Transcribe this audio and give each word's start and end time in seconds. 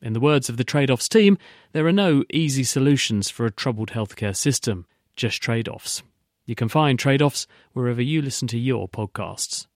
In 0.00 0.12
the 0.12 0.20
words 0.20 0.48
of 0.48 0.56
the 0.56 0.62
Trade 0.64 0.90
Offs 0.92 1.08
team, 1.08 1.36
there 1.72 1.84
are 1.86 1.92
no 1.92 2.22
easy 2.32 2.62
solutions 2.62 3.30
for 3.30 3.46
a 3.46 3.50
troubled 3.50 3.90
healthcare 3.90 4.36
system, 4.36 4.86
just 5.16 5.42
trade 5.42 5.68
offs. 5.68 6.04
You 6.46 6.54
can 6.54 6.68
find 6.68 6.96
Trade 6.98 7.20
Offs 7.20 7.46
wherever 7.72 8.00
you 8.00 8.22
listen 8.22 8.46
to 8.48 8.58
your 8.58 8.88
podcasts. 8.88 9.66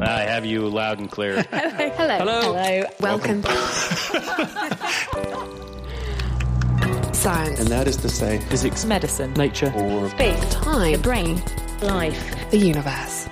I 0.00 0.20
have 0.20 0.46
you 0.46 0.60
loud 0.68 1.00
and 1.00 1.10
clear. 1.10 1.42
Hello. 1.50 2.18
Hello. 2.18 2.54
Hello. 2.54 2.84
Welcome. 3.00 3.42
Science. 7.12 7.58
And 7.58 7.68
that 7.68 7.88
is 7.88 7.96
to 7.96 8.08
say, 8.08 8.38
Physics, 8.42 8.84
Medicine. 8.84 9.32
nature, 9.34 9.72
or 9.74 10.08
Space. 10.10 10.54
Time. 10.54 10.92
The 10.92 10.98
brain. 10.98 11.42
Life. 11.82 12.50
The 12.52 12.58
universe. 12.58 13.28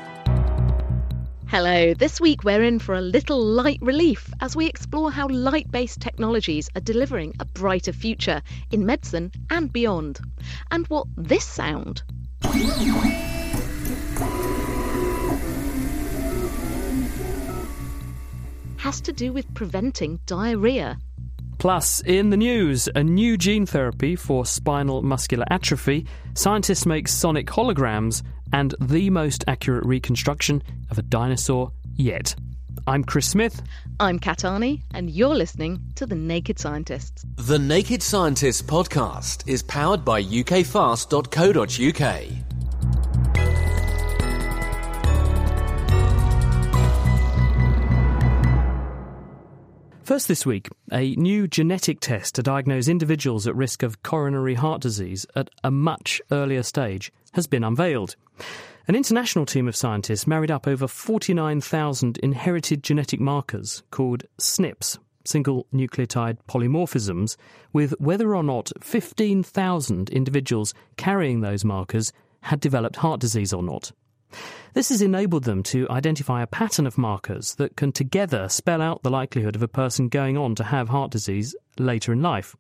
Hello, 1.59 1.95
this 1.95 2.21
week 2.21 2.45
we're 2.45 2.63
in 2.63 2.79
for 2.79 2.95
a 2.95 3.01
little 3.01 3.43
light 3.43 3.79
relief 3.81 4.31
as 4.43 4.55
we 4.55 4.67
explore 4.67 5.11
how 5.11 5.27
light 5.29 5.71
based 5.71 6.03
technologies 6.03 6.69
are 6.77 6.83
delivering 6.83 7.33
a 7.41 7.47
brighter 7.47 7.95
future 7.95 8.43
in 8.71 8.85
medicine 8.85 9.33
and 9.49 9.73
beyond. 9.73 10.21
And 10.71 10.87
what 10.89 11.07
this 11.17 11.47
sound 11.47 12.03
has 18.77 19.01
to 19.01 19.15
do 19.15 19.33
with 19.33 19.55
preventing 19.55 20.21
diarrhea. 20.27 20.99
Plus, 21.59 22.01
in 22.03 22.31
the 22.31 22.37
news, 22.37 22.89
a 22.95 23.03
new 23.03 23.39
gene 23.39 23.67
therapy 23.67 24.15
for 24.15 24.45
spinal 24.45 25.03
muscular 25.03 25.47
atrophy, 25.51 26.07
scientists 26.35 26.87
make 26.87 27.09
sonic 27.09 27.47
holograms, 27.47 28.23
and 28.53 28.75
the 28.81 29.11
most 29.11 29.45
accurate 29.49 29.85
reconstruction 29.85 30.63
of 30.91 30.99
a 30.99 31.03
dinosaur 31.03 31.73
yet. 31.95 32.35
I'm 32.87 33.03
Chris 33.03 33.27
Smith. 33.27 33.63
I'm 33.99 34.19
Kat 34.19 34.41
Arney, 34.41 34.83
and 34.93 35.11
you're 35.11 35.35
listening 35.35 35.81
to 35.97 36.07
The 36.07 36.15
Naked 36.15 36.59
Scientists. 36.59 37.25
The 37.37 37.59
Naked 37.59 38.03
Scientists 38.03 38.63
podcast 38.63 39.49
is 39.49 39.63
powered 39.63 40.05
by 40.05 40.23
ukfast.co.uk. 40.23 42.46
First 50.07 50.29
this 50.29 50.47
week, 50.47 50.69
a 50.93 51.17
new 51.17 51.49
genetic 51.49 51.99
test 51.99 52.37
to 52.37 52.43
diagnose 52.45 52.87
individuals 52.87 53.49
at 53.49 53.57
risk 53.57 53.83
of 53.83 54.05
coronary 54.05 54.55
heart 54.55 54.81
disease 54.81 55.27
at 55.35 55.51
a 55.65 55.73
much 55.73 56.23
earlier 56.31 56.63
stage 56.63 57.11
has 57.33 57.49
been 57.49 57.65
unveiled. 57.65 58.15
An 58.87 58.95
international 58.95 59.47
team 59.47 59.67
of 59.67 59.75
scientists 59.75 60.25
married 60.25 60.53
up 60.53 60.69
over 60.69 60.87
49,000 60.87 62.19
inherited 62.19 62.85
genetic 62.85 63.19
markers 63.19 63.83
called 63.91 64.23
SNPs, 64.39 64.97
single 65.25 65.67
nucleotide 65.75 66.39
polymorphisms, 66.49 67.37
with 67.73 67.93
whether 67.99 68.37
or 68.37 68.45
not 68.45 68.71
15,000 68.81 70.09
individuals 70.11 70.73
carrying 70.97 71.41
those 71.41 71.65
markers 71.65 72.13
had 72.43 72.61
developed 72.61 72.95
heart 72.95 73.19
disease 73.19 73.53
or 73.53 73.61
not. 73.61 73.91
This 74.77 74.91
has 74.91 75.01
enabled 75.01 75.45
them 75.45 75.63
to 75.73 75.89
identify 75.89 76.43
a 76.43 76.47
pattern 76.47 76.87
of 76.87 76.99
markers 76.99 77.55
that 77.55 77.79
can 77.79 77.93
together 77.93 78.47
spell 78.51 78.83
out 78.83 79.03
the 79.03 79.09
likelihood 79.09 79.57
of 79.57 79.63
a 79.63 79.69
person 79.69 80.11
going 80.11 80.37
on 80.37 80.55
to 80.57 80.65
have 80.65 80.91
heart 80.91 81.11
disease 81.11 81.57
later 81.79 82.13
in 82.13 82.21
life. 82.21 82.55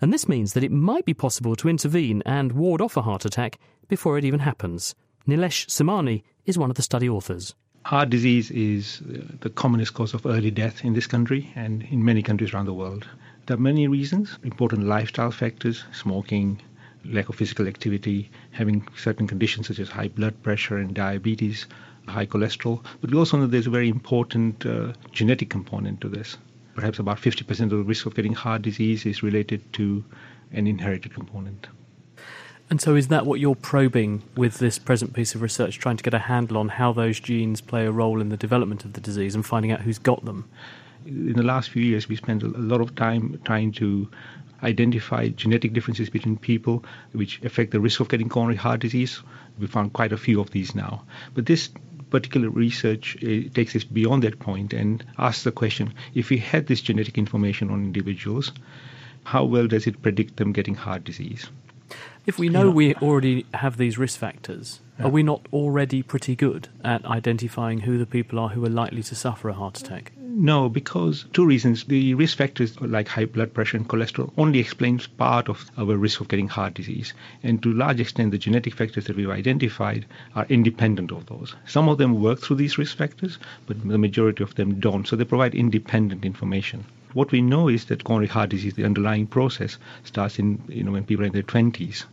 And 0.00 0.10
this 0.10 0.26
means 0.26 0.54
that 0.54 0.64
it 0.64 0.72
might 0.72 1.04
be 1.04 1.12
possible 1.12 1.54
to 1.56 1.68
intervene 1.68 2.22
and 2.24 2.52
ward 2.52 2.80
off 2.80 2.96
a 2.96 3.02
heart 3.02 3.26
attack 3.26 3.58
before 3.86 4.16
it 4.16 4.24
even 4.24 4.40
happens. 4.40 4.94
Nilesh 5.26 5.66
Samani 5.66 6.22
is 6.46 6.56
one 6.56 6.70
of 6.70 6.76
the 6.76 6.82
study 6.82 7.06
authors. 7.06 7.54
Heart 7.84 8.08
disease 8.08 8.50
is 8.50 9.02
uh, 9.02 9.18
the 9.40 9.50
commonest 9.50 9.92
cause 9.92 10.14
of 10.14 10.24
early 10.24 10.50
death 10.50 10.86
in 10.86 10.94
this 10.94 11.06
country 11.06 11.52
and 11.54 11.82
in 11.82 12.02
many 12.02 12.22
countries 12.22 12.54
around 12.54 12.64
the 12.64 12.72
world. 12.72 13.06
There 13.44 13.58
are 13.58 13.60
many 13.60 13.86
reasons 13.88 14.38
important 14.42 14.84
lifestyle 14.84 15.32
factors, 15.32 15.84
smoking, 15.92 16.62
lack 17.04 17.28
of 17.28 17.36
physical 17.36 17.66
activity, 17.66 18.30
having 18.50 18.86
certain 18.96 19.26
conditions 19.26 19.68
such 19.68 19.78
as 19.78 19.88
high 19.88 20.08
blood 20.08 20.42
pressure 20.42 20.76
and 20.76 20.94
diabetes, 20.94 21.66
high 22.06 22.26
cholesterol. 22.26 22.82
But 23.00 23.10
we 23.10 23.18
also 23.18 23.36
know 23.36 23.46
there's 23.46 23.66
a 23.66 23.70
very 23.70 23.88
important 23.88 24.64
uh, 24.66 24.92
genetic 25.12 25.50
component 25.50 26.00
to 26.00 26.08
this. 26.08 26.36
Perhaps 26.74 26.98
about 26.98 27.18
50% 27.18 27.60
of 27.60 27.70
the 27.70 27.76
risk 27.78 28.06
of 28.06 28.14
getting 28.14 28.34
heart 28.34 28.62
disease 28.62 29.04
is 29.04 29.22
related 29.22 29.72
to 29.74 30.04
an 30.52 30.66
inherited 30.66 31.12
component. 31.12 31.66
And 32.70 32.80
so, 32.80 32.94
is 32.94 33.08
that 33.08 33.24
what 33.24 33.40
you're 33.40 33.54
probing 33.54 34.22
with 34.36 34.58
this 34.58 34.78
present 34.78 35.14
piece 35.14 35.34
of 35.34 35.40
research, 35.40 35.78
trying 35.78 35.96
to 35.96 36.02
get 36.02 36.12
a 36.12 36.18
handle 36.18 36.58
on 36.58 36.68
how 36.68 36.92
those 36.92 37.18
genes 37.18 37.62
play 37.62 37.86
a 37.86 37.90
role 37.90 38.20
in 38.20 38.28
the 38.28 38.36
development 38.36 38.84
of 38.84 38.92
the 38.92 39.00
disease 39.00 39.34
and 39.34 39.44
finding 39.44 39.72
out 39.72 39.80
who's 39.80 39.98
got 39.98 40.24
them? 40.24 40.48
In 41.06 41.32
the 41.32 41.42
last 41.42 41.70
few 41.70 41.82
years, 41.82 42.08
we 42.08 42.16
spent 42.16 42.42
a 42.42 42.48
lot 42.48 42.82
of 42.82 42.94
time 42.94 43.40
trying 43.44 43.72
to 43.72 44.10
identify 44.62 45.28
genetic 45.28 45.72
differences 45.72 46.10
between 46.10 46.36
people 46.36 46.84
which 47.12 47.42
affect 47.44 47.70
the 47.70 47.80
risk 47.80 48.00
of 48.00 48.08
getting 48.08 48.28
coronary 48.28 48.56
heart 48.56 48.80
disease. 48.80 49.22
We 49.58 49.66
found 49.66 49.92
quite 49.92 50.12
a 50.12 50.16
few 50.16 50.40
of 50.40 50.50
these 50.50 50.74
now. 50.74 51.04
But 51.34 51.46
this 51.46 51.70
particular 52.10 52.48
research 52.48 53.16
uh, 53.22 53.48
takes 53.52 53.76
us 53.76 53.84
beyond 53.84 54.22
that 54.22 54.38
point 54.38 54.72
and 54.72 55.04
asks 55.18 55.44
the 55.44 55.52
question 55.52 55.94
if 56.14 56.30
we 56.30 56.38
had 56.38 56.66
this 56.66 56.80
genetic 56.80 57.18
information 57.18 57.70
on 57.70 57.84
individuals, 57.84 58.52
how 59.24 59.44
well 59.44 59.66
does 59.66 59.86
it 59.86 60.02
predict 60.02 60.36
them 60.36 60.52
getting 60.52 60.74
heart 60.74 61.04
disease? 61.04 61.50
If 62.26 62.38
we 62.38 62.48
know 62.48 62.70
we 62.70 62.94
already 62.96 63.46
have 63.54 63.76
these 63.76 63.96
risk 63.96 64.18
factors, 64.18 64.80
are 64.98 65.08
we 65.08 65.22
not 65.22 65.46
already 65.52 66.02
pretty 66.02 66.36
good 66.36 66.68
at 66.84 67.04
identifying 67.06 67.80
who 67.80 67.98
the 67.98 68.06
people 68.06 68.38
are 68.38 68.48
who 68.48 68.64
are 68.64 68.68
likely 68.68 69.02
to 69.04 69.14
suffer 69.14 69.48
a 69.48 69.54
heart 69.54 69.78
attack? 69.80 70.12
No, 70.20 70.68
because 70.68 71.24
two 71.32 71.46
reasons. 71.46 71.84
The 71.84 72.14
risk 72.14 72.36
factors 72.36 72.78
like 72.80 73.08
high 73.08 73.24
blood 73.24 73.54
pressure 73.54 73.76
and 73.76 73.88
cholesterol 73.88 74.30
only 74.36 74.58
explains 74.58 75.06
part 75.06 75.48
of 75.48 75.70
our 75.78 75.96
risk 75.96 76.20
of 76.20 76.28
getting 76.28 76.48
heart 76.48 76.74
disease. 76.74 77.14
And 77.42 77.62
to 77.62 77.72
a 77.72 77.74
large 77.74 77.98
extent, 77.98 78.30
the 78.32 78.38
genetic 78.38 78.74
factors 78.74 79.06
that 79.06 79.16
we've 79.16 79.30
identified 79.30 80.04
are 80.36 80.46
independent 80.48 81.10
of 81.10 81.26
those. 81.26 81.56
Some 81.66 81.88
of 81.88 81.98
them 81.98 82.20
work 82.22 82.40
through 82.40 82.56
these 82.56 82.76
risk 82.76 82.96
factors, 82.96 83.38
but 83.66 83.88
the 83.88 83.98
majority 83.98 84.44
of 84.44 84.54
them 84.54 84.78
don't. 84.78 85.08
So 85.08 85.16
they 85.16 85.24
provide 85.24 85.54
independent 85.54 86.24
information. 86.24 86.84
What 87.14 87.32
we 87.32 87.40
know 87.40 87.68
is 87.68 87.86
that 87.86 88.04
coronary 88.04 88.28
heart 88.28 88.50
disease, 88.50 88.74
the 88.74 88.84
underlying 88.84 89.26
process, 89.26 89.78
starts 90.04 90.38
in 90.38 90.62
you 90.68 90.82
know 90.82 90.92
when 90.92 91.04
people 91.04 91.24
are 91.24 91.28
in 91.28 91.32
their 91.32 91.42
20s. 91.42 92.04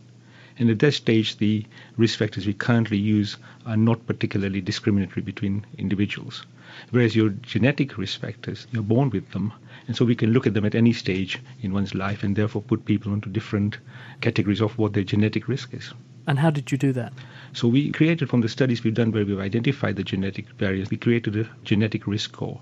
And 0.58 0.70
at 0.70 0.78
that 0.78 0.92
stage, 0.92 1.36
the 1.36 1.66
risk 1.98 2.18
factors 2.18 2.46
we 2.46 2.54
currently 2.54 2.96
use 2.96 3.36
are 3.66 3.76
not 3.76 4.06
particularly 4.06 4.62
discriminatory 4.62 5.22
between 5.22 5.66
individuals. 5.76 6.46
Whereas 6.90 7.14
your 7.14 7.28
genetic 7.28 7.98
risk 7.98 8.20
factors, 8.20 8.66
you're 8.72 8.82
born 8.82 9.10
with 9.10 9.30
them. 9.32 9.52
And 9.86 9.94
so 9.94 10.06
we 10.06 10.14
can 10.14 10.32
look 10.32 10.46
at 10.46 10.54
them 10.54 10.64
at 10.64 10.74
any 10.74 10.94
stage 10.94 11.38
in 11.60 11.74
one's 11.74 11.94
life 11.94 12.22
and 12.22 12.34
therefore 12.34 12.62
put 12.62 12.86
people 12.86 13.12
into 13.12 13.28
different 13.28 13.78
categories 14.22 14.62
of 14.62 14.78
what 14.78 14.94
their 14.94 15.04
genetic 15.04 15.46
risk 15.46 15.74
is. 15.74 15.92
And 16.26 16.38
how 16.40 16.50
did 16.50 16.72
you 16.72 16.78
do 16.78 16.92
that? 16.92 17.12
So 17.52 17.68
we 17.68 17.92
created 17.92 18.28
from 18.28 18.40
the 18.40 18.48
studies 18.48 18.82
we've 18.82 18.94
done 18.94 19.12
where 19.12 19.24
we've 19.24 19.38
identified 19.38 19.96
the 19.96 20.02
genetic 20.02 20.58
barriers, 20.58 20.90
we 20.90 20.96
created 20.96 21.36
a 21.36 21.48
genetic 21.62 22.06
risk 22.06 22.32
score. 22.34 22.60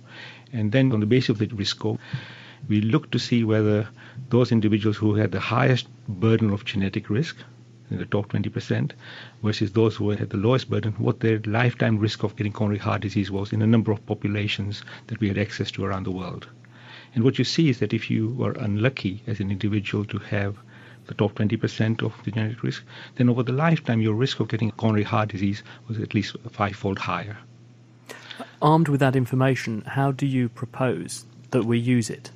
And 0.52 0.70
then 0.70 0.93
on 0.93 1.00
the 1.00 1.06
basis 1.06 1.31
of 1.31 1.38
that 1.38 1.52
risk 1.52 1.76
score, 1.76 1.99
we 2.69 2.81
looked 2.81 3.12
to 3.12 3.19
see 3.19 3.43
whether 3.43 3.88
those 4.28 4.52
individuals 4.52 4.96
who 4.96 5.14
had 5.14 5.32
the 5.32 5.40
highest 5.40 5.88
burden 6.06 6.50
of 6.50 6.64
genetic 6.64 7.08
risk, 7.08 7.37
in 7.90 7.99
the 7.99 8.06
top 8.06 8.31
20%, 8.32 8.93
versus 9.43 9.72
those 9.72 9.96
who 9.96 10.11
had 10.11 10.31
the 10.31 10.37
lowest 10.37 10.69
burden, 10.69 10.93
what 10.93 11.20
their 11.20 11.40
lifetime 11.46 11.99
risk 11.99 12.22
of 12.22 12.37
getting 12.37 12.52
coronary 12.52 12.78
heart 12.78 13.02
disease 13.02 13.31
was 13.31 13.52
in 13.52 13.62
a 13.62 13.66
number 13.66 13.93
of 13.93 14.05
populations 14.06 14.82
that 15.06 15.20
we 15.20 15.28
had 15.28 15.38
access 15.38 15.70
to 15.70 15.84
around 15.84 16.05
the 16.05 16.11
world. 16.11 16.46
And 17.14 17.25
what 17.25 17.38
you 17.38 17.44
see 17.44 17.69
is 17.69 17.78
that 17.78 17.93
if 17.94 18.11
you 18.11 18.28
were 18.31 18.52
unlucky 18.52 19.22
as 19.26 19.40
an 19.40 19.50
individual 19.50 20.05
to 20.06 20.19
have 20.19 20.56
the 21.06 21.15
top 21.15 21.35
20% 21.35 22.03
of 22.03 22.12
the 22.25 22.31
genetic 22.31 22.62
risk, 22.62 22.83
then 23.17 23.29
over 23.29 23.43
the 23.43 23.53
lifetime 23.53 24.01
your 24.01 24.15
risk 24.15 24.41
of 24.41 24.49
getting 24.49 24.71
coronary 24.73 25.05
heart 25.05 25.29
disease 25.29 25.62
was 25.89 25.99
at 25.99 26.15
least 26.15 26.37
fivefold 26.51 26.99
higher. 26.99 27.39
Armed 28.62 28.89
with 28.89 29.01
that 29.01 29.17
information, 29.17 29.83
how 29.83 30.11
do 30.11 30.27
you 30.27 30.49
propose 30.49 31.25
that 31.51 31.65
we 31.65 31.79
use 31.79 32.11
it? 32.11 32.31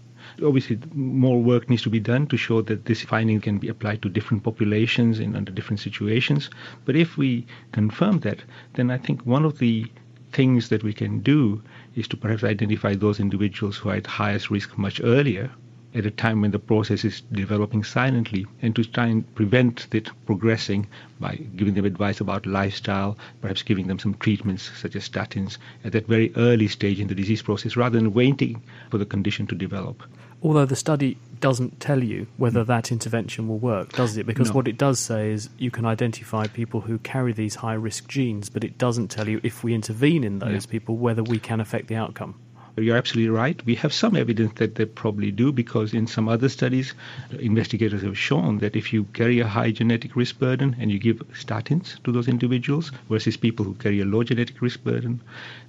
Obviously, 0.45 0.79
more 0.93 1.43
work 1.43 1.69
needs 1.69 1.83
to 1.83 1.91
be 1.91 1.99
done 1.99 2.27
to 2.27 2.37
show 2.37 2.63
that 2.63 2.85
this 2.85 3.03
finding 3.03 3.41
can 3.41 3.59
be 3.59 3.69
applied 3.69 4.03
to 4.03 4.09
different 4.09 4.45
populations 4.45 5.19
in 5.19 5.35
under 5.35 5.51
different 5.51 5.81
situations. 5.81 6.51
But 6.85 6.97
if 6.97 7.17
we 7.17 7.47
confirm 7.73 8.21
that, 8.21 8.45
then 8.75 8.91
I 8.91 8.99
think 8.99 9.23
one 9.23 9.45
of 9.45 9.59
the 9.59 9.87
things 10.33 10.69
that 10.69 10.85
we 10.85 10.93
can 10.93 11.21
do 11.21 11.63
is 11.97 12.07
to 12.09 12.17
perhaps 12.17 12.45
identify 12.45 12.95
those 12.95 13.19
individuals 13.19 13.79
who 13.79 13.89
are 13.89 13.97
at 13.97 14.07
highest 14.07 14.51
risk 14.51 14.77
much 14.77 15.01
earlier 15.03 15.51
at 15.95 16.05
a 16.07 16.11
time 16.11 16.41
when 16.43 16.51
the 16.51 16.59
process 16.59 17.05
is 17.05 17.23
developing 17.33 17.83
silently 17.83 18.47
and 18.63 18.77
to 18.77 18.85
try 18.85 19.07
and 19.07 19.35
prevent 19.35 19.87
it 19.95 20.11
progressing 20.27 20.87
by 21.19 21.37
giving 21.57 21.75
them 21.75 21.85
advice 21.85 22.21
about 22.21 22.45
lifestyle, 22.47 23.17
perhaps 23.41 23.63
giving 23.63 23.87
them 23.87 23.99
some 23.99 24.15
treatments 24.15 24.71
such 24.77 24.95
as 24.97 25.09
statins 25.09 25.57
at 25.85 25.93
that 25.93 26.07
very 26.07 26.33
early 26.37 26.69
stage 26.69 27.01
in 27.01 27.09
the 27.09 27.15
disease 27.15 27.43
process 27.43 27.77
rather 27.77 27.99
than 27.99 28.13
waiting 28.13 28.63
for 28.91 28.99
the 28.99 29.07
condition 29.07 29.47
to 29.47 29.55
develop. 29.55 30.03
Although 30.43 30.67
the 30.67 30.77
study 30.77 31.17
doesn't 31.41 31.81
tell 31.81 32.03
you 32.05 32.27
whether 32.37 32.63
that 32.65 32.93
intervention 32.93 33.49
will 33.49 33.59
work, 33.59 33.93
does 33.93 34.17
it? 34.17 34.27
Because 34.27 34.49
No. 34.51 34.55
what 34.55 34.69
it 34.69 34.79
does 34.79 35.01
say 35.01 35.33
is 35.33 35.49
you 35.59 35.71
can 35.71 35.85
identify 35.85 36.47
people 36.47 36.81
who 36.83 36.99
carry 36.99 37.33
these 37.33 37.57
high 37.57 37.75
risk 37.75 38.07
genes, 38.09 38.49
but 38.49 38.63
it 38.63 38.79
doesn't 38.79 39.09
tell 39.09 39.29
you 39.29 39.41
if 39.43 39.65
we 39.65 39.75
intervene 39.75 40.23
in 40.23 40.39
those 40.39 40.65
Yeah. 40.67 40.71
people 40.71 40.97
whether 40.97 41.23
we 41.25 41.39
can 41.41 41.61
affect 41.61 41.89
the 41.89 41.97
outcome. 41.97 42.35
You're 42.81 42.97
absolutely 42.97 43.31
right. 43.31 43.65
We 43.67 43.75
have 43.75 43.93
some 43.93 44.15
evidence 44.15 44.53
that 44.55 44.77
they 44.77 44.85
probably 44.85 45.33
do 45.33 45.51
because 45.51 45.93
in 45.93 46.07
some 46.07 46.29
other 46.29 46.49
studies, 46.49 46.95
investigators 47.41 48.03
have 48.03 48.17
shown 48.17 48.59
that 48.59 48.77
if 48.77 48.93
you 48.93 49.05
carry 49.15 49.41
a 49.41 49.47
high 49.49 49.73
genetic 49.73 50.15
risk 50.15 50.39
burden 50.39 50.77
and 50.79 50.91
you 50.91 50.99
give 50.99 51.19
statins 51.33 52.03
to 52.05 52.13
those 52.13 52.29
individuals 52.29 52.93
versus 53.09 53.37
people 53.37 53.65
who 53.65 53.75
carry 53.75 54.01
a 54.01 54.05
low 54.05 54.23
genetic 54.23 54.63
risk 54.63 54.85
burden, 54.85 55.21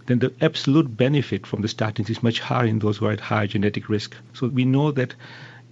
then 0.06 0.19
the 0.19 0.31
absolute 0.41 0.95
benefit 0.95 1.47
from 1.47 1.61
the 1.61 1.67
statins 1.67 2.09
is 2.09 2.21
much 2.21 2.39
higher 2.39 2.65
in 2.67 2.79
those 2.79 2.97
who 2.97 3.07
are 3.07 3.13
at 3.13 3.19
higher 3.19 3.47
genetic 3.47 3.89
risk. 3.89 4.15
So 4.33 4.47
we 4.47 4.63
know 4.63 4.91
that 4.91 5.15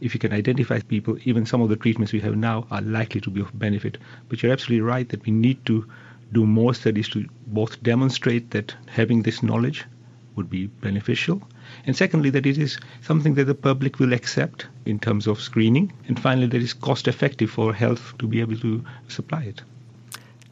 if 0.01 0.13
you 0.13 0.19
can 0.19 0.33
identify 0.33 0.79
people, 0.79 1.17
even 1.25 1.45
some 1.45 1.61
of 1.61 1.69
the 1.69 1.75
treatments 1.75 2.13
we 2.13 2.19
have 2.21 2.35
now 2.35 2.65
are 2.71 2.81
likely 2.81 3.21
to 3.21 3.29
be 3.29 3.41
of 3.41 3.57
benefit. 3.57 3.97
But 4.29 4.41
you're 4.41 4.51
absolutely 4.51 4.81
right 4.81 5.07
that 5.09 5.25
we 5.25 5.31
need 5.31 5.65
to 5.65 5.85
do 6.31 6.45
more 6.45 6.73
studies 6.73 7.09
to 7.09 7.25
both 7.47 7.81
demonstrate 7.83 8.51
that 8.51 8.75
having 8.87 9.21
this 9.21 9.43
knowledge 9.43 9.85
would 10.37 10.49
be 10.49 10.67
beneficial. 10.67 11.41
And 11.85 11.95
secondly, 11.95 12.29
that 12.29 12.45
it 12.45 12.57
is 12.57 12.79
something 13.01 13.33
that 13.33 13.45
the 13.45 13.55
public 13.55 13.99
will 13.99 14.13
accept 14.13 14.67
in 14.85 14.99
terms 14.99 15.27
of 15.27 15.41
screening. 15.41 15.91
And 16.07 16.19
finally, 16.19 16.47
that 16.47 16.61
is 16.61 16.73
cost 16.73 17.07
effective 17.07 17.49
for 17.49 17.73
health 17.73 18.13
to 18.19 18.27
be 18.27 18.39
able 18.39 18.57
to 18.59 18.85
supply 19.09 19.43
it. 19.43 19.61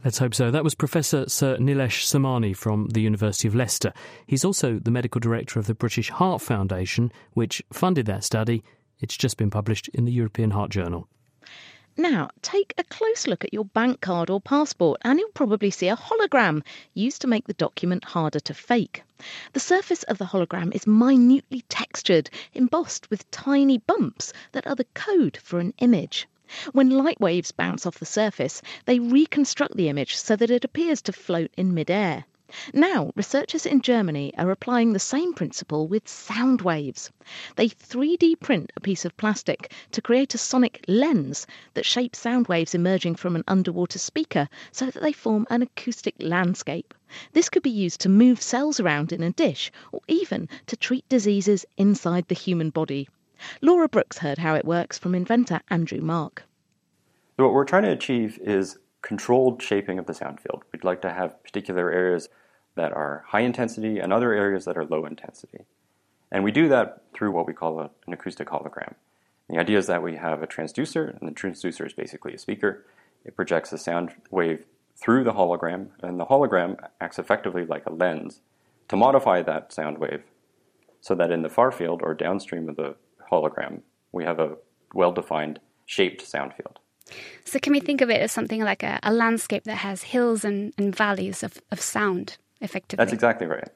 Let's 0.03 0.19
hope 0.19 0.35
so. 0.35 0.51
That 0.51 0.63
was 0.63 0.75
Professor 0.75 1.27
Sir 1.27 1.57
Nilesh 1.57 2.05
Samani 2.05 2.55
from 2.55 2.89
the 2.89 3.01
University 3.01 3.47
of 3.47 3.55
Leicester. 3.55 3.91
He's 4.27 4.45
also 4.45 4.77
the 4.77 4.91
medical 4.91 5.19
director 5.19 5.59
of 5.59 5.65
the 5.65 5.73
British 5.73 6.11
Heart 6.11 6.43
Foundation, 6.43 7.11
which 7.33 7.63
funded 7.73 8.05
that 8.05 8.23
study. 8.23 8.63
It's 8.99 9.17
just 9.17 9.37
been 9.37 9.49
published 9.49 9.87
in 9.95 10.05
the 10.05 10.11
European 10.11 10.51
Heart 10.51 10.69
Journal. 10.69 11.07
Now, 11.97 12.29
take 12.41 12.73
a 12.77 12.83
close 12.83 13.25
look 13.25 13.45
at 13.45 13.53
your 13.53 13.65
bank 13.65 14.01
card 14.01 14.29
or 14.29 14.41
passport, 14.41 14.99
and 15.03 15.17
you'll 15.17 15.29
probably 15.29 15.71
see 15.71 15.87
a 15.87 15.95
hologram 15.95 16.61
used 16.93 17.21
to 17.21 17.27
make 17.27 17.47
the 17.47 17.53
document 17.53 18.03
harder 18.03 18.41
to 18.41 18.53
fake. 18.53 19.01
The 19.53 19.61
surface 19.61 20.03
of 20.03 20.17
the 20.17 20.25
hologram 20.25 20.75
is 20.75 20.85
minutely 20.85 21.61
textured, 21.69 22.29
embossed 22.53 23.09
with 23.09 23.31
tiny 23.31 23.77
bumps 23.77 24.33
that 24.51 24.67
are 24.67 24.75
the 24.75 24.87
code 24.93 25.37
for 25.37 25.61
an 25.61 25.73
image. 25.77 26.27
When 26.73 26.89
light 26.89 27.21
waves 27.21 27.53
bounce 27.53 27.85
off 27.85 27.97
the 27.99 28.05
surface, 28.05 28.61
they 28.83 28.99
reconstruct 28.99 29.77
the 29.77 29.87
image 29.87 30.17
so 30.17 30.35
that 30.35 30.51
it 30.51 30.65
appears 30.65 31.01
to 31.03 31.13
float 31.13 31.51
in 31.55 31.73
midair. 31.73 32.25
Now, 32.73 33.11
researchers 33.15 33.65
in 33.65 33.81
Germany 33.81 34.33
are 34.37 34.49
applying 34.49 34.93
the 34.93 34.99
same 34.99 35.33
principle 35.33 35.87
with 35.87 36.07
sound 36.07 36.61
waves. 36.61 37.11
They 37.55 37.69
3D 37.69 38.39
print 38.39 38.71
a 38.75 38.79
piece 38.79 39.05
of 39.05 39.15
plastic 39.17 39.71
to 39.91 40.01
create 40.01 40.33
a 40.33 40.37
sonic 40.37 40.83
lens 40.87 41.47
that 41.73 41.85
shapes 41.85 42.19
sound 42.19 42.47
waves 42.47 42.73
emerging 42.73 43.15
from 43.15 43.35
an 43.35 43.43
underwater 43.47 43.99
speaker 43.99 44.49
so 44.71 44.85
that 44.87 45.01
they 45.01 45.11
form 45.11 45.45
an 45.49 45.61
acoustic 45.61 46.15
landscape. 46.19 46.93
This 47.33 47.49
could 47.49 47.63
be 47.63 47.69
used 47.69 48.01
to 48.01 48.09
move 48.09 48.41
cells 48.41 48.79
around 48.79 49.11
in 49.11 49.21
a 49.21 49.31
dish 49.31 49.71
or 49.91 50.01
even 50.07 50.49
to 50.67 50.75
treat 50.75 51.07
diseases 51.07 51.65
inside 51.77 52.27
the 52.27 52.35
human 52.35 52.69
body. 52.71 53.07
Laura 53.61 53.87
Brooks 53.87 54.17
heard 54.19 54.37
how 54.37 54.55
it 54.55 54.65
works 54.65 54.97
from 54.97 55.13
inventor 55.13 55.61
Andrew 55.69 56.01
Mark. 56.01 56.43
What 57.35 57.53
we're 57.53 57.65
trying 57.65 57.83
to 57.83 57.91
achieve 57.91 58.39
is 58.41 58.77
controlled 59.01 59.61
shaping 59.61 59.99
of 59.99 60.07
the 60.07 60.13
sound 60.13 60.39
field. 60.39 60.63
We'd 60.71 60.83
like 60.83 61.01
to 61.01 61.11
have 61.11 61.43
particular 61.43 61.91
areas 61.91 62.27
that 62.75 62.91
are 62.93 63.23
high 63.27 63.41
intensity 63.41 63.99
and 63.99 64.13
other 64.13 64.33
areas 64.33 64.65
that 64.65 64.77
are 64.77 64.85
low 64.85 65.05
intensity. 65.05 65.65
And 66.31 66.43
we 66.43 66.51
do 66.51 66.67
that 66.69 67.03
through 67.13 67.31
what 67.31 67.47
we 67.47 67.53
call 67.53 67.79
a, 67.79 67.89
an 68.07 68.13
acoustic 68.13 68.49
hologram. 68.49 68.95
The 69.49 69.57
idea 69.57 69.77
is 69.77 69.87
that 69.87 70.03
we 70.03 70.15
have 70.15 70.41
a 70.41 70.47
transducer, 70.47 71.19
and 71.19 71.29
the 71.29 71.33
transducer 71.33 71.85
is 71.85 71.93
basically 71.93 72.33
a 72.33 72.39
speaker. 72.39 72.85
It 73.23 73.35
projects 73.35 73.71
a 73.71 73.77
sound 73.77 74.11
wave 74.31 74.65
through 74.95 75.23
the 75.23 75.33
hologram, 75.33 75.89
and 76.01 76.19
the 76.19 76.25
hologram 76.25 76.77
acts 76.99 77.19
effectively 77.19 77.65
like 77.65 77.85
a 77.85 77.93
lens 77.93 78.41
to 78.87 78.95
modify 78.95 79.41
that 79.41 79.73
sound 79.73 79.97
wave 79.97 80.23
so 81.01 81.15
that 81.15 81.31
in 81.31 81.43
the 81.43 81.49
far 81.49 81.71
field 81.71 82.01
or 82.03 82.13
downstream 82.13 82.67
of 82.69 82.75
the 82.75 82.95
hologram, 83.31 83.81
we 84.11 84.23
have 84.23 84.39
a 84.39 84.57
well 84.93 85.11
defined 85.11 85.59
shaped 85.85 86.21
sound 86.21 86.53
field. 86.53 86.79
So, 87.43 87.59
can 87.59 87.73
we 87.73 87.79
think 87.79 88.01
of 88.01 88.09
it 88.09 88.21
as 88.21 88.31
something 88.31 88.63
like 88.63 88.81
a, 88.81 88.99
a 89.03 89.13
landscape 89.13 89.65
that 89.65 89.77
has 89.77 90.03
hills 90.03 90.43
and, 90.43 90.73
and 90.77 90.95
valleys 90.95 91.43
of, 91.43 91.61
of 91.71 91.79
sound, 91.79 92.37
effectively? 92.65 93.03
That's 93.03 93.13
exactly 93.13 93.47
right. 93.47 93.69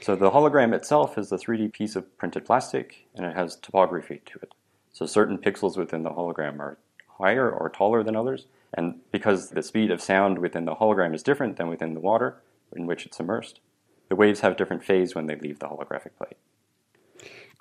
So 0.00 0.14
the 0.14 0.30
hologram 0.30 0.74
itself 0.74 1.18
is 1.18 1.32
a 1.32 1.36
3D 1.36 1.72
piece 1.72 1.96
of 1.96 2.16
printed 2.18 2.44
plastic, 2.44 3.06
and 3.14 3.26
it 3.26 3.34
has 3.34 3.56
topography 3.56 4.20
to 4.26 4.38
it. 4.42 4.54
So 4.92 5.06
certain 5.06 5.38
pixels 5.38 5.76
within 5.76 6.02
the 6.02 6.10
hologram 6.10 6.60
are 6.60 6.78
higher 7.18 7.50
or 7.50 7.68
taller 7.70 8.02
than 8.02 8.14
others, 8.14 8.46
and 8.74 9.00
because 9.10 9.50
the 9.50 9.62
speed 9.62 9.90
of 9.90 10.00
sound 10.00 10.38
within 10.38 10.64
the 10.64 10.76
hologram 10.76 11.14
is 11.14 11.22
different 11.22 11.56
than 11.56 11.68
within 11.68 11.94
the 11.94 12.00
water 12.00 12.36
in 12.74 12.86
which 12.86 13.06
it's 13.06 13.18
immersed, 13.18 13.60
the 14.08 14.16
waves 14.16 14.40
have 14.40 14.56
different 14.56 14.84
phase 14.84 15.14
when 15.14 15.26
they 15.26 15.36
leave 15.36 15.58
the 15.58 15.66
holographic 15.66 16.10
plate. 16.16 16.36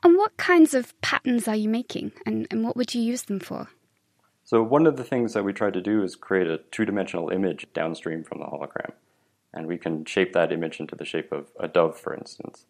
And 0.04 0.18
what 0.18 0.38
kinds 0.38 0.74
of 0.74 1.00
patterns 1.02 1.48
are 1.48 1.56
you 1.56 1.70
making, 1.70 2.12
and, 2.26 2.48
and 2.52 2.64
what 2.64 2.76
would 2.76 2.94
you 2.94 3.02
use 3.02 3.24
them 3.24 3.40
for? 3.40 3.70
So 4.44 4.62
one 4.62 4.86
of 4.86 4.98
the 4.98 5.04
things 5.04 5.34
that 5.34 5.44
we 5.44 5.54
tried 5.54 5.74
to 5.74 5.82
do 5.82 6.04
is 6.04 6.16
create 6.16 6.48
a 6.48 6.60
two-dimensional 6.72 7.30
image 7.30 7.66
downstream 7.74 8.24
from 8.24 8.40
the 8.40 8.46
hologram, 8.46 8.92
and 9.56 9.68
we 9.68 9.78
can 9.78 10.06
shape 10.06 10.34
that 10.34 10.52
image 10.52 10.80
into 10.80 10.96
the 10.96 11.06
shape 11.06 11.32
of 11.32 11.48
a 11.60 11.68
dove, 11.68 11.98
for 11.98 12.14
instance. 12.14 12.66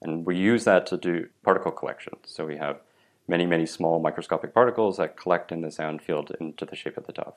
And 0.00 0.24
we 0.24 0.36
use 0.36 0.64
that 0.64 0.86
to 0.86 0.96
do 0.96 1.28
particle 1.42 1.72
collection. 1.72 2.14
So 2.24 2.46
we 2.46 2.56
have 2.56 2.80
many, 3.28 3.46
many 3.46 3.66
small 3.66 4.00
microscopic 4.00 4.54
particles 4.54 4.96
that 4.96 5.16
collect 5.16 5.52
in 5.52 5.60
the 5.60 5.70
sound 5.70 6.00
field 6.00 6.32
into 6.40 6.64
the 6.64 6.76
shape 6.76 6.96
of 6.96 7.06
the 7.06 7.12
dove. 7.12 7.34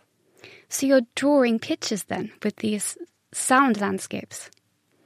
So, 0.67 0.85
you're 0.85 1.07
drawing 1.15 1.59
pictures 1.59 2.03
then 2.03 2.31
with 2.43 2.57
these 2.57 2.97
sound 3.31 3.79
landscapes. 3.79 4.49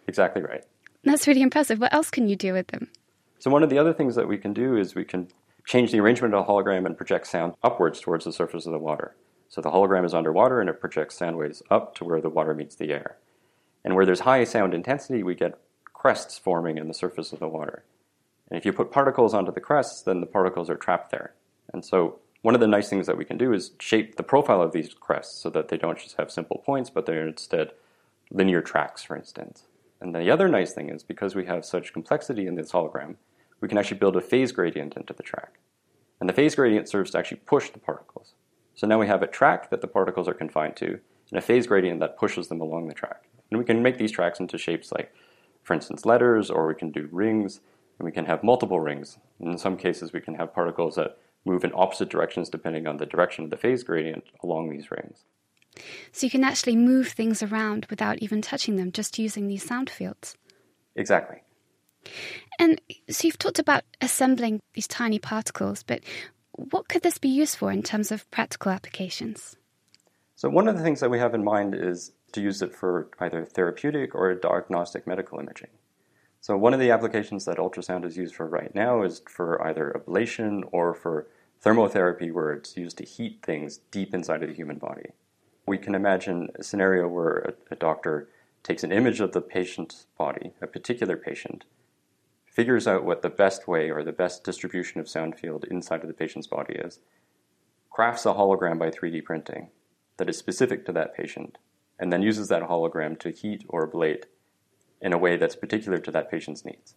Exactly 0.08 0.42
right. 0.42 0.64
That's 1.04 1.28
really 1.28 1.42
impressive. 1.42 1.80
What 1.80 1.94
else 1.94 2.10
can 2.10 2.28
you 2.28 2.36
do 2.36 2.54
with 2.54 2.68
them? 2.68 2.90
So 3.40 3.52
one 3.52 3.64
of 3.64 3.70
the 3.70 3.78
other 3.78 3.94
things 3.94 4.16
that 4.16 4.28
we 4.28 4.38
can 4.38 4.54
do 4.54 4.76
is 4.76 4.96
we 4.96 5.06
can 5.06 5.28
change 5.66 5.92
the 5.92 6.00
arrangement 6.00 6.34
of 6.34 6.46
the 6.46 6.52
hologram 6.52 6.86
and 6.86 6.98
project 6.98 7.28
sound 7.28 7.54
upwards 7.64 8.00
towards 8.00 8.26
the 8.26 8.34
surface 8.34 8.66
of 8.66 8.72
the 8.72 8.80
water. 8.80 9.16
So 9.48 9.62
the 9.62 9.70
hologram 9.70 10.06
is 10.06 10.14
underwater 10.14 10.60
and 10.60 10.70
it 10.70 10.82
projects 10.82 11.16
sound 11.16 11.38
waves 11.38 11.62
up 11.70 11.96
to 11.96 12.04
where 12.04 12.20
the 12.20 12.30
water 12.30 12.54
meets 12.54 12.76
the 12.76 12.92
air. 12.92 13.18
And 13.88 13.96
where 13.96 14.06
there's 14.06 14.20
high 14.20 14.44
sound 14.44 14.74
intensity, 14.74 15.24
we 15.24 15.34
get 15.34 15.62
crests 15.94 16.38
forming 16.38 16.78
in 16.78 16.90
the 16.90 16.94
surface 16.94 17.32
of 17.32 17.40
the 17.40 17.48
water. 17.48 17.86
And 18.50 18.58
if 18.58 18.66
you 18.66 18.74
put 18.74 18.92
particles 18.92 19.34
onto 19.34 19.54
the 19.54 19.62
crests, 19.62 20.02
then 20.02 20.20
the 20.20 20.28
particles 20.28 20.70
are 20.70 20.76
trapped 20.76 21.10
there. 21.10 21.36
And 21.72 21.86
so 21.86 22.20
one 22.42 22.54
of 22.54 22.60
the 22.60 22.68
nice 22.68 22.90
things 22.90 23.08
that 23.08 23.18
we 23.18 23.24
can 23.24 23.38
do 23.38 23.54
is 23.54 23.72
shape 23.80 24.18
the 24.18 24.24
profile 24.24 24.62
of 24.62 24.74
these 24.74 24.94
crests 24.94 25.40
so 25.42 25.50
that 25.52 25.70
they 25.70 25.78
don't 25.78 25.98
just 25.98 26.18
have 26.18 26.30
simple 26.30 26.58
points, 26.66 26.90
but 26.90 27.06
they're 27.06 27.30
instead 27.30 27.72
linear 28.30 28.62
tracks, 28.62 29.04
for 29.04 29.16
instance. 29.16 29.64
And 30.02 30.14
the 30.14 30.32
other 30.32 30.50
nice 30.50 30.74
thing 30.74 30.90
is 30.90 31.02
because 31.02 31.34
we 31.34 31.46
have 31.46 31.64
such 31.64 31.94
complexity 31.94 32.46
in 32.46 32.56
this 32.56 32.74
hologram, 32.74 33.16
we 33.62 33.70
can 33.70 33.78
actually 33.78 34.00
build 34.00 34.18
a 34.18 34.22
phase 34.22 34.52
gradient 34.52 34.98
into 34.98 35.14
the 35.14 35.24
track. 35.24 35.60
And 36.20 36.28
the 36.28 36.34
phase 36.34 36.56
gradient 36.56 36.90
serves 36.90 37.12
to 37.12 37.20
actually 37.20 37.40
push 37.46 37.70
the 37.70 37.80
particles. 37.80 38.34
So 38.76 38.86
now 38.86 39.00
we 39.00 39.08
have 39.08 39.24
a 39.24 39.28
track 39.28 39.70
that 39.70 39.80
the 39.80 39.88
particles 39.88 40.28
are 40.28 40.34
confined 40.34 40.76
to, 40.76 41.00
and 41.30 41.38
a 41.38 41.42
phase 41.42 41.68
gradient 41.68 42.02
that 42.02 42.18
pushes 42.18 42.50
them 42.50 42.60
along 42.60 42.90
the 42.90 42.94
track. 42.94 43.24
And 43.50 43.60
we 43.60 43.66
can 43.66 43.82
make 43.82 43.98
these 43.98 44.12
tracks 44.12 44.40
into 44.40 44.58
shapes 44.58 44.92
like, 44.92 45.14
for 45.64 45.74
instance, 45.74 46.06
letters, 46.06 46.50
or 46.50 46.68
we 46.68 46.76
can 46.76 46.92
do 46.92 47.10
rings, 47.12 47.62
and 48.00 48.06
we 48.06 48.12
can 48.12 48.26
have 48.26 48.44
multiple 48.44 48.80
rings. 48.80 49.18
And 49.40 49.50
in 49.50 49.58
some 49.58 49.78
cases, 49.78 50.14
we 50.14 50.22
can 50.22 50.36
have 50.36 50.54
particles 50.54 50.96
that 50.96 51.18
move 51.46 51.64
in 51.64 51.72
opposite 51.74 52.10
directions 52.10 52.50
depending 52.50 52.88
on 52.88 52.98
the 52.98 53.06
direction 53.06 53.44
of 53.44 53.50
the 53.50 53.58
phase 53.58 53.84
gradient 53.84 54.24
along 54.44 54.70
these 54.70 54.92
rings. 54.92 55.24
So, 56.12 56.26
you 56.26 56.32
can 56.32 56.44
actually 56.44 56.76
move 56.76 57.10
things 57.10 57.44
around 57.44 57.86
without 57.90 58.20
even 58.20 58.42
touching 58.42 58.78
them, 58.78 58.92
just 58.92 59.20
using 59.20 59.48
these 59.48 59.64
sound 59.64 59.90
fields. 59.90 60.36
Exactly. 60.96 61.38
And 62.60 62.82
so 63.10 63.28
you've 63.28 63.38
talked 63.38 63.60
about 63.60 63.84
assembling 64.02 64.60
these 64.74 64.88
tiny 64.88 65.20
particles, 65.20 65.84
but 65.84 66.02
what 66.54 66.88
could 66.88 67.04
this 67.04 67.18
be 67.18 67.30
used 67.30 67.56
for 67.56 67.72
in 67.72 67.84
terms 67.84 68.12
of 68.12 68.30
practical 68.32 68.72
applications? 68.72 69.56
So, 70.36 70.50
one 70.50 70.68
of 70.68 70.78
the 70.78 70.84
things 70.84 71.00
that 71.00 71.12
we 71.12 71.20
have 71.20 71.34
in 71.34 71.44
mind 71.44 71.76
is 71.76 72.12
to 72.32 72.42
use 72.42 72.62
it 72.62 72.74
for 72.74 73.10
either 73.20 73.46
therapeutic 73.46 74.14
or 74.14 74.34
diagnostic 74.36 75.08
medical 75.08 75.40
imaging. 75.40 75.70
So, 76.42 76.56
one 76.56 76.74
of 76.74 76.80
the 76.80 76.92
applications 76.92 77.46
that 77.46 77.58
ultrasound 77.58 78.06
is 78.06 78.18
used 78.18 78.36
for 78.36 78.48
right 78.48 78.74
now 78.74 79.02
is 79.04 79.22
for 79.28 79.62
either 79.66 79.94
ablation 79.96 80.64
or 80.72 80.94
for 80.94 81.28
thermotherapy, 81.64 82.32
where 82.32 82.54
it's 82.54 82.78
used 82.78 82.98
to 83.00 83.06
heat 83.06 83.40
things 83.44 83.80
deep 83.92 84.14
inside 84.14 84.44
of 84.44 84.50
the 84.50 84.56
human 84.56 84.78
body. 84.78 85.10
We 85.66 85.78
can 85.78 85.96
imagine 85.96 86.50
a 86.56 86.64
scenario 86.64 87.08
where 87.08 87.38
a, 87.40 87.74
a 87.74 87.76
doctor 87.76 88.30
takes 88.64 88.84
an 88.84 88.92
image 88.92 89.20
of 89.20 89.32
the 89.32 89.42
patient's 89.42 90.06
body, 90.18 90.54
a 90.62 90.68
particular 90.68 91.18
patient, 91.18 91.66
figures 92.46 92.88
out 92.88 93.04
what 93.04 93.22
the 93.22 93.30
best 93.30 93.68
way 93.68 93.90
or 93.90 94.04
the 94.04 94.12
best 94.12 94.44
distribution 94.44 95.00
of 95.00 95.10
sound 95.10 95.38
field 95.38 95.66
inside 95.70 96.02
of 96.02 96.08
the 96.08 96.14
patient's 96.14 96.48
body 96.48 96.74
is, 96.76 97.00
crafts 97.90 98.26
a 98.26 98.30
hologram 98.30 98.78
by 98.80 98.90
3D 98.90 99.24
printing 99.24 99.70
that 100.18 100.30
is 100.30 100.38
specific 100.38 100.86
to 100.86 100.92
that 100.92 101.16
patient, 101.16 101.58
and 102.00 102.12
then 102.12 102.22
uses 102.22 102.48
that 102.50 102.64
hologram 102.64 103.20
to 103.20 103.32
heat 103.32 103.66
or 103.70 103.90
ablate 103.90 104.24
in 105.02 105.14
a 105.14 105.18
way 105.18 105.38
that's 105.38 105.56
particular 105.56 105.98
to 106.00 106.12
that 106.12 106.30
patient's 106.30 106.66
needs. 106.66 106.96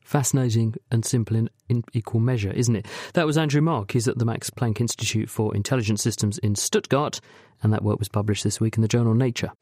Fascinating 0.00 0.74
and 0.90 1.04
simple 1.04 1.36
in, 1.36 1.50
in, 1.68 1.84
equal 1.92 2.20
measure, 2.20 2.50
isn't 2.50 2.74
it? 2.74 2.86
That 3.12 3.26
was 3.26 3.36
Andrew 3.36 3.60
Mark. 3.60 3.92
He's 3.92 4.08
at 4.08 4.18
the 4.18 4.24
Max 4.24 4.48
Planck 4.48 4.80
Institute 4.80 5.28
for 5.28 5.54
Intelligent 5.54 6.00
Systems 6.00 6.38
in 6.38 6.54
Stuttgart, 6.54 7.20
and 7.62 7.72
that 7.72 7.82
work 7.82 7.98
was 7.98 8.08
published 8.08 8.42
this 8.42 8.58
week 8.58 8.76
in 8.76 8.82
the 8.82 8.88
journal 8.88 9.12
Nature. 9.12 9.52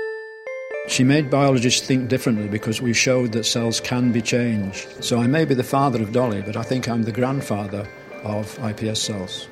She 0.87 1.03
made 1.03 1.31
biologists 1.31 1.85
think 1.85 2.09
differently 2.09 2.47
because 2.47 2.81
we 2.81 2.93
showed 2.93 3.33
that 3.33 3.45
cells 3.45 3.81
can 3.81 4.13
be 4.13 4.23
changed. 4.23 5.03
So 5.03 5.19
I 5.19 5.27
may 5.27 5.45
be 5.45 5.55
the 5.55 5.65
father 5.65 6.01
of 6.01 6.13
Dolly, 6.13 6.43
but 6.43 6.57
I 6.57 6.63
think 6.63 6.89
I'm 6.89 7.03
the 7.03 7.11
grandfather 7.11 7.89
of 8.23 8.57
iPS 8.59 8.99
cells. 8.99 9.49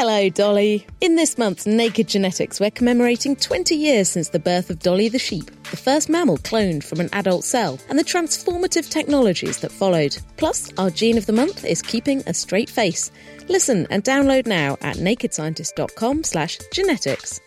Hello, 0.00 0.28
Dolly. 0.28 0.86
In 1.00 1.16
this 1.16 1.36
month's 1.38 1.66
Naked 1.66 2.06
Genetics, 2.06 2.60
we're 2.60 2.70
commemorating 2.70 3.34
20 3.34 3.74
years 3.74 4.08
since 4.08 4.28
the 4.28 4.38
birth 4.38 4.70
of 4.70 4.78
Dolly 4.78 5.08
the 5.08 5.18
sheep, 5.18 5.46
the 5.72 5.76
first 5.76 6.08
mammal 6.08 6.38
cloned 6.38 6.84
from 6.84 7.00
an 7.00 7.08
adult 7.12 7.42
cell, 7.42 7.80
and 7.88 7.98
the 7.98 8.04
transformative 8.04 8.88
technologies 8.88 9.58
that 9.58 9.72
followed. 9.72 10.16
Plus, 10.36 10.72
our 10.78 10.88
gene 10.88 11.18
of 11.18 11.26
the 11.26 11.32
month 11.32 11.64
is 11.64 11.82
keeping 11.82 12.22
a 12.28 12.32
straight 12.32 12.70
face. 12.70 13.10
Listen 13.48 13.88
and 13.90 14.04
download 14.04 14.46
now 14.46 14.78
at 14.82 14.98
nakedscientist.com 14.98 16.22
slash 16.22 16.58
genetics. 16.70 17.40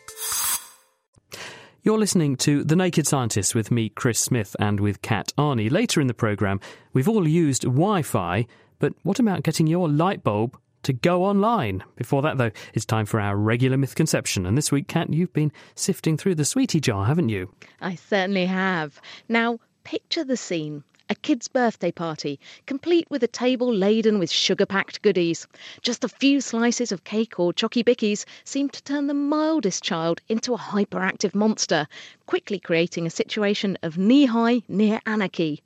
You're 1.84 2.00
listening 2.00 2.36
to 2.36 2.66
The 2.66 2.76
Naked 2.76 3.08
Scientist 3.08 3.56
with 3.56 3.72
me, 3.72 3.88
Chris 3.88 4.20
Smith, 4.20 4.58
and 4.60 4.82
with 4.82 5.02
Kat 5.02 5.32
Arney. 5.38 5.72
Later 5.72 6.02
in 6.02 6.08
the 6.08 6.14
programme, 6.14 6.60
we've 6.92 7.08
all 7.08 7.30
used 7.30 7.62
Wi 7.62 8.02
Fi, 8.02 8.46
but 8.78 8.94
what 9.04 9.20
about 9.20 9.44
getting 9.44 9.68
your 9.68 9.88
light 9.88 10.22
bulb 10.22 10.58
to 10.84 10.94
go 10.94 11.24
online? 11.24 11.84
Before 11.96 12.22
that, 12.22 12.38
though, 12.38 12.52
it's 12.74 12.86
time 12.86 13.06
for 13.06 13.20
our 13.20 13.36
regular 13.36 13.78
misconception. 13.78 14.46
And 14.46 14.58
this 14.58 14.72
week, 14.72 14.88
Kat, 14.88 15.12
you've 15.14 15.34
been 15.34 15.52
sifting 15.76 16.18
through 16.18 16.36
the 16.36 16.46
sweetie 16.46 16.80
jar, 16.80 17.06
haven't 17.06 17.30
you? 17.30 17.54
I 17.82 17.96
certainly 17.96 18.46
have. 18.46 19.02
Now, 19.28 19.60
picture 19.84 20.24
the 20.24 20.38
scene 20.38 20.84
a 21.12 21.16
kid's 21.16 21.50
birthday 21.50 21.92
party, 21.92 22.40
complete 22.68 23.06
with 23.10 23.22
a 23.22 23.28
table 23.28 23.74
laden 23.74 24.18
with 24.18 24.32
sugar 24.32 24.66
packed 24.66 25.02
goodies. 25.02 25.46
Just 25.82 26.06
a 26.06 26.08
few 26.08 26.40
slices 26.40 26.94
of 26.94 27.04
cake 27.04 27.38
or 27.38 27.52
chocky 27.52 27.84
bickies 27.84 28.24
seem 28.46 28.70
to 28.70 28.82
turn 28.84 29.08
the 29.08 29.14
mildest 29.14 29.84
child 29.84 30.22
into 30.30 30.54
a 30.54 30.58
hyperactive 30.58 31.36
monster, 31.36 31.86
quickly 32.28 32.60
creating 32.60 33.06
a 33.06 33.10
situation 33.10 33.78
of 33.84 33.98
knee 33.98 34.26
high 34.26 34.62
near 34.70 35.02
anarchy. 35.06 35.62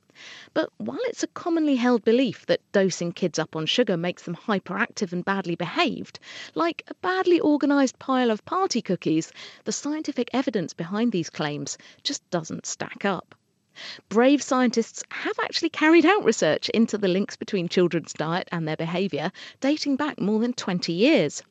But 0.53 0.69
while 0.77 1.01
it's 1.07 1.24
a 1.24 1.27
commonly 1.27 1.75
held 1.75 2.05
belief 2.05 2.45
that 2.45 2.62
dosing 2.72 3.12
kids 3.12 3.38
up 3.38 3.53
on 3.53 3.65
sugar 3.65 3.98
makes 3.98 4.24
them 4.24 4.38
hyperactive 4.38 5.12
and 5.12 5.25
badly 5.25 5.55
behaved, 5.55 6.19
like 6.53 6.86
a 6.88 6.93
badly 6.93 7.41
organised 7.41 8.00
pile 8.00 8.31
of 8.31 8.45
party 8.45 8.81
cookies, 8.81 9.34
the 9.65 9.74
scientific 9.74 10.29
evidence 10.31 10.74
behind 10.74 11.12
these 11.12 11.29
claims 11.29 11.77
just 12.01 12.22
doesn't 12.29 12.65
stack 12.65 13.03
up. 13.03 13.36
Brave 14.07 14.41
scientists 14.41 15.03
have 15.12 15.38
actually 15.43 15.67
carried 15.67 16.05
out 16.05 16.24
research 16.24 16.69
into 16.69 16.98
the 16.98 17.10
links 17.10 17.36
between 17.36 17.67
children's 17.67 18.13
diet 18.13 18.48
and 18.53 18.65
their 18.65 18.77
behaviour 18.77 19.34
dating 19.60 19.98
back 19.98 20.17
more 20.22 20.39
than 20.39 20.53
20 20.53 20.93
years. 20.93 21.43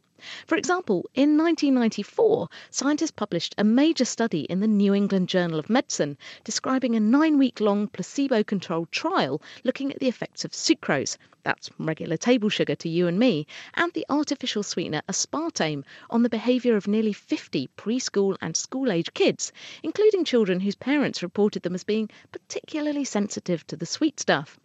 For 0.46 0.56
example, 0.56 1.04
in 1.12 1.36
1994, 1.36 2.48
scientists 2.70 3.10
published 3.10 3.54
a 3.58 3.62
major 3.62 4.06
study 4.06 4.44
in 4.44 4.60
the 4.60 4.66
New 4.66 4.94
England 4.94 5.28
Journal 5.28 5.58
of 5.58 5.68
Medicine 5.68 6.16
describing 6.44 6.96
a 6.96 7.00
nine 7.00 7.36
week 7.36 7.60
long 7.60 7.88
placebo 7.88 8.42
controlled 8.42 8.90
trial 8.90 9.42
looking 9.64 9.92
at 9.92 10.00
the 10.00 10.08
effects 10.08 10.42
of 10.42 10.52
sucrose, 10.52 11.18
that's 11.42 11.68
regular 11.78 12.16
table 12.16 12.48
sugar 12.48 12.74
to 12.74 12.88
you 12.88 13.06
and 13.06 13.18
me, 13.18 13.46
and 13.74 13.92
the 13.92 14.06
artificial 14.08 14.62
sweetener 14.62 15.02
aspartame 15.10 15.84
on 16.08 16.22
the 16.22 16.30
behaviour 16.30 16.74
of 16.74 16.88
nearly 16.88 17.12
50 17.12 17.68
preschool 17.76 18.38
and 18.40 18.56
school 18.56 18.90
age 18.90 19.12
kids, 19.12 19.52
including 19.82 20.24
children 20.24 20.60
whose 20.60 20.74
parents 20.74 21.22
reported 21.22 21.64
them 21.64 21.74
as 21.74 21.84
being 21.84 22.08
particularly 22.32 23.04
sensitive 23.04 23.66
to 23.66 23.76
the 23.76 23.84
sweet 23.84 24.18
stuff. 24.18 24.58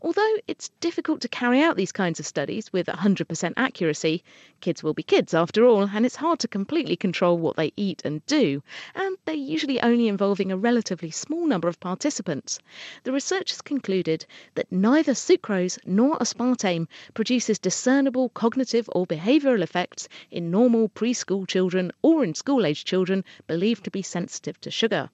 Although 0.00 0.36
it's 0.46 0.68
difficult 0.78 1.20
to 1.22 1.28
carry 1.28 1.60
out 1.60 1.76
these 1.76 1.90
kinds 1.90 2.20
of 2.20 2.26
studies 2.26 2.72
with 2.72 2.86
100% 2.86 3.52
accuracy, 3.56 4.22
kids 4.60 4.80
will 4.80 4.94
be 4.94 5.02
kids 5.02 5.34
after 5.34 5.66
all, 5.66 5.88
and 5.92 6.06
it's 6.06 6.14
hard 6.14 6.38
to 6.38 6.46
completely 6.46 6.94
control 6.94 7.36
what 7.36 7.56
they 7.56 7.72
eat 7.76 8.00
and 8.04 8.24
do, 8.26 8.62
and 8.94 9.16
they're 9.24 9.34
usually 9.34 9.80
only 9.82 10.06
involving 10.06 10.52
a 10.52 10.56
relatively 10.56 11.10
small 11.10 11.48
number 11.48 11.66
of 11.66 11.80
participants. 11.80 12.60
The 13.02 13.10
researchers 13.10 13.60
concluded 13.60 14.24
that 14.54 14.70
neither 14.70 15.14
sucrose 15.14 15.80
nor 15.84 16.16
aspartame 16.18 16.86
produces 17.12 17.58
discernible 17.58 18.28
cognitive 18.28 18.88
or 18.92 19.04
behavioural 19.04 19.62
effects 19.62 20.08
in 20.30 20.48
normal 20.48 20.90
preschool 20.90 21.44
children 21.44 21.90
or 22.02 22.22
in 22.22 22.36
school 22.36 22.66
age 22.66 22.84
children 22.84 23.24
believed 23.48 23.82
to 23.82 23.90
be 23.90 24.02
sensitive 24.02 24.60
to 24.60 24.70
sugar. 24.70 25.10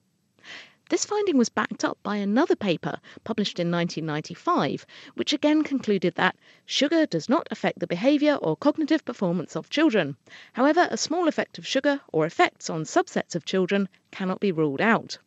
This 0.93 1.05
finding 1.05 1.37
was 1.37 1.49
backed 1.49 1.83
up 1.83 1.97
by 2.03 2.17
another 2.17 2.55
paper 2.55 2.99
published 3.23 3.59
in 3.59 3.71
1995, 3.71 4.85
which 5.15 5.33
again 5.33 5.63
concluded 5.63 6.13
that 6.13 6.35
sugar 6.67 7.07
does 7.07 7.27
not 7.27 7.47
affect 7.49 7.79
the 7.79 7.87
behaviour 7.87 8.35
or 8.35 8.55
cognitive 8.55 9.03
performance 9.03 9.55
of 9.55 9.71
children. 9.71 10.17
However, 10.53 10.87
a 10.91 10.97
small 10.97 11.27
effect 11.27 11.57
of 11.57 11.65
sugar 11.65 11.99
or 12.11 12.27
effects 12.27 12.69
on 12.69 12.83
subsets 12.83 13.33
of 13.33 13.43
children 13.43 13.89
cannot 14.11 14.39
be 14.39 14.51
ruled 14.51 14.81
out. 14.81 15.17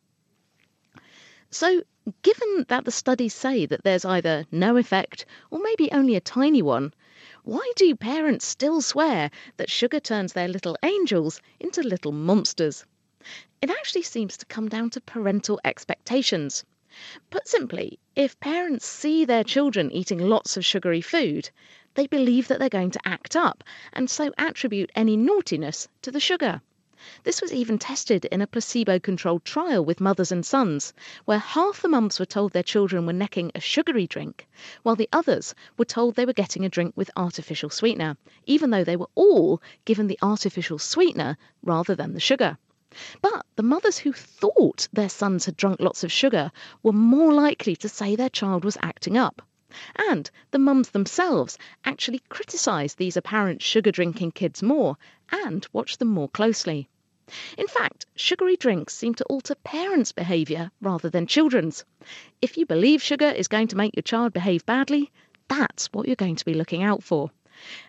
So, 1.50 1.82
given 2.23 2.66
that 2.68 2.85
the 2.85 2.92
studies 2.92 3.35
say 3.35 3.66
that 3.66 3.82
there's 3.82 4.04
either 4.04 4.46
no 4.52 4.76
effect 4.76 5.26
or 5.50 5.58
maybe 5.58 5.90
only 5.90 6.14
a 6.14 6.20
tiny 6.20 6.62
one, 6.62 6.94
why 7.42 7.73
do 7.75 7.92
parents 7.96 8.46
still 8.46 8.80
swear 8.80 9.32
that 9.56 9.68
sugar 9.68 9.99
turns 9.99 10.32
their 10.32 10.46
little 10.46 10.78
angels 10.85 11.40
into 11.58 11.82
little 11.82 12.12
monsters? 12.12 12.85
It 13.61 13.71
actually 13.71 14.02
seems 14.02 14.37
to 14.37 14.47
come 14.47 14.68
down 14.68 14.90
to 14.90 15.00
parental 15.00 15.59
expectations. 15.64 16.64
Put 17.28 17.49
simply, 17.49 17.99
if 18.14 18.38
parents 18.38 18.87
see 18.87 19.25
their 19.25 19.42
children 19.42 19.90
eating 19.90 20.21
lots 20.21 20.56
of 20.56 20.64
sugary 20.64 21.00
food, 21.00 21.50
they 21.95 22.06
believe 22.06 22.47
that 22.47 22.61
they're 22.61 22.68
going 22.68 22.92
to 22.92 23.00
act 23.04 23.35
up 23.35 23.64
and 23.92 24.09
so 24.09 24.33
attribute 24.38 24.92
any 24.95 25.16
naughtiness 25.16 25.88
to 26.02 26.12
the 26.12 26.21
sugar. 26.21 26.62
This 27.25 27.42
was 27.42 27.52
even 27.52 27.80
tested 27.80 28.26
in 28.26 28.40
a 28.40 28.47
placebo 28.47 29.00
controlled 29.00 29.45
trial 29.45 29.85
with 29.85 30.00
mothers 30.00 30.30
and 30.30 30.47
sons, 30.47 30.95
where 31.25 31.40
half 31.40 31.83
the 31.83 31.88
mums 31.88 32.21
were 32.21 32.26
told 32.26 32.52
their 32.52 32.62
children 32.62 33.06
were 33.06 33.12
necking 33.12 33.50
a 33.56 33.61
sugary 33.61 34.06
drink, 34.06 34.47
while 34.85 34.95
the 34.95 35.09
others 35.12 35.52
were 35.76 35.85
told 35.85 36.14
they 36.14 36.26
were 36.26 36.33
getting 36.33 36.64
a 36.64 36.68
drink 36.68 36.92
with 36.97 37.11
artificial 37.16 37.71
sweetener, 37.71 38.16
even 38.47 38.71
though 38.71 38.85
they 38.85 38.95
were 38.95 39.11
all 39.16 39.61
given 39.85 40.06
the 40.06 40.18
artificial 40.23 40.78
sweetener 40.78 41.37
rather 41.64 41.97
than 41.97 42.14
the 42.14 42.21
sugar. 42.21 42.56
But 43.21 43.45
the 43.57 43.64
mothers 43.64 43.99
who 43.99 44.12
thought 44.12 44.87
their 44.93 45.09
sons 45.09 45.47
had 45.47 45.57
drunk 45.57 45.81
lots 45.81 46.05
of 46.05 46.12
sugar 46.12 46.52
were 46.85 46.93
more 46.93 47.33
likely 47.33 47.75
to 47.75 47.88
say 47.88 48.14
their 48.14 48.28
child 48.28 48.64
was 48.64 48.78
acting 48.81 49.16
up. 49.16 49.43
And 49.97 50.31
the 50.52 50.61
mums 50.61 50.90
themselves 50.90 51.59
actually 51.85 52.21
criticised 52.28 52.97
these 52.97 53.16
apparent 53.16 53.61
sugar 53.61 53.90
drinking 53.90 54.31
kids 54.31 54.62
more 54.62 54.97
and 55.33 55.66
watched 55.73 55.99
them 55.99 56.07
more 56.07 56.28
closely. 56.28 56.88
In 57.59 57.66
fact, 57.66 58.07
sugary 58.14 58.57
drinks 58.57 58.95
seem 58.95 59.16
to 59.16 59.25
alter 59.25 59.57
parents' 59.57 60.12
behaviour 60.12 60.71
rather 60.81 61.11
than 61.11 61.26
children's. 61.26 61.85
If 62.40 62.57
you 62.57 62.66
believe 62.66 63.02
sugar 63.02 63.31
is 63.31 63.49
going 63.49 63.66
to 63.66 63.76
make 63.76 63.97
your 63.97 64.05
child 64.05 64.33
behave 64.33 64.64
badly, 64.64 65.11
that's 65.49 65.87
what 65.87 66.07
you're 66.07 66.14
going 66.14 66.37
to 66.37 66.45
be 66.45 66.55
looking 66.55 66.85
out 66.85 67.02
for. 67.02 67.33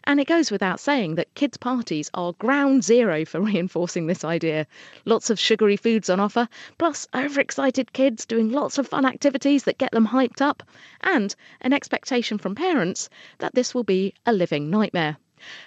And 0.05 0.19
it 0.19 0.27
goes 0.27 0.51
without 0.51 0.79
saying 0.79 1.15
that 1.15 1.35
kids' 1.35 1.57
parties 1.57 2.09
are 2.13 2.33
ground 2.33 2.83
zero 2.83 3.25
for 3.25 3.41
reinforcing 3.41 4.07
this 4.07 4.23
idea. 4.23 4.65
Lots 5.05 5.29
of 5.29 5.39
sugary 5.39 5.75
foods 5.75 6.09
on 6.09 6.19
offer, 6.19 6.47
plus 6.77 7.07
overexcited 7.13 7.91
kids 7.93 8.25
doing 8.25 8.51
lots 8.51 8.77
of 8.77 8.87
fun 8.87 9.05
activities 9.05 9.63
that 9.65 9.77
get 9.77 9.91
them 9.91 10.07
hyped 10.07 10.41
up, 10.41 10.63
and 11.01 11.35
an 11.61 11.73
expectation 11.73 12.37
from 12.37 12.55
parents 12.55 13.09
that 13.39 13.55
this 13.55 13.73
will 13.75 13.83
be 13.83 14.13
a 14.25 14.31
living 14.31 14.69
nightmare. 14.69 15.17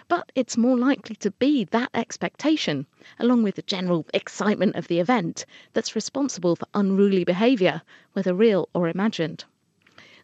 But 0.08 0.32
it's 0.34 0.56
more 0.56 0.76
likely 0.76 1.16
to 1.16 1.30
be 1.30 1.64
that 1.64 1.90
expectation, 1.94 2.86
along 3.18 3.42
with 3.42 3.54
the 3.54 3.62
general 3.62 4.06
excitement 4.14 4.76
of 4.76 4.88
the 4.88 4.98
event, 4.98 5.44
that's 5.74 5.94
responsible 5.94 6.56
for 6.56 6.66
unruly 6.74 7.24
behaviour, 7.24 7.82
whether 8.14 8.34
real 8.34 8.68
or 8.74 8.88
imagined. 8.88 9.44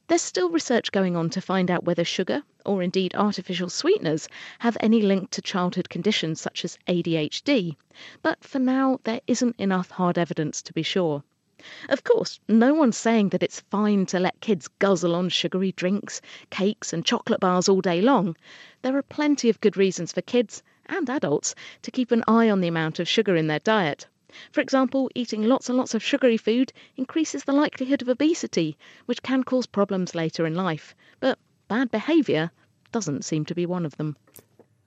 There's 0.08 0.22
still 0.22 0.50
research 0.50 0.92
going 0.92 1.16
on 1.16 1.30
to 1.30 1.40
find 1.40 1.68
out 1.68 1.82
whether 1.82 2.04
sugar, 2.04 2.44
or 2.64 2.80
indeed 2.80 3.12
artificial 3.16 3.68
sweeteners, 3.68 4.28
have 4.60 4.76
any 4.78 5.02
link 5.02 5.30
to 5.30 5.42
childhood 5.42 5.88
conditions 5.88 6.40
such 6.40 6.64
as 6.64 6.78
ADHD, 6.86 7.74
but 8.22 8.44
for 8.44 8.60
now 8.60 9.00
there 9.02 9.20
isn't 9.26 9.56
enough 9.58 9.90
hard 9.90 10.16
evidence 10.16 10.62
to 10.62 10.72
be 10.72 10.84
sure. 10.84 11.24
Of 11.88 12.04
course, 12.04 12.38
no 12.46 12.72
one's 12.72 12.96
saying 12.96 13.30
that 13.30 13.42
it's 13.42 13.62
fine 13.62 14.06
to 14.06 14.20
let 14.20 14.40
kids 14.40 14.68
guzzle 14.78 15.16
on 15.16 15.28
sugary 15.28 15.72
drinks, 15.72 16.20
cakes, 16.50 16.92
and 16.92 17.04
chocolate 17.04 17.40
bars 17.40 17.68
all 17.68 17.80
day 17.80 18.00
long. 18.00 18.36
There 18.82 18.96
are 18.96 19.02
plenty 19.02 19.48
of 19.48 19.60
good 19.60 19.76
reasons 19.76 20.12
for 20.12 20.22
kids 20.22 20.62
and 20.86 21.10
adults 21.10 21.52
to 21.82 21.90
keep 21.90 22.12
an 22.12 22.22
eye 22.28 22.48
on 22.48 22.60
the 22.60 22.68
amount 22.68 23.00
of 23.00 23.08
sugar 23.08 23.34
in 23.34 23.48
their 23.48 23.58
diet. 23.58 24.06
For 24.52 24.60
example, 24.60 25.10
eating 25.14 25.42
lots 25.44 25.68
and 25.68 25.78
lots 25.78 25.94
of 25.94 26.02
sugary 26.02 26.36
food 26.36 26.72
increases 26.96 27.44
the 27.44 27.52
likelihood 27.52 28.02
of 28.02 28.08
obesity, 28.08 28.76
which 29.06 29.22
can 29.22 29.42
cause 29.42 29.66
problems 29.66 30.14
later 30.14 30.46
in 30.46 30.54
life. 30.54 30.94
But 31.20 31.38
bad 31.68 31.90
behaviour 31.90 32.50
doesn't 32.92 33.24
seem 33.24 33.44
to 33.46 33.54
be 33.54 33.66
one 33.66 33.86
of 33.86 33.96
them. 33.96 34.16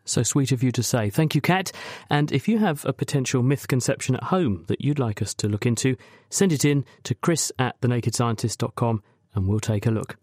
So 0.06 0.24
sweet 0.24 0.52
of 0.52 0.64
you 0.64 0.72
to 0.72 0.82
say. 0.82 1.10
Thank 1.10 1.36
you, 1.36 1.42
Kat. 1.42 1.72
And 2.10 2.32
if 2.32 2.48
you 2.48 2.58
have 2.58 2.84
a 2.86 2.94
potential 2.94 3.44
myth 3.44 3.68
conception 3.68 4.16
at 4.16 4.24
home 4.24 4.66
that 4.68 4.82
you'd 4.82 4.98
like 5.00 5.22
us 5.22 5.34
to 5.36 5.48
look 5.48 5.66
into, 5.66 5.96
send 6.30 6.52
it 6.52 6.66
in 6.66 6.86
to 7.04 7.14
chris 7.16 7.52
at 7.60 7.80
thenakedscientist.com 7.82 9.04
and 9.36 9.48
we'll 9.48 9.60
take 9.60 9.86
a 9.86 9.92
look. 9.92 10.18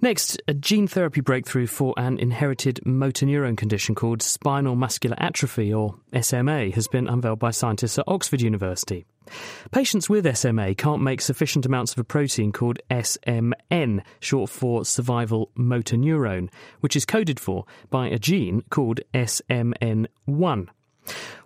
Next, 0.00 0.40
a 0.48 0.54
gene 0.54 0.86
therapy 0.86 1.20
breakthrough 1.20 1.66
for 1.66 1.94
an 1.96 2.18
inherited 2.18 2.84
motor 2.86 3.26
neuron 3.26 3.56
condition 3.56 3.94
called 3.94 4.22
spinal 4.22 4.76
muscular 4.76 5.16
atrophy, 5.18 5.72
or 5.72 5.96
SMA, 6.20 6.70
has 6.70 6.88
been 6.88 7.06
unveiled 7.06 7.38
by 7.38 7.50
scientists 7.50 7.98
at 7.98 8.08
Oxford 8.08 8.40
University. 8.40 9.04
Patients 9.70 10.08
with 10.08 10.36
SMA 10.36 10.74
can't 10.74 11.02
make 11.02 11.20
sufficient 11.20 11.66
amounts 11.66 11.92
of 11.92 11.98
a 11.98 12.04
protein 12.04 12.52
called 12.52 12.78
SMN, 12.90 14.02
short 14.18 14.50
for 14.50 14.84
survival 14.84 15.50
motor 15.54 15.96
neuron, 15.96 16.48
which 16.80 16.96
is 16.96 17.04
coded 17.04 17.38
for 17.38 17.64
by 17.90 18.08
a 18.08 18.18
gene 18.18 18.62
called 18.70 19.00
SMN1. 19.14 20.68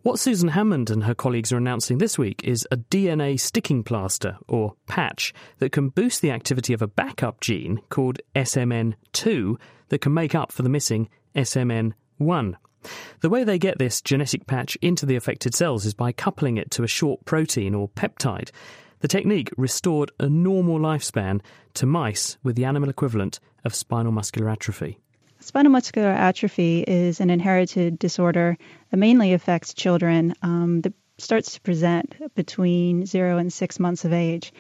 What 0.03 0.17
Suzan 0.17 0.51
Hammond 0.51 0.91
and 0.91 1.05
her 1.05 1.15
colleagues 1.15 1.51
are 1.53 1.57
announcing 1.57 1.99
this 1.99 2.19
week 2.19 2.45
is 2.45 2.69
a 2.71 2.77
DNA 2.77 3.41
sticking 3.41 3.83
plaster, 3.83 4.37
or 4.47 4.75
patch, 4.87 5.33
that 5.59 5.73
can 5.73 5.89
boost 5.89 6.21
the 6.21 6.31
activity 6.31 6.75
of 6.75 6.83
a 6.83 6.87
backup 6.87 7.41
gene 7.41 7.81
called 7.89 8.21
SMN2 8.37 9.57
that 9.89 10.01
can 10.01 10.13
make 10.13 10.35
up 10.35 10.53
for 10.53 10.63
the 10.63 10.69
missing 10.69 11.09
SMN1. 11.35 12.55
The 13.21 13.31
way 13.31 13.45
they 13.45 13.59
get 13.59 13.79
this 13.79 14.03
genetic 14.03 14.47
patch 14.47 14.77
into 14.83 15.07
the 15.07 15.17
affected 15.17 15.55
cells 15.55 15.87
is 15.87 15.95
by 15.95 16.13
coupling 16.13 16.59
it 16.59 16.71
to 16.73 16.83
a 16.83 16.89
short 16.89 17.25
protein 17.25 17.75
or 17.75 17.89
peptide. 17.89 18.51
The 19.01 19.09
technique 19.09 19.51
restored 19.57 20.11
a 20.21 20.29
normal 20.29 20.79
lifespan 20.79 21.41
to 21.75 21.87
mice 21.87 22.37
with 22.43 22.57
the 22.57 22.65
animal 22.65 22.91
equivalent 22.91 23.41
of 23.65 23.75
spinal 23.75 24.13
muscular 24.13 24.51
atrophy. 24.51 24.99
Spinal 25.45 25.73
muscular 25.73 26.09
atrophy 26.09 26.81
is 26.81 27.21
an 27.21 27.29
inherited 27.29 27.99
disorder 27.99 28.57
that 28.91 28.97
mainly 28.97 29.35
affects 29.35 29.75
children 29.75 30.35
um, 30.41 30.81
that 30.81 30.95
starts 31.19 31.53
to 31.53 31.61
present 31.61 32.35
between 32.35 33.05
zero 33.05 33.37
and 33.37 33.53
six 33.53 33.79
months 33.79 34.07
of 34.07 34.15
age. 34.15 34.55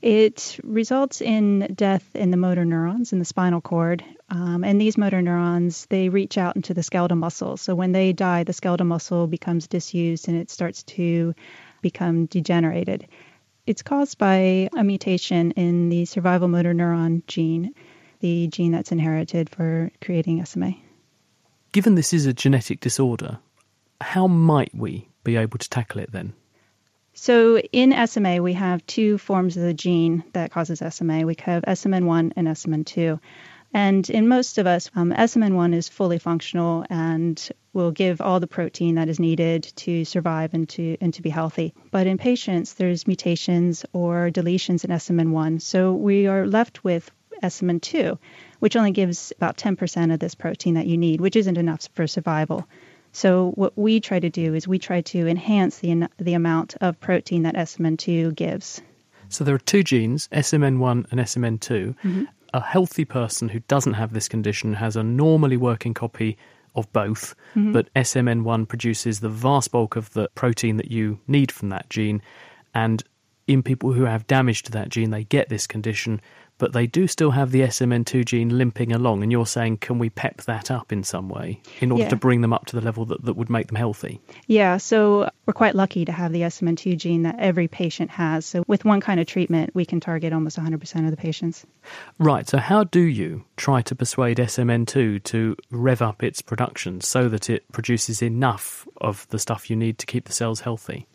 It 0.00 0.58
results 0.64 1.20
in 1.20 1.68
death 1.74 2.16
in 2.16 2.30
the 2.30 2.38
motor 2.38 2.64
neurons 2.64 3.12
in 3.12 3.18
the 3.18 3.26
spinal 3.26 3.60
cord, 3.60 4.02
um, 4.30 4.64
and 4.64 4.80
these 4.80 4.96
motor 4.96 5.20
neurons 5.20 5.84
they 5.90 6.08
reach 6.08 6.38
out 6.38 6.56
into 6.56 6.72
the 6.72 6.82
skeletal 6.82 7.18
muscle. 7.18 7.58
So 7.58 7.74
when 7.74 7.92
they 7.92 8.14
die, 8.14 8.44
the 8.44 8.54
skeletal 8.54 8.86
muscle 8.86 9.26
becomes 9.26 9.66
disused 9.66 10.28
and 10.28 10.38
it 10.38 10.48
starts 10.48 10.82
to 10.84 11.34
become 11.82 12.24
degenerated. 12.24 13.06
It's 13.66 13.82
caused 13.82 14.16
by 14.16 14.70
a 14.74 14.82
mutation 14.82 15.50
in 15.50 15.90
the 15.90 16.06
survival 16.06 16.48
motor 16.48 16.72
neuron 16.72 17.26
gene 17.26 17.74
the 18.20 18.48
gene 18.48 18.72
that's 18.72 18.92
inherited 18.92 19.50
for 19.50 19.90
creating 20.00 20.44
SMA. 20.44 20.74
Given 21.72 21.94
this 21.94 22.12
is 22.12 22.26
a 22.26 22.32
genetic 22.32 22.80
disorder, 22.80 23.38
how 24.00 24.26
might 24.26 24.74
we 24.74 25.08
be 25.24 25.36
able 25.36 25.58
to 25.58 25.68
tackle 25.68 26.00
it 26.00 26.12
then? 26.12 26.32
So 27.14 27.58
in 27.58 27.94
SMA, 28.06 28.42
we 28.42 28.52
have 28.52 28.86
two 28.86 29.16
forms 29.16 29.56
of 29.56 29.62
the 29.62 29.74
gene 29.74 30.22
that 30.34 30.50
causes 30.50 30.82
SMA. 30.94 31.24
We 31.24 31.34
have 31.40 31.62
SMN1 31.62 32.32
and 32.36 32.48
SMN2. 32.48 33.18
And 33.72 34.08
in 34.08 34.28
most 34.28 34.58
of 34.58 34.66
us, 34.66 34.90
um, 34.94 35.12
SMN1 35.12 35.74
is 35.74 35.88
fully 35.88 36.18
functional 36.18 36.84
and 36.88 37.50
will 37.72 37.90
give 37.90 38.20
all 38.20 38.40
the 38.40 38.46
protein 38.46 38.94
that 38.94 39.08
is 39.08 39.20
needed 39.20 39.64
to 39.76 40.04
survive 40.04 40.54
and 40.54 40.68
to 40.70 40.96
and 41.00 41.12
to 41.14 41.22
be 41.22 41.30
healthy. 41.30 41.74
But 41.90 42.06
in 42.06 42.16
patients, 42.16 42.74
there's 42.74 43.06
mutations 43.06 43.84
or 43.92 44.30
deletions 44.30 44.84
in 44.84 44.90
SMN1, 44.90 45.60
so 45.60 45.92
we 45.92 46.26
are 46.26 46.46
left 46.46 46.84
with 46.84 47.10
SMN2, 47.42 48.18
which 48.60 48.76
only 48.76 48.90
gives 48.90 49.32
about 49.36 49.56
10% 49.56 50.12
of 50.12 50.20
this 50.20 50.34
protein 50.34 50.74
that 50.74 50.86
you 50.86 50.96
need, 50.96 51.20
which 51.20 51.36
isn't 51.36 51.58
enough 51.58 51.88
for 51.94 52.06
survival. 52.06 52.66
So 53.12 53.52
what 53.54 53.72
we 53.76 54.00
try 54.00 54.20
to 54.20 54.28
do 54.28 54.54
is 54.54 54.68
we 54.68 54.78
try 54.78 55.00
to 55.00 55.26
enhance 55.26 55.78
the 55.78 56.08
the 56.18 56.34
amount 56.34 56.74
of 56.82 57.00
protein 57.00 57.44
that 57.44 57.54
SMN2 57.54 58.34
gives. 58.34 58.82
So 59.28 59.42
there 59.42 59.54
are 59.54 59.58
two 59.58 59.82
genes, 59.82 60.28
SMN1 60.32 61.10
and 61.10 61.20
SMN2. 61.20 61.96
Mm-hmm. 61.96 62.24
A 62.54 62.60
healthy 62.60 63.04
person 63.04 63.48
who 63.48 63.60
doesn't 63.60 63.94
have 63.94 64.12
this 64.12 64.28
condition 64.28 64.74
has 64.74 64.96
a 64.96 65.02
normally 65.02 65.56
working 65.56 65.94
copy 65.94 66.36
of 66.74 66.92
both, 66.92 67.34
mm-hmm. 67.54 67.72
but 67.72 67.92
SMN1 67.94 68.68
produces 68.68 69.20
the 69.20 69.28
vast 69.28 69.72
bulk 69.72 69.96
of 69.96 70.12
the 70.12 70.28
protein 70.34 70.76
that 70.76 70.90
you 70.90 71.18
need 71.26 71.50
from 71.50 71.70
that 71.70 71.88
gene. 71.90 72.22
And 72.74 73.02
in 73.46 73.62
people 73.62 73.92
who 73.92 74.04
have 74.04 74.26
damage 74.26 74.62
to 74.64 74.72
that 74.72 74.88
gene, 74.88 75.10
they 75.10 75.24
get 75.24 75.48
this 75.48 75.66
condition 75.66 76.20
but 76.58 76.72
they 76.72 76.86
do 76.86 77.06
still 77.06 77.32
have 77.32 77.50
the 77.50 77.60
SMN2 77.60 78.24
gene 78.24 78.56
limping 78.56 78.92
along. 78.92 79.22
And 79.22 79.30
you're 79.30 79.46
saying, 79.46 79.78
can 79.78 79.98
we 79.98 80.10
pep 80.10 80.42
that 80.42 80.70
up 80.70 80.92
in 80.92 81.04
some 81.04 81.28
way 81.28 81.60
in 81.80 81.90
order 81.90 82.04
yeah. 82.04 82.10
to 82.10 82.16
bring 82.16 82.40
them 82.40 82.52
up 82.52 82.66
to 82.66 82.76
the 82.76 82.82
level 82.82 83.04
that, 83.06 83.24
that 83.24 83.34
would 83.34 83.50
make 83.50 83.66
them 83.66 83.76
healthy? 83.76 84.20
Yeah, 84.46 84.78
so 84.78 85.30
we're 85.44 85.52
quite 85.52 85.74
lucky 85.74 86.04
to 86.04 86.12
have 86.12 86.32
the 86.32 86.42
SMN2 86.42 86.96
gene 86.96 87.22
that 87.22 87.36
every 87.38 87.68
patient 87.68 88.10
has. 88.10 88.46
So 88.46 88.64
with 88.66 88.84
one 88.84 89.00
kind 89.00 89.20
of 89.20 89.26
treatment, 89.26 89.74
we 89.74 89.84
can 89.84 90.00
target 90.00 90.32
almost 90.32 90.58
100% 90.58 91.04
of 91.04 91.10
the 91.10 91.16
patients. 91.16 91.66
Right, 92.18 92.48
so 92.48 92.58
how 92.58 92.84
do 92.84 93.00
you 93.00 93.44
try 93.56 93.82
to 93.82 93.94
persuade 93.94 94.38
SMN2 94.38 95.22
to 95.24 95.56
rev 95.70 96.02
up 96.02 96.22
its 96.22 96.40
production 96.40 97.00
so 97.00 97.28
that 97.28 97.50
it 97.50 97.70
produces 97.72 98.22
enough 98.22 98.88
of 99.00 99.26
the 99.28 99.38
stuff 99.38 99.68
you 99.68 99.76
need 99.76 99.98
to 99.98 100.06
keep 100.06 100.24
the 100.24 100.32
cells 100.32 100.60
healthy? 100.60 101.06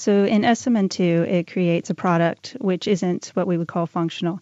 So 0.00 0.24
in 0.24 0.42
SMN2, 0.44 1.28
it 1.28 1.52
creates 1.52 1.90
a 1.90 1.94
product 1.94 2.56
which 2.58 2.88
isn't 2.88 3.32
what 3.34 3.46
we 3.46 3.58
would 3.58 3.68
call 3.68 3.84
functional. 3.84 4.40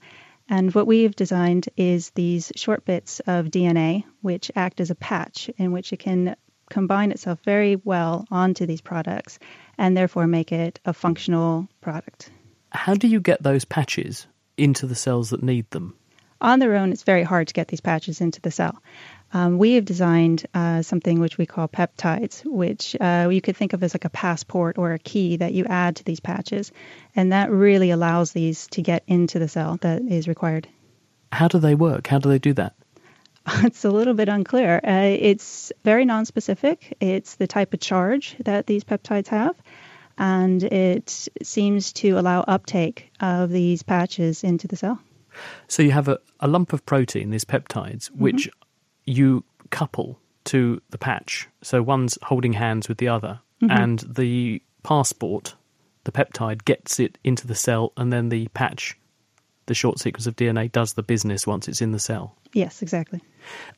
And 0.49 0.73
what 0.73 0.87
we've 0.87 1.17
designed 1.17 1.69
is 1.77 2.11
these 2.11 2.53
short 2.55 2.85
bits 2.85 3.19
of 3.27 3.47
DNA, 3.47 4.05
which 4.23 4.53
act 4.55 4.81
as 4.81 4.93
a 4.93 4.95
patch 4.95 5.51
in 5.59 5.73
which 5.73 5.93
it 5.93 5.99
can 5.99 6.37
combine 6.71 7.11
itself 7.11 7.41
very 7.45 7.75
well 7.75 8.25
onto 8.31 8.67
these 8.67 8.81
products 8.81 9.41
and 9.77 9.97
therefore 9.97 10.29
make 10.29 10.53
it 10.53 10.79
a 10.85 10.93
functional 10.93 11.69
product. 11.81 12.31
How 12.71 12.95
do 12.95 13.09
you 13.09 13.21
get 13.21 13.43
those 13.43 13.65
patches 13.65 14.29
into 14.57 14.87
the 14.87 14.95
cells 14.95 15.31
that 15.31 15.43
need 15.43 15.69
them? 15.73 15.97
On 16.41 16.61
their 16.61 16.77
own, 16.77 16.93
it's 16.93 17.03
very 17.03 17.25
hard 17.25 17.49
to 17.49 17.55
get 17.55 17.67
these 17.67 17.81
patches 17.81 18.21
into 18.21 18.41
the 18.41 18.53
cell. 18.53 18.81
Um, 19.33 19.59
we 19.59 19.75
have 19.75 19.85
designed 19.85 20.47
uh, 20.55 20.83
something 20.83 21.21
which 21.21 21.37
we 21.37 21.45
call 21.45 21.69
peptides, 21.69 22.45
which 22.45 22.97
uh, 22.99 23.29
you 23.31 23.41
could 23.41 23.57
think 23.57 23.73
of 23.75 23.83
as 23.83 23.95
like 23.95 24.07
a 24.07 24.11
passport 24.11 24.79
or 24.79 24.93
a 24.93 24.99
key 24.99 25.37
that 25.37 25.53
you 25.53 25.67
add 25.67 25.97
to 25.97 26.05
these 26.05 26.21
patches. 26.21 26.73
And 27.15 27.33
that 27.33 27.51
really 27.51 27.91
allows 27.91 28.33
these 28.33 28.67
to 28.69 28.83
get 28.83 29.05
into 29.07 29.39
the 29.39 29.49
cell 29.49 29.77
that 29.83 30.03
is 30.03 30.29
required. 30.29 30.67
How 31.31 31.49
do 31.49 31.59
they 31.59 31.75
work? 31.75 32.07
How 32.07 32.19
do 32.19 32.29
they 32.29 32.39
do 32.39 32.55
that? 32.55 32.75
It's 33.65 33.85
a 33.85 33.91
little 33.91 34.15
bit 34.15 34.29
unclear. 34.29 34.81
Uh, 34.85 35.17
it's 35.19 35.73
very 35.83 36.05
nonspecific. 36.05 36.93
It's 37.01 37.37
the 37.37 37.47
type 37.47 37.73
of 37.73 37.81
charge 37.81 38.37
that 38.45 38.67
these 38.67 38.85
peptides 38.85 39.29
have, 39.29 39.57
and 40.19 40.63
it 40.63 41.29
seems 41.43 41.95
to 41.95 42.19
allow 42.19 42.43
uptake 42.43 43.11
of 43.21 43.49
these 43.49 43.83
patches 43.83 44.45
into 44.45 44.69
the 44.69 44.77
cell. 44.77 45.01
So 45.67 45.83
you 45.83 45.93
have 45.93 46.09
a, 46.09 46.19
a 46.41 46.49
lump 46.49 46.75
of 46.75 46.85
protein, 46.85 47.31
these 47.31 47.47
peptides, 47.47 48.09
which 48.09 48.49
mm-hmm 48.49 48.68
you 49.09 49.45
couple 49.71 50.19
to 50.45 50.81
the 50.91 50.99
patch. 50.99 51.49
So 51.63 51.83
one's 51.83 52.19
holding 52.23 52.53
hands 52.55 52.89
with 52.89 52.99
the 52.99 53.09
other, 53.09 53.41
mm-hmm. 53.63 53.71
and 53.71 53.99
the 54.01 54.63
passport, 54.83 55.55
the 56.05 56.13
peptide, 56.13 56.65
gets 56.65 56.99
it 57.01 57.19
into 57.25 57.47
the 57.47 57.55
cell, 57.55 57.93
and 57.97 58.13
then 58.13 58.29
the 58.29 58.49
patch, 58.49 58.97
the 59.67 59.75
short 59.75 59.99
sequence 59.99 60.27
of 60.27 60.37
DNA, 60.37 60.71
does 60.71 60.95
the 60.95 61.03
business 61.03 61.47
once 61.47 61.69
it's 61.69 61.83
in 61.83 61.93
the 61.93 61.99
cell. 61.99 62.35
Yes, 62.53 62.81
exactly. 62.81 63.21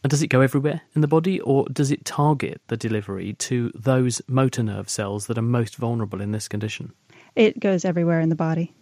And 0.02 0.10
does 0.10 0.22
it 0.22 0.28
go 0.28 0.40
everywhere 0.40 0.82
in 0.94 1.00
the 1.00 1.08
body, 1.08 1.40
or 1.40 1.66
does 1.72 1.90
it 1.90 2.04
target 2.04 2.60
the 2.68 2.76
delivery 2.76 3.32
to 3.34 3.72
those 3.74 4.22
motor 4.28 4.62
nerve 4.62 4.88
cells 4.88 5.26
that 5.26 5.38
are 5.38 5.42
most 5.42 5.76
vulnerable 5.76 6.20
in 6.20 6.32
this 6.32 6.46
condition? 6.46 6.92
It 7.34 7.58
goes 7.58 7.84
everywhere 7.84 8.20
in 8.20 8.28
the 8.28 8.36
body. 8.36 8.72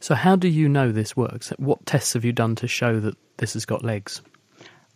So, 0.00 0.14
how 0.14 0.36
do 0.36 0.48
you 0.48 0.68
know 0.68 0.92
this 0.92 1.16
works? 1.16 1.50
What 1.58 1.84
tests 1.86 2.12
have 2.14 2.24
you 2.24 2.32
done 2.32 2.54
to 2.56 2.68
show 2.68 3.00
that 3.00 3.16
this 3.36 3.54
has 3.54 3.64
got 3.64 3.84
legs? 3.84 4.22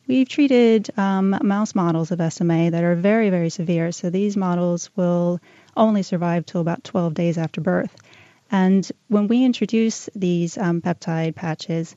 We've 0.06 0.28
treated 0.28 0.90
um, 0.98 1.38
mouse 1.42 1.74
models 1.74 2.10
of 2.10 2.32
SMA 2.32 2.70
that 2.70 2.82
are 2.82 2.96
very, 2.96 3.30
very 3.30 3.50
severe. 3.50 3.92
So 3.92 4.10
these 4.10 4.36
models 4.36 4.90
will 4.96 5.40
only 5.76 6.02
survive 6.02 6.44
till 6.44 6.60
about 6.60 6.84
12 6.84 7.14
days 7.14 7.38
after 7.38 7.60
birth. 7.60 7.94
And 8.50 8.90
when 9.08 9.28
we 9.28 9.44
introduce 9.44 10.10
these 10.14 10.58
um, 10.58 10.82
peptide 10.82 11.34
patches 11.34 11.96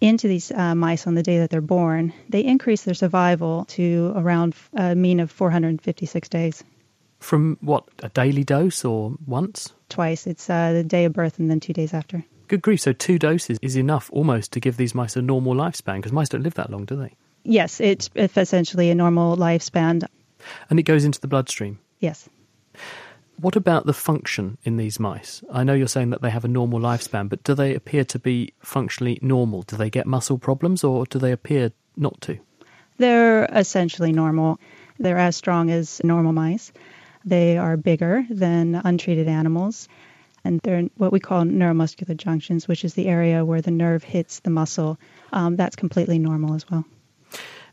into 0.00 0.28
these 0.28 0.50
uh, 0.50 0.74
mice 0.74 1.06
on 1.06 1.14
the 1.14 1.22
day 1.22 1.38
that 1.38 1.50
they're 1.50 1.60
born, 1.60 2.12
they 2.28 2.44
increase 2.44 2.82
their 2.82 2.94
survival 2.94 3.64
to 3.66 4.12
around 4.16 4.54
a 4.74 4.94
mean 4.94 5.20
of 5.20 5.30
456 5.30 6.28
days. 6.28 6.62
From 7.20 7.56
what, 7.62 7.84
a 8.02 8.10
daily 8.10 8.44
dose 8.44 8.84
or 8.84 9.14
once? 9.26 9.72
Twice. 9.88 10.26
It's 10.26 10.50
uh, 10.50 10.72
the 10.74 10.84
day 10.84 11.06
of 11.06 11.14
birth 11.14 11.38
and 11.38 11.50
then 11.50 11.60
two 11.60 11.72
days 11.72 11.94
after. 11.94 12.22
Good 12.48 12.60
grief, 12.60 12.80
so 12.80 12.92
two 12.92 13.18
doses 13.18 13.58
is 13.62 13.76
enough 13.76 14.10
almost 14.12 14.52
to 14.52 14.60
give 14.60 14.76
these 14.76 14.94
mice 14.94 15.16
a 15.16 15.22
normal 15.22 15.54
lifespan 15.54 15.96
because 15.96 16.12
mice 16.12 16.28
don't 16.28 16.42
live 16.42 16.54
that 16.54 16.68
long, 16.68 16.84
do 16.84 16.96
they? 16.96 17.14
Yes, 17.44 17.80
it's 17.80 18.10
essentially 18.16 18.90
a 18.90 18.94
normal 18.94 19.36
lifespan. 19.36 20.06
And 20.70 20.78
it 20.78 20.84
goes 20.84 21.04
into 21.04 21.20
the 21.20 21.28
bloodstream? 21.28 21.78
Yes. 22.00 22.28
What 23.40 23.56
about 23.56 23.86
the 23.86 23.92
function 23.92 24.58
in 24.62 24.76
these 24.76 25.00
mice? 25.00 25.42
I 25.52 25.64
know 25.64 25.74
you're 25.74 25.88
saying 25.88 26.10
that 26.10 26.22
they 26.22 26.30
have 26.30 26.44
a 26.44 26.48
normal 26.48 26.78
lifespan, 26.78 27.28
but 27.28 27.42
do 27.42 27.54
they 27.54 27.74
appear 27.74 28.04
to 28.04 28.18
be 28.18 28.54
functionally 28.60 29.18
normal? 29.20 29.62
Do 29.62 29.76
they 29.76 29.90
get 29.90 30.06
muscle 30.06 30.38
problems 30.38 30.84
or 30.84 31.04
do 31.06 31.18
they 31.18 31.32
appear 31.32 31.72
not 31.96 32.20
to? 32.22 32.38
They're 32.98 33.46
essentially 33.46 34.12
normal. 34.12 34.60
They're 34.98 35.18
as 35.18 35.36
strong 35.36 35.70
as 35.70 36.00
normal 36.04 36.32
mice. 36.32 36.72
They 37.24 37.58
are 37.58 37.76
bigger 37.76 38.24
than 38.30 38.76
untreated 38.76 39.26
animals. 39.26 39.88
And 40.44 40.60
they're 40.60 40.82
what 40.96 41.10
we 41.10 41.20
call 41.20 41.42
neuromuscular 41.42 42.16
junctions, 42.16 42.68
which 42.68 42.84
is 42.84 42.94
the 42.94 43.08
area 43.08 43.44
where 43.44 43.62
the 43.62 43.70
nerve 43.70 44.04
hits 44.04 44.40
the 44.40 44.50
muscle. 44.50 44.98
Um, 45.32 45.56
that's 45.56 45.74
completely 45.74 46.18
normal 46.18 46.54
as 46.54 46.70
well. 46.70 46.84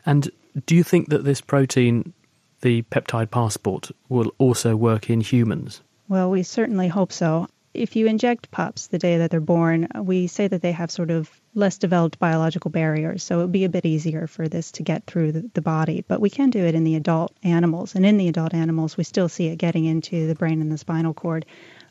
And 0.06 0.30
do 0.66 0.76
you 0.76 0.84
think 0.84 1.10
that 1.10 1.24
this 1.24 1.42
protein 1.42 2.14
the 2.62 2.84
peptide 2.84 3.32
passport 3.32 3.92
will 4.10 4.34
also 4.38 4.76
work 4.76 5.10
in 5.10 5.22
humans? 5.22 5.82
Well, 6.08 6.30
we 6.30 6.44
certainly 6.44 6.88
hope 6.88 7.12
so. 7.12 7.48
If 7.74 7.96
you 7.96 8.06
inject 8.06 8.52
pups 8.52 8.88
the 8.88 9.00
day 9.00 9.18
that 9.18 9.32
they're 9.32 9.40
born, 9.40 9.88
we 9.96 10.28
say 10.28 10.48
that 10.48 10.62
they 10.62 10.74
have 10.74 10.92
sort 10.92 11.10
of 11.10 11.30
less 11.56 11.78
developed 11.78 12.20
biological 12.20 12.70
barriers, 12.70 13.24
so 13.24 13.40
it 13.40 13.44
would 13.44 13.52
be 13.52 13.64
a 13.64 13.70
bit 13.70 13.86
easier 13.86 14.28
for 14.28 14.50
this 14.50 14.74
to 14.74 14.84
get 14.84 15.06
through 15.06 15.32
the, 15.32 15.50
the, 15.54 15.62
body. 15.62 16.04
But 16.06 16.20
we 16.20 16.30
can 16.30 16.50
do 16.50 16.66
it 16.66 16.76
in 16.76 16.84
the 16.84 16.96
adult 16.96 17.34
animals, 17.44 17.96
and 17.96 18.06
in 18.06 18.18
the 18.18 18.28
adult 18.28 18.54
animals, 18.54 18.98
we 18.98 19.06
still 19.06 19.30
see 19.30 19.48
it 19.48 19.56
getting 19.56 19.86
into 19.86 20.28
the 20.28 20.36
brain 20.36 20.62
and 20.62 20.70
the 20.70 20.78
spinal 20.78 21.14
cord. 21.14 21.46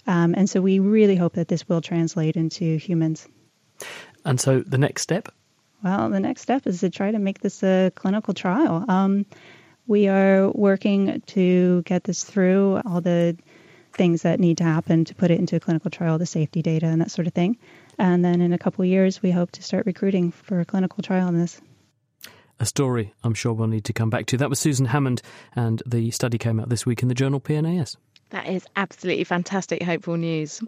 Um, 0.06 0.34
and 0.36 0.50
so 0.50 0.60
we 0.60 0.80
really 0.80 1.16
hope 1.16 1.34
that 1.34 1.48
this 1.48 1.66
will 1.66 1.80
translate 1.80 2.36
into 2.36 2.76
humans. 2.76 3.26
And 4.26 4.38
so 4.38 4.60
the 4.60 4.78
next 4.78 5.00
step? 5.00 5.30
Well, 5.82 6.10
the 6.10 6.20
next 6.20 6.42
step 6.42 6.66
is 6.66 6.80
to 6.80 6.90
try 6.90 7.10
to 7.10 7.18
make 7.18 7.40
this 7.40 7.62
a 7.62 7.90
clinical 7.94 8.34
trial. 8.34 8.84
Um, 8.88 9.26
we 9.86 10.08
are 10.08 10.50
working 10.50 11.22
to 11.28 11.82
get 11.82 12.04
this 12.04 12.22
through 12.22 12.80
all 12.84 13.00
the 13.00 13.36
things 13.92 14.22
that 14.22 14.38
need 14.38 14.58
to 14.58 14.64
happen 14.64 15.04
to 15.06 15.14
put 15.14 15.30
it 15.30 15.38
into 15.38 15.56
a 15.56 15.60
clinical 15.60 15.90
trial, 15.90 16.18
the 16.18 16.26
safety 16.26 16.62
data 16.62 16.86
and 16.86 17.00
that 17.00 17.10
sort 17.10 17.26
of 17.26 17.34
thing. 17.34 17.58
And 17.98 18.24
then 18.24 18.40
in 18.40 18.52
a 18.52 18.58
couple 18.58 18.82
of 18.82 18.88
years, 18.88 19.22
we 19.22 19.30
hope 19.30 19.50
to 19.52 19.62
start 19.62 19.86
recruiting 19.86 20.30
for 20.30 20.60
a 20.60 20.64
clinical 20.64 21.02
trial 21.02 21.26
on 21.26 21.36
this. 21.36 21.60
A 22.60 22.66
story 22.66 23.14
I'm 23.24 23.34
sure 23.34 23.52
we'll 23.52 23.68
need 23.68 23.86
to 23.86 23.92
come 23.92 24.10
back 24.10 24.26
to. 24.26 24.36
That 24.36 24.50
was 24.50 24.60
Suzan 24.60 24.86
Hammond, 24.86 25.22
and 25.56 25.82
the 25.86 26.10
study 26.10 26.38
came 26.38 26.60
out 26.60 26.68
this 26.68 26.84
week 26.84 27.02
in 27.02 27.08
the 27.08 27.14
journal 27.14 27.40
PNAS. 27.40 27.96
That 28.30 28.48
is 28.48 28.66
absolutely 28.76 29.24
fantastic, 29.24 29.82
hopeful 29.82 30.16
news. 30.16 30.62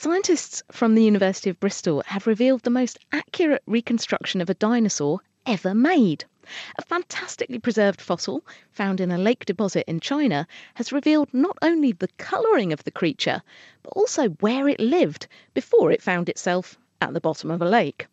Scientists 0.00 0.62
from 0.70 0.94
the 0.94 1.02
University 1.02 1.50
of 1.50 1.58
Bristol 1.58 2.04
have 2.06 2.28
revealed 2.28 2.62
the 2.62 2.70
most 2.70 3.00
accurate 3.10 3.64
reconstruction 3.66 4.40
of 4.40 4.48
a 4.48 4.54
dinosaur 4.54 5.18
ever 5.44 5.74
made. 5.74 6.24
A 6.78 6.82
fantastically 6.82 7.58
preserved 7.58 8.00
fossil 8.00 8.46
found 8.70 9.00
in 9.00 9.10
a 9.10 9.18
lake 9.18 9.44
deposit 9.44 9.84
in 9.90 9.98
China 9.98 10.46
has 10.74 10.92
revealed 10.92 11.34
not 11.34 11.58
only 11.62 11.90
the 11.90 12.06
colouring 12.16 12.72
of 12.72 12.84
the 12.84 12.92
creature, 12.92 13.42
but 13.82 13.92
also 13.94 14.28
where 14.38 14.68
it 14.68 14.78
lived 14.78 15.26
before 15.52 15.90
it 15.90 16.00
found 16.00 16.28
itself 16.28 16.78
at 17.00 17.12
the 17.12 17.20
bottom 17.20 17.50
of 17.50 17.60
a 17.60 17.68
lake. 17.68 18.06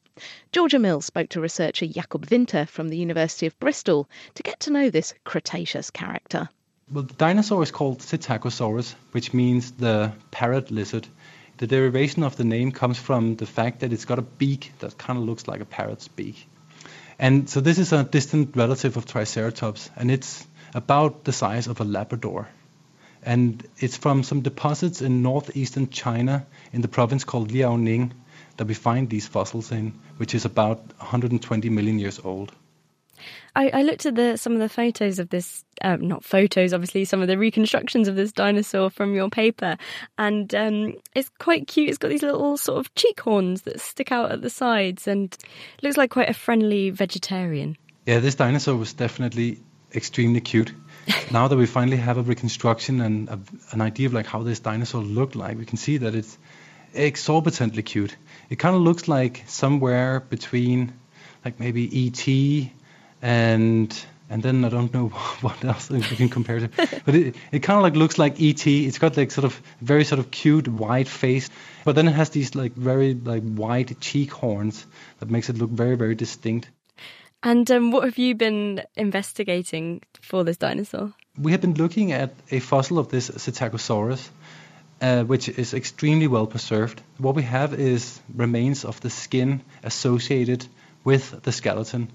Georgia 0.52 0.80
Mills 0.80 1.06
spoke 1.06 1.30
to 1.30 1.40
researcher 1.40 1.86
Jakob 1.86 2.26
Vinther 2.26 2.68
from 2.68 2.90
the 2.90 2.98
University 2.98 3.46
of 3.46 3.60
Bristol 3.60 4.10
to 4.34 4.42
get 4.42 4.60
to 4.62 4.72
know 4.72 4.90
this 4.90 5.14
Cretaceous 5.24 5.92
character. 5.92 6.50
Well, 6.92 7.04
the 7.04 7.14
dinosaur 7.14 7.62
is 7.62 7.70
called 7.70 8.00
Psittacosaurus, 8.00 8.96
which 9.12 9.36
means 9.36 9.72
the 9.72 10.14
parrot 10.32 10.72
lizard. 10.72 11.08
The 11.58 11.68
derivation 11.68 12.24
of 12.24 12.36
the 12.36 12.44
name 12.44 12.74
comes 12.74 13.00
from 13.00 13.38
the 13.38 13.46
fact 13.46 13.80
that 13.80 13.94
it's 13.94 14.04
got 14.04 14.20
a 14.20 14.24
beak 14.24 14.74
that 14.80 14.98
kind 14.98 15.18
of 15.18 15.24
looks 15.24 15.48
like 15.48 15.62
a 15.62 15.66
parrot's 15.66 16.10
beak. 16.10 16.48
And 17.18 17.50
so 17.50 17.62
this 17.62 17.80
is 17.80 17.94
a 17.94 18.04
distant 18.04 18.58
relative 18.58 18.98
of 18.98 19.06
Triceratops, 19.06 19.90
and 19.96 20.12
it's 20.12 20.46
about 20.74 21.24
the 21.24 21.32
size 21.32 21.68
of 21.68 21.80
a 21.80 21.86
Labrador. 21.86 22.50
And 23.24 23.66
it's 23.78 23.96
from 23.96 24.24
some 24.24 24.42
deposits 24.42 25.02
in 25.02 25.22
northeastern 25.22 25.90
China 25.90 26.46
in 26.74 26.82
the 26.82 26.90
province 26.90 27.24
called 27.24 27.52
Liaoning 27.52 28.12
that 28.58 28.68
we 28.68 28.74
find 28.74 29.10
these 29.10 29.28
fossils 29.28 29.72
in, 29.72 29.94
which 30.18 30.36
is 30.36 30.44
about 30.44 30.80
120 30.98 31.70
million 31.70 32.00
years 32.00 32.20
old. 32.22 32.52
I, 33.56 33.70
I 33.70 33.82
looked 33.84 34.06
at 34.06 34.16
the 34.16 34.38
some 34.38 34.54
of 34.54 34.60
the 34.60 34.70
photos 34.70 35.18
of 35.20 35.30
this, 35.30 35.64
um, 35.82 36.08
not 36.08 36.24
photos, 36.24 36.74
obviously, 36.74 37.06
some 37.06 37.22
of 37.22 37.28
the 37.28 37.38
reconstructions 37.38 38.08
of 38.08 38.16
this 38.16 38.32
dinosaur 38.32 38.90
from 38.90 39.16
your 39.16 39.30
paper, 39.30 39.78
and 40.18 40.54
um, 40.54 40.96
it's 41.16 41.30
quite 41.40 41.68
cute. 41.68 41.90
It's 41.90 41.98
got 41.98 42.10
these 42.10 42.24
little 42.24 42.58
sort 42.58 42.80
of 42.80 42.94
cheek 42.96 43.20
horns 43.22 43.62
that 43.64 43.80
stick 43.80 44.12
out 44.12 44.32
at 44.32 44.42
the 44.42 44.50
sides, 44.50 45.08
and 45.08 45.36
looks 45.82 45.98
like 45.98 46.12
quite 46.12 46.30
a 46.30 46.34
friendly 46.34 46.90
vegetarian. 46.90 47.78
Yeah, 48.06 48.20
this 48.20 48.36
dinosaur 48.36 48.76
was 48.76 48.94
definitely 48.94 49.60
extremely 49.94 50.42
cute. 50.42 50.74
now 51.32 51.48
that 51.48 51.56
we 51.56 51.66
finally 51.66 51.98
have 51.98 52.18
a 52.18 52.24
reconstruction 52.24 53.00
and 53.00 53.30
a, 53.30 53.40
an 53.72 53.82
idea 53.82 54.08
of 54.08 54.14
like 54.14 54.26
how 54.26 54.44
this 54.44 54.60
dinosaur 54.60 55.02
looked 55.02 55.36
like, 55.36 55.58
we 55.58 55.66
can 55.66 55.78
see 55.78 55.98
that 55.98 56.14
it's 56.14 56.38
exorbitantly 56.94 57.84
cute. 57.84 58.16
It 58.50 58.58
kind 58.58 58.76
of 58.76 58.82
looks 58.82 59.08
like 59.08 59.44
somewhere 59.48 60.20
between 60.20 60.94
like 61.44 61.60
maybe 61.60 62.08
ET 62.08 62.72
and 63.26 64.06
and 64.30 64.44
then 64.44 64.64
I 64.64 64.70
don't 64.70 64.94
know 64.94 65.08
what 65.42 65.64
else 65.66 65.90
we 65.90 66.02
can 66.02 66.30
compare 66.30 66.60
to, 66.60 66.70
but 67.06 67.16
it, 67.16 67.36
it 67.52 67.60
kind 67.60 67.78
of 67.78 67.84
like 67.84 67.96
looks 67.96 68.18
like 68.18 68.40
ET. 68.40 68.66
It's 68.68 69.00
got 69.00 69.18
like 69.18 69.32
sort 69.32 69.46
of 69.46 69.60
very 69.82 70.04
sort 70.04 70.20
of 70.20 70.30
cute 70.30 70.68
white 70.68 71.08
face, 71.08 71.50
but 71.84 71.96
then 71.96 72.08
it 72.08 72.14
has 72.14 72.30
these 72.30 72.54
like 72.56 72.74
very 72.74 73.16
like 73.16 73.44
white 73.44 74.00
cheek 74.00 74.32
horns 74.32 74.86
that 75.20 75.30
makes 75.32 75.50
it 75.50 75.58
look 75.58 75.72
very 75.72 75.96
very 75.96 76.16
distinct. 76.16 76.70
And 77.42 77.70
um, 77.72 77.92
what 77.92 78.04
have 78.04 78.18
you 78.18 78.36
been 78.36 78.84
investigating 78.96 80.02
for 80.22 80.44
this 80.44 80.58
dinosaur? 80.58 81.14
We 81.40 81.52
have 81.52 81.62
been 81.62 81.76
looking 81.76 82.12
at 82.12 82.34
a 82.52 82.60
fossil 82.60 82.98
of 82.98 83.10
this 83.10 83.30
Psittacosaurus, 83.30 84.30
uh, 85.02 85.24
which 85.24 85.50
is 85.50 85.74
extremely 85.74 86.28
well 86.28 86.48
preserved. 86.48 87.02
What 87.18 87.36
we 87.36 87.44
have 87.44 87.74
is 87.74 88.20
remains 88.34 88.86
of 88.86 89.00
the 89.02 89.10
skin 89.10 89.62
associated 89.84 90.68
with 91.04 91.44
the 91.44 91.52
skeleton. 91.52 92.10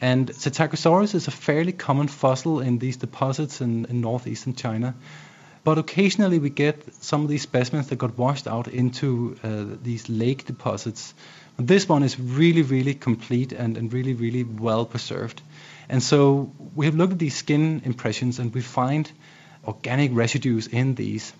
And 0.00 0.28
Psittacosaurus 0.28 1.14
is 1.14 1.26
a 1.26 1.30
fairly 1.30 1.72
common 1.72 2.08
fossil 2.08 2.60
in 2.60 2.78
these 2.78 2.96
deposits 2.96 3.60
in, 3.60 3.86
in 3.86 4.00
northeastern 4.00 4.54
China. 4.54 4.94
But 5.64 5.78
occasionally 5.78 6.38
we 6.38 6.50
get 6.50 6.94
some 7.02 7.22
of 7.22 7.28
these 7.28 7.42
specimens 7.42 7.88
that 7.88 7.96
got 7.96 8.16
washed 8.16 8.46
out 8.46 8.68
into 8.68 9.36
uh, 9.42 9.64
these 9.82 10.08
lake 10.08 10.46
deposits. 10.46 11.14
This 11.58 11.88
one 11.88 12.02
is 12.02 12.20
really, 12.20 12.62
really 12.62 12.94
complete 12.94 13.52
and, 13.52 13.76
and 13.76 13.92
really, 13.92 14.14
really 14.14 14.44
well 14.44 14.84
preserved. 14.84 15.42
And 15.88 16.02
so 16.02 16.52
we 16.74 16.86
have 16.86 16.94
looked 16.94 17.14
at 17.14 17.18
these 17.18 17.34
skin 17.34 17.82
impressions 17.84 18.38
and 18.38 18.54
we 18.54 18.60
find 18.60 19.10
organic 19.66 20.10
residues 20.14 20.66
in 20.66 20.94
these. 20.94 21.32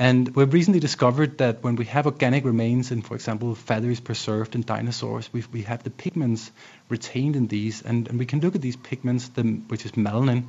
And 0.00 0.36
we've 0.36 0.52
recently 0.52 0.78
discovered 0.78 1.38
that 1.38 1.64
when 1.64 1.74
we 1.74 1.84
have 1.86 2.06
organic 2.06 2.44
remains 2.44 2.92
in, 2.92 3.02
for 3.02 3.16
example, 3.16 3.56
feathers 3.56 3.98
preserved 3.98 4.54
in 4.54 4.62
dinosaurs, 4.62 5.28
we 5.32 5.42
we 5.52 5.62
have 5.62 5.82
the 5.82 5.90
pigments 5.90 6.52
retained 6.88 7.34
in 7.34 7.48
these, 7.48 7.82
and, 7.82 8.06
and 8.06 8.16
we 8.16 8.24
can 8.24 8.38
look 8.38 8.54
at 8.54 8.62
these 8.62 8.76
pigments, 8.76 9.26
the, 9.30 9.42
which 9.42 9.84
is 9.84 9.92
melanin, 9.92 10.44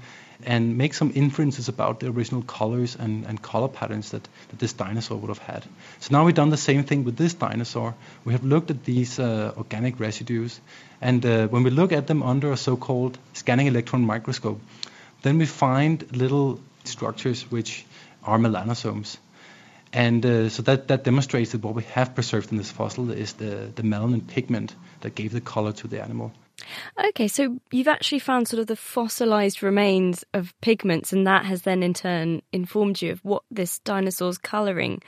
and 0.46 0.78
make 0.78 0.94
some 0.94 1.12
inferences 1.16 1.68
about 1.68 2.00
the 2.00 2.08
original 2.08 2.44
colors 2.44 2.96
and, 2.96 3.26
and 3.26 3.42
color 3.42 3.68
patterns 3.68 4.12
that, 4.12 4.30
that 4.50 4.60
this 4.60 4.74
dinosaur 4.74 5.18
would 5.18 5.30
have 5.30 5.40
had. 5.40 5.66
So 6.00 6.10
now 6.12 6.26
we've 6.26 6.36
done 6.36 6.52
the 6.52 6.58
same 6.58 6.84
thing 6.84 7.04
with 7.04 7.18
this 7.18 7.34
dinosaur. 7.34 7.96
We 8.26 8.34
have 8.34 8.44
looked 8.44 8.70
at 8.70 8.86
these 8.86 9.18
uh, 9.18 9.54
organic 9.58 10.00
residues, 10.00 10.62
and 11.02 11.26
uh, 11.26 11.48
when 11.48 11.64
we 11.64 11.72
look 11.72 11.92
at 11.92 12.06
them 12.06 12.22
under 12.22 12.52
a 12.52 12.58
so-called 12.58 13.18
scanning 13.34 13.66
electron 13.66 14.04
microscope, 14.04 14.62
then 15.24 15.40
we 15.40 15.48
find 15.48 16.06
little 16.16 16.60
structures 16.84 17.50
which 17.50 17.84
are 18.24 18.38
melanosomes. 18.38 19.18
And 19.92 20.26
uh, 20.26 20.50
so 20.50 20.62
that, 20.64 20.88
that 20.90 21.04
demonstrates 21.04 21.52
that 21.52 21.64
what 21.64 21.74
we 21.74 21.84
have 21.84 22.14
preserved 22.14 22.52
in 22.52 22.58
this 22.58 22.72
fossil 22.72 23.12
is 23.12 23.34
the, 23.34 23.72
the 23.74 23.82
melanin 23.82 24.28
pigment 24.28 24.76
that 25.02 25.16
gave 25.16 25.32
the 25.32 25.42
color 25.42 25.72
to 25.74 25.88
the 25.88 26.02
animal. 26.02 26.32
Okay, 27.04 27.28
so 27.28 27.58
you've 27.72 27.88
actually 27.88 28.20
found 28.20 28.48
sort 28.48 28.60
of 28.60 28.68
the 28.68 28.76
fossilized 28.76 29.64
remains 29.64 30.24
of 30.34 30.54
pigments, 30.62 31.12
and 31.14 31.26
that 31.26 31.46
has 31.46 31.64
then 31.64 31.82
in 31.82 31.94
turn 31.94 32.42
informed 32.52 33.02
you 33.02 33.12
of 33.12 33.20
what 33.24 33.44
this 33.50 33.80
dinosaur's 33.80 34.38
coloring 34.38 35.02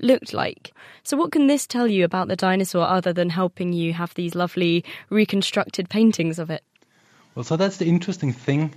looked 0.00 0.32
like. 0.32 0.72
So, 1.02 1.16
what 1.16 1.30
can 1.30 1.46
this 1.46 1.66
tell 1.66 1.86
you 1.86 2.04
about 2.04 2.28
the 2.28 2.36
dinosaur 2.36 2.86
other 2.86 3.12
than 3.12 3.30
helping 3.30 3.72
you 3.72 3.92
have 3.92 4.14
these 4.14 4.34
lovely 4.34 4.84
reconstructed 5.10 5.88
paintings 5.88 6.38
of 6.38 6.50
it? 6.50 6.64
Well, 7.34 7.44
so 7.44 7.56
that's 7.56 7.78
the 7.78 7.86
interesting 7.86 8.32
thing. 8.32 8.74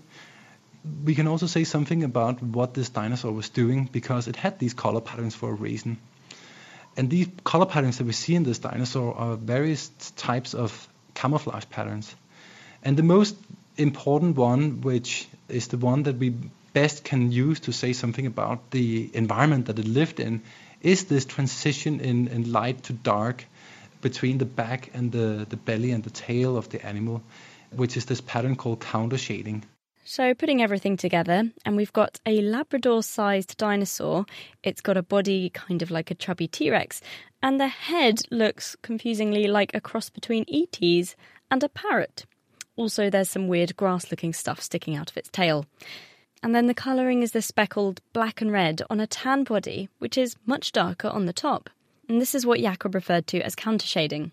We 1.04 1.16
can 1.16 1.28
also 1.28 1.48
say 1.48 1.64
something 1.64 2.04
about 2.04 2.42
what 2.42 2.74
this 2.74 2.90
dinosaur 2.90 3.32
was 3.32 3.50
doing 3.50 3.90
because 3.92 4.28
it 4.28 4.36
had 4.36 4.60
these 4.60 4.74
color 4.74 5.02
patterns 5.02 5.36
for 5.36 5.50
a 5.50 5.54
reason. 5.54 5.98
And 6.96 7.10
these 7.10 7.28
color 7.44 7.66
patterns 7.66 7.98
that 8.00 8.06
we 8.06 8.14
see 8.14 8.36
in 8.36 8.44
this 8.44 8.60
dinosaur 8.60 9.16
are 9.16 9.36
various 9.36 9.90
types 10.16 10.54
of 10.54 10.88
camouflage 11.14 11.66
patterns. 11.70 12.16
And 12.84 12.98
the 12.98 13.04
most 13.04 13.36
important 13.78 14.36
one, 14.36 14.82
which 14.82 15.28
is 15.48 15.68
the 15.68 15.78
one 15.78 16.04
that 16.04 16.18
we 16.18 16.34
best 16.74 17.04
can 17.04 17.32
use 17.32 17.60
to 17.62 17.72
say 17.72 17.94
something 17.94 18.26
about 18.26 18.72
the 18.72 19.10
environment 19.14 19.68
that 19.68 19.80
it 19.80 19.88
lived 19.88 20.20
in, 20.20 20.42
is 20.82 21.06
this 21.06 21.26
transition 21.26 22.00
in, 22.00 22.28
in 22.28 22.52
light 22.52 22.84
to 22.84 22.94
dark 22.94 23.46
between 24.02 24.38
the 24.38 24.46
back 24.46 24.92
and 24.94 25.12
the, 25.12 25.46
the 25.50 25.58
belly 25.58 25.92
and 25.92 26.04
the 26.04 26.10
tail 26.10 26.58
of 26.58 26.70
the 26.70 26.86
animal, 26.86 27.22
which 27.72 27.98
is 27.98 28.06
this 28.06 28.22
pattern 28.22 28.56
called 28.56 28.80
counter 28.80 29.18
shading. 29.18 29.64
So, 30.10 30.34
putting 30.34 30.62
everything 30.62 30.96
together, 30.96 31.52
and 31.66 31.76
we've 31.76 31.92
got 31.92 32.22
a 32.26 32.40
Labrador 32.40 33.04
sized 33.04 33.58
dinosaur. 33.58 34.26
It's 34.64 34.80
got 34.80 34.96
a 34.96 35.04
body 35.04 35.50
kind 35.50 35.82
of 35.82 35.92
like 35.92 36.10
a 36.10 36.16
chubby 36.16 36.48
T 36.48 36.72
Rex, 36.72 37.02
and 37.44 37.60
the 37.60 37.68
head 37.68 38.22
looks 38.32 38.78
confusingly 38.82 39.48
like 39.48 39.74
a 39.74 39.82
cross 39.82 40.10
between 40.10 40.46
E.T.'s 40.48 41.18
and 41.52 41.62
a 41.62 41.68
parrot. 41.68 42.26
Also, 42.78 43.10
there's 43.10 43.30
some 43.30 43.50
weird 43.50 43.76
grass 43.76 44.10
looking 44.10 44.32
stuff 44.32 44.62
sticking 44.62 44.96
out 44.96 45.12
of 45.12 45.18
its 45.18 45.30
tail. 45.30 45.66
And 46.42 46.56
then 46.56 46.68
the 46.68 46.74
colouring 46.74 47.22
is 47.22 47.34
the 47.34 47.42
speckled 47.42 48.00
black 48.14 48.40
and 48.40 48.50
red 48.50 48.82
on 48.90 49.02
a 49.02 49.08
tan 49.08 49.44
body, 49.44 49.90
which 50.00 50.18
is 50.18 50.38
much 50.46 50.72
darker 50.72 51.10
on 51.10 51.26
the 51.26 51.34
top. 51.34 51.70
And 52.08 52.22
this 52.22 52.34
is 52.34 52.46
what 52.46 52.62
Jakob 52.62 52.96
referred 52.96 53.28
to 53.28 53.42
as 53.42 53.56
counter 53.56 53.86
shading. 53.86 54.32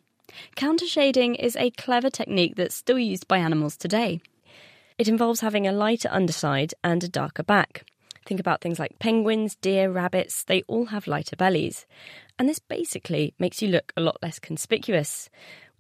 Counter 0.55 0.87
shading 0.87 1.35
is 1.35 1.57
a 1.57 1.73
clever 1.73 2.11
technique 2.11 2.55
that's 2.55 2.77
still 2.77 3.01
used 3.01 3.27
by 3.27 3.39
animals 3.39 3.77
today. 3.77 4.21
It 4.97 5.09
involves 5.09 5.41
having 5.41 5.67
a 5.67 5.73
lighter 5.73 6.09
underside 6.13 6.73
and 6.85 7.03
a 7.03 7.09
darker 7.09 7.43
back. 7.43 7.85
Think 8.25 8.39
about 8.39 8.61
things 8.61 8.79
like 8.79 9.01
penguins, 9.01 9.57
deer, 9.57 9.91
rabbits, 9.91 10.45
they 10.45 10.63
all 10.63 10.87
have 10.87 11.09
lighter 11.09 11.35
bellies. 11.35 11.85
And 12.39 12.49
this 12.49 12.61
basically 12.61 13.35
makes 13.39 13.61
you 13.61 13.69
look 13.69 13.93
a 13.97 14.01
lot 14.01 14.19
less 14.23 14.39
conspicuous. 14.39 15.29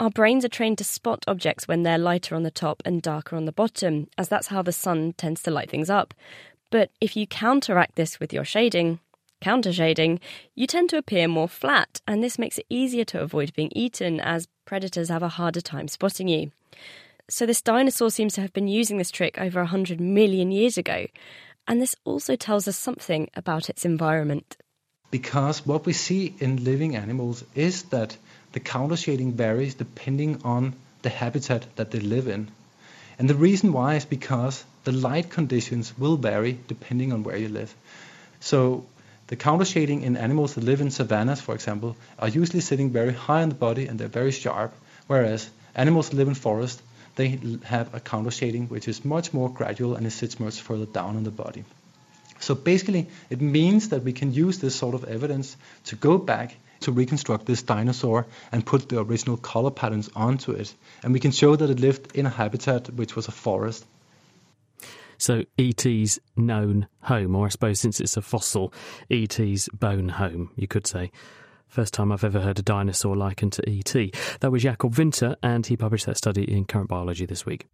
Our 0.00 0.10
brains 0.10 0.44
are 0.44 0.48
trained 0.48 0.78
to 0.78 0.84
spot 0.84 1.24
objects 1.28 1.68
when 1.68 1.84
they're 1.84 1.96
lighter 1.96 2.34
on 2.34 2.42
the 2.42 2.50
top 2.50 2.82
and 2.84 3.00
darker 3.00 3.36
on 3.36 3.44
the 3.44 3.52
bottom, 3.52 4.08
as 4.18 4.28
that's 4.28 4.48
how 4.48 4.62
the 4.62 4.72
sun 4.72 5.12
tends 5.12 5.42
to 5.44 5.50
light 5.52 5.70
things 5.70 5.88
up. 5.88 6.12
But 6.70 6.90
if 7.00 7.16
you 7.16 7.28
counteract 7.28 7.94
this 7.94 8.18
with 8.18 8.32
your 8.32 8.44
shading, 8.44 8.98
counter 9.40 9.72
shading, 9.72 10.18
you 10.56 10.66
tend 10.66 10.90
to 10.90 10.98
appear 10.98 11.28
more 11.28 11.48
flat, 11.48 12.00
and 12.08 12.22
this 12.22 12.38
makes 12.38 12.58
it 12.58 12.66
easier 12.68 13.04
to 13.04 13.20
avoid 13.20 13.54
being 13.54 13.70
eaten 13.76 14.18
as 14.18 14.48
predators 14.64 15.08
have 15.08 15.22
a 15.22 15.28
harder 15.28 15.60
time 15.60 15.86
spotting 15.86 16.26
you. 16.26 16.50
So, 17.30 17.46
this 17.46 17.62
dinosaur 17.62 18.10
seems 18.10 18.34
to 18.34 18.42
have 18.42 18.52
been 18.52 18.68
using 18.68 18.98
this 18.98 19.10
trick 19.10 19.38
over 19.38 19.60
100 19.60 19.98
million 19.98 20.52
years 20.52 20.76
ago, 20.76 21.06
and 21.66 21.80
this 21.80 21.96
also 22.04 22.36
tells 22.36 22.68
us 22.68 22.76
something 22.76 23.30
about 23.34 23.70
its 23.70 23.86
environment. 23.86 24.58
Because 25.10 25.64
what 25.64 25.86
we 25.86 25.94
see 25.94 26.34
in 26.38 26.64
living 26.64 26.96
animals 26.96 27.42
is 27.54 27.84
that 27.84 28.18
the 28.52 28.60
counter 28.60 28.96
shading 28.96 29.32
varies 29.32 29.74
depending 29.74 30.42
on 30.44 30.74
the 31.00 31.08
habitat 31.08 31.64
that 31.76 31.92
they 31.92 32.00
live 32.00 32.28
in. 32.28 32.50
And 33.18 33.30
the 33.30 33.34
reason 33.34 33.72
why 33.72 33.94
is 33.94 34.04
because 34.04 34.62
the 34.84 34.92
light 34.92 35.30
conditions 35.30 35.96
will 35.96 36.18
vary 36.18 36.58
depending 36.68 37.10
on 37.10 37.22
where 37.22 37.38
you 37.38 37.48
live. 37.48 37.74
So 38.40 38.84
the 39.28 39.36
counter 39.36 39.64
shading 39.64 40.02
in 40.02 40.18
animals 40.18 40.56
that 40.56 40.64
live 40.64 40.82
in 40.82 40.90
savannas, 40.90 41.40
for 41.40 41.54
example, 41.54 41.96
are 42.18 42.28
usually 42.28 42.60
sitting 42.60 42.90
very 42.90 43.14
high 43.14 43.42
on 43.42 43.48
the 43.48 43.54
body 43.54 43.86
and 43.86 43.98
they're 43.98 44.08
very 44.08 44.32
sharp, 44.32 44.74
whereas 45.06 45.48
animals 45.74 46.10
that 46.10 46.16
live 46.16 46.28
in 46.28 46.34
forest 46.34 46.82
they 47.16 47.38
have 47.64 47.94
a 47.94 48.00
counter 48.00 48.30
shading 48.30 48.68
which 48.68 48.88
is 48.88 49.04
much 49.04 49.32
more 49.32 49.48
gradual 49.48 49.94
and 49.94 50.06
it 50.06 50.10
sits 50.10 50.40
much 50.40 50.60
further 50.60 50.86
down 50.86 51.16
on 51.16 51.24
the 51.24 51.30
body. 51.30 51.64
So 52.40 52.54
basically, 52.54 53.08
it 53.30 53.40
means 53.40 53.88
that 53.90 54.02
we 54.02 54.12
can 54.12 54.32
use 54.32 54.58
this 54.58 54.74
sort 54.74 54.94
of 54.94 55.04
evidence 55.04 55.56
to 55.84 55.96
go 55.96 56.18
back 56.18 56.56
to 56.80 56.92
reconstruct 56.92 57.46
this 57.46 57.62
dinosaur 57.62 58.26
and 58.52 58.66
put 58.66 58.88
the 58.88 59.00
original 59.00 59.36
color 59.36 59.70
patterns 59.70 60.10
onto 60.14 60.52
it. 60.52 60.74
And 61.02 61.12
we 61.12 61.20
can 61.20 61.30
show 61.30 61.56
that 61.56 61.70
it 61.70 61.80
lived 61.80 62.14
in 62.14 62.26
a 62.26 62.30
habitat 62.30 62.92
which 62.92 63.16
was 63.16 63.28
a 63.28 63.32
forest. 63.32 63.84
So 65.16 65.44
E.T.'s 65.56 66.18
known 66.36 66.88
home, 67.00 67.36
or 67.36 67.46
I 67.46 67.48
suppose 67.48 67.80
since 67.80 68.00
it's 68.00 68.16
a 68.16 68.22
fossil, 68.22 68.74
E.T.'s 69.08 69.68
bone 69.72 70.08
home, 70.08 70.50
you 70.56 70.66
could 70.66 70.86
say. 70.86 71.12
First 71.74 71.92
time 71.92 72.12
I've 72.12 72.22
ever 72.22 72.38
heard 72.38 72.60
a 72.60 72.62
dinosaur 72.62 73.16
likened 73.16 73.52
to 73.54 73.68
E.T. 73.68 74.12
That 74.38 74.52
was 74.52 74.62
Jakob 74.62 74.94
Vinther, 74.94 75.34
and 75.42 75.66
he 75.66 75.76
published 75.76 76.06
that 76.06 76.16
study 76.16 76.44
in 76.44 76.66
Current 76.66 76.88
Biology 76.88 77.26
this 77.26 77.44
week. 77.44 77.66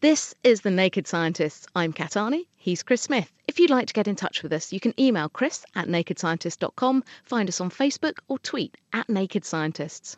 This 0.00 0.34
is 0.42 0.62
The 0.62 0.72
Naked 0.72 1.06
Scientists. 1.06 1.68
I'm 1.76 1.92
Kat 1.92 2.14
Arney. 2.14 2.48
He's 2.56 2.82
Chris 2.82 3.02
Smith. 3.02 3.32
If 3.46 3.60
you'd 3.60 3.70
like 3.70 3.86
to 3.86 3.94
get 3.94 4.08
in 4.08 4.16
touch 4.16 4.42
with 4.42 4.52
us, 4.52 4.72
you 4.72 4.80
can 4.80 5.00
email 5.00 5.28
chris 5.28 5.64
at 5.76 5.86
nakedscientist.com, 5.86 7.04
find 7.22 7.48
us 7.48 7.60
on 7.60 7.70
Facebook, 7.70 8.18
or 8.26 8.40
tweet 8.40 8.76
at 8.92 9.08
Naked 9.08 9.44
Scientists. 9.44 10.16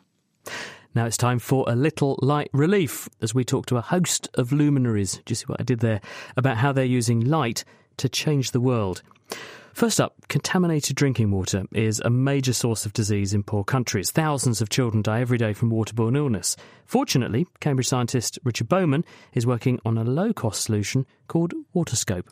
Now 0.97 1.05
it's 1.05 1.15
time 1.15 1.37
for 1.37 1.63
a 1.67 1.75
little 1.75 2.17
light 2.23 2.49
relief 2.53 3.07
as 3.21 3.31
we 3.31 3.43
talk 3.43 3.67
to 3.67 3.77
a 3.77 3.81
host 3.81 4.29
of 4.33 4.51
luminaries. 4.51 5.17
Do 5.17 5.31
you 5.31 5.35
see 5.35 5.45
what 5.45 5.61
I 5.61 5.63
did 5.63 5.79
there? 5.79 6.01
About 6.35 6.57
how 6.57 6.71
they're 6.71 6.85
using 6.85 7.19
light 7.19 7.63
to 7.97 8.09
change 8.09 8.49
the 8.49 8.59
world. 8.59 9.03
First 9.75 10.01
up, 10.01 10.15
contaminated 10.27 10.95
drinking 10.95 11.29
water 11.29 11.65
is 11.71 11.99
a 11.99 12.09
major 12.09 12.51
source 12.51 12.87
of 12.87 12.93
disease 12.93 13.35
in 13.35 13.43
poor 13.43 13.63
countries. 13.63 14.09
Thousands 14.09 14.59
of 14.59 14.69
children 14.69 15.03
die 15.03 15.21
every 15.21 15.37
day 15.37 15.53
from 15.53 15.69
waterborne 15.69 16.17
illness. 16.17 16.57
Fortunately, 16.87 17.45
Cambridge 17.59 17.87
scientist 17.87 18.39
Richard 18.43 18.67
Bowman 18.67 19.05
is 19.33 19.45
working 19.45 19.79
on 19.85 19.99
a 19.99 20.03
low 20.03 20.33
cost 20.33 20.63
solution 20.63 21.05
called 21.27 21.53
WaterScope. 21.75 22.25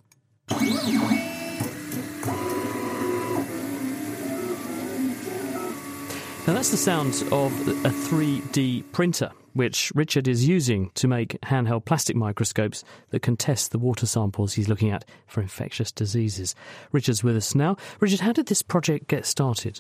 Now, 6.48 6.54
that's 6.54 6.70
the 6.70 6.78
sound 6.78 7.24
of 7.32 7.52
a 7.68 7.90
3D 7.90 8.84
printer, 8.92 9.32
which 9.54 9.92
Richard 9.96 10.28
is 10.28 10.48
using 10.48 10.92
to 10.94 11.08
make 11.08 11.42
handheld 11.42 11.86
plastic 11.86 12.16
microscopes 12.16 12.84
that 13.10 13.24
can 13.24 13.36
test 13.36 13.72
the 13.72 13.80
water 13.80 14.06
samples 14.06 14.54
he's 14.54 14.70
looking 14.70 14.92
at 14.92 15.06
for 15.26 15.42
infectious 15.42 15.92
diseases. 15.92 16.54
Richard's 16.92 17.24
with 17.24 17.36
us 17.36 17.56
now. 17.56 17.78
Richard, 18.00 18.20
how 18.20 18.32
did 18.32 18.46
this 18.46 18.62
project 18.62 19.08
get 19.08 19.26
started? 19.26 19.80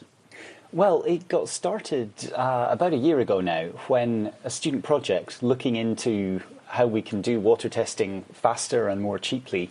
Well, 0.73 1.03
it 1.03 1.27
got 1.27 1.49
started 1.49 2.09
uh, 2.33 2.69
about 2.71 2.93
a 2.93 2.97
year 2.97 3.19
ago 3.19 3.41
now 3.41 3.67
when 3.87 4.33
a 4.43 4.49
student 4.49 4.83
project 4.83 5.43
looking 5.43 5.75
into 5.75 6.41
how 6.65 6.87
we 6.87 7.03
can 7.03 7.21
do 7.21 7.39
water 7.39 7.69
testing 7.69 8.23
faster 8.33 8.87
and 8.87 9.01
more 9.01 9.19
cheaply 9.19 9.69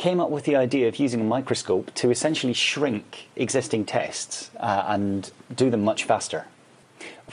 came 0.00 0.18
up 0.18 0.30
with 0.30 0.44
the 0.44 0.56
idea 0.56 0.88
of 0.88 0.96
using 0.96 1.20
a 1.20 1.24
microscope 1.24 1.94
to 1.94 2.10
essentially 2.10 2.54
shrink 2.54 3.28
existing 3.36 3.84
tests 3.84 4.50
uh, 4.58 4.84
and 4.86 5.30
do 5.54 5.68
them 5.68 5.84
much 5.84 6.04
faster. 6.04 6.46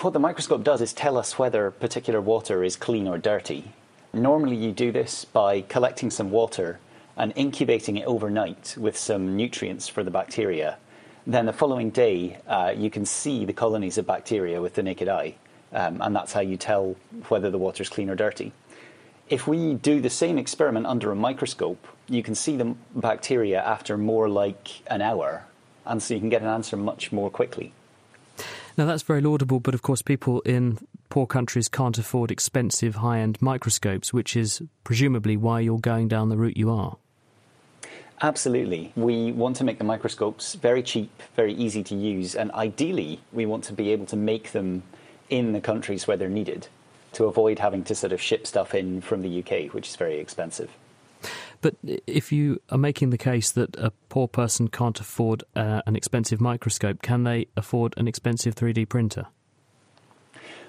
What 0.02 0.12
the 0.12 0.20
microscope 0.20 0.66
does 0.66 0.82
is 0.82 0.92
tell 0.92 1.18
us 1.18 1.40
whether 1.40 1.72
particular 1.72 2.20
water 2.20 2.66
is 2.66 2.76
clean 2.76 3.08
or 3.08 3.18
dirty. 3.18 3.72
Normally, 4.12 4.58
you 4.58 4.74
do 4.74 4.92
this 4.92 5.24
by 5.24 5.62
collecting 5.62 6.12
some 6.12 6.30
water 6.30 6.80
and 7.16 7.32
incubating 7.38 7.96
it 7.96 8.06
overnight 8.06 8.76
with 8.78 8.98
some 8.98 9.38
nutrients 9.38 9.88
for 9.88 10.04
the 10.04 10.12
bacteria. 10.12 10.78
Then 11.26 11.46
the 11.46 11.54
following 11.54 11.90
day, 11.90 12.40
uh, 12.48 12.74
you 12.76 12.90
can 12.90 13.06
see 13.06 13.46
the 13.46 13.54
colonies 13.54 13.98
of 13.98 14.06
bacteria 14.06 14.62
with 14.62 14.74
the 14.74 14.84
naked 14.84 15.08
eye, 15.08 15.36
um, 15.72 16.02
and 16.02 16.14
that's 16.14 16.34
how 16.34 16.42
you 16.42 16.58
tell 16.58 16.98
whether 17.30 17.50
the 17.50 17.58
water 17.58 17.82
is 17.82 17.88
clean 17.88 18.10
or 18.10 18.16
dirty. 18.16 18.52
If 19.30 19.48
we 19.48 19.76
do 19.76 20.02
the 20.02 20.10
same 20.10 20.38
experiment 20.38 20.86
under 20.86 21.12
a 21.12 21.16
microscope, 21.16 21.88
you 22.10 22.24
can 22.24 22.36
see 22.36 22.56
the 22.56 22.76
bacteria 22.96 23.62
after 23.62 23.98
more 23.98 24.30
like 24.30 24.82
an 24.88 25.02
hour, 25.02 25.46
and 25.86 26.02
so 26.02 26.14
you 26.14 26.20
can 26.20 26.30
get 26.30 26.42
an 26.42 26.48
answer 26.48 26.78
much 26.78 27.12
more 27.12 27.30
quickly. 27.30 27.74
Now, 28.78 28.86
that's 28.86 29.04
very 29.04 29.22
laudable, 29.22 29.60
but 29.60 29.74
of 29.74 29.82
course, 29.82 30.02
people 30.02 30.42
in 30.42 30.78
poor 31.10 31.26
countries 31.26 31.68
can't 31.68 31.98
afford 31.98 32.30
expensive 32.30 32.96
high 32.96 33.20
end 33.20 33.42
microscopes, 33.42 34.14
which 34.14 34.36
is 34.36 34.62
presumably 34.84 35.36
why 35.36 35.62
you're 35.62 35.80
going 35.80 36.08
down 36.08 36.30
the 36.30 36.38
route 36.38 36.58
you 36.58 36.70
are. 36.70 36.98
Absolutely. 38.22 38.92
We 38.96 39.32
want 39.32 39.56
to 39.58 39.64
make 39.64 39.78
the 39.78 39.84
microscopes 39.84 40.56
very 40.56 40.82
cheap, 40.82 41.12
very 41.36 41.54
easy 41.54 41.84
to 41.84 41.96
use, 41.96 42.36
and 42.36 42.52
ideally, 42.52 43.20
we 43.32 43.46
want 43.46 43.64
to 43.66 43.74
be 43.74 43.92
able 43.92 44.06
to 44.08 44.16
make 44.16 44.52
them 44.52 44.84
in 45.30 45.54
the 45.54 45.62
countries 45.62 46.08
where 46.08 46.18
they're 46.18 46.30
needed 46.30 46.68
to 47.14 47.26
avoid 47.26 47.60
having 47.60 47.84
to 47.84 47.96
sort 47.96 48.12
of 48.12 48.22
ship 48.22 48.46
stuff 48.46 48.76
in 48.76 49.02
from 49.02 49.22
the 49.22 49.40
UK, 49.40 49.74
which 49.74 49.88
is 49.88 49.96
very 49.96 50.20
expensive. 50.20 50.70
But 51.62 51.76
if 52.06 52.32
you 52.32 52.62
are 52.70 52.78
making 52.78 53.10
the 53.10 53.18
case 53.18 53.52
that 53.52 53.76
a 53.78 53.92
poor 54.10 54.28
person 54.28 54.68
can't 54.68 55.00
afford 55.00 55.44
uh, 55.56 55.82
an 55.86 55.96
expensive 55.96 56.40
microscope, 56.40 57.02
can 57.02 57.24
they 57.24 57.48
afford 57.56 57.94
an 57.98 58.08
expensive 58.08 58.56
3D 58.56 58.88
printer? 58.88 59.28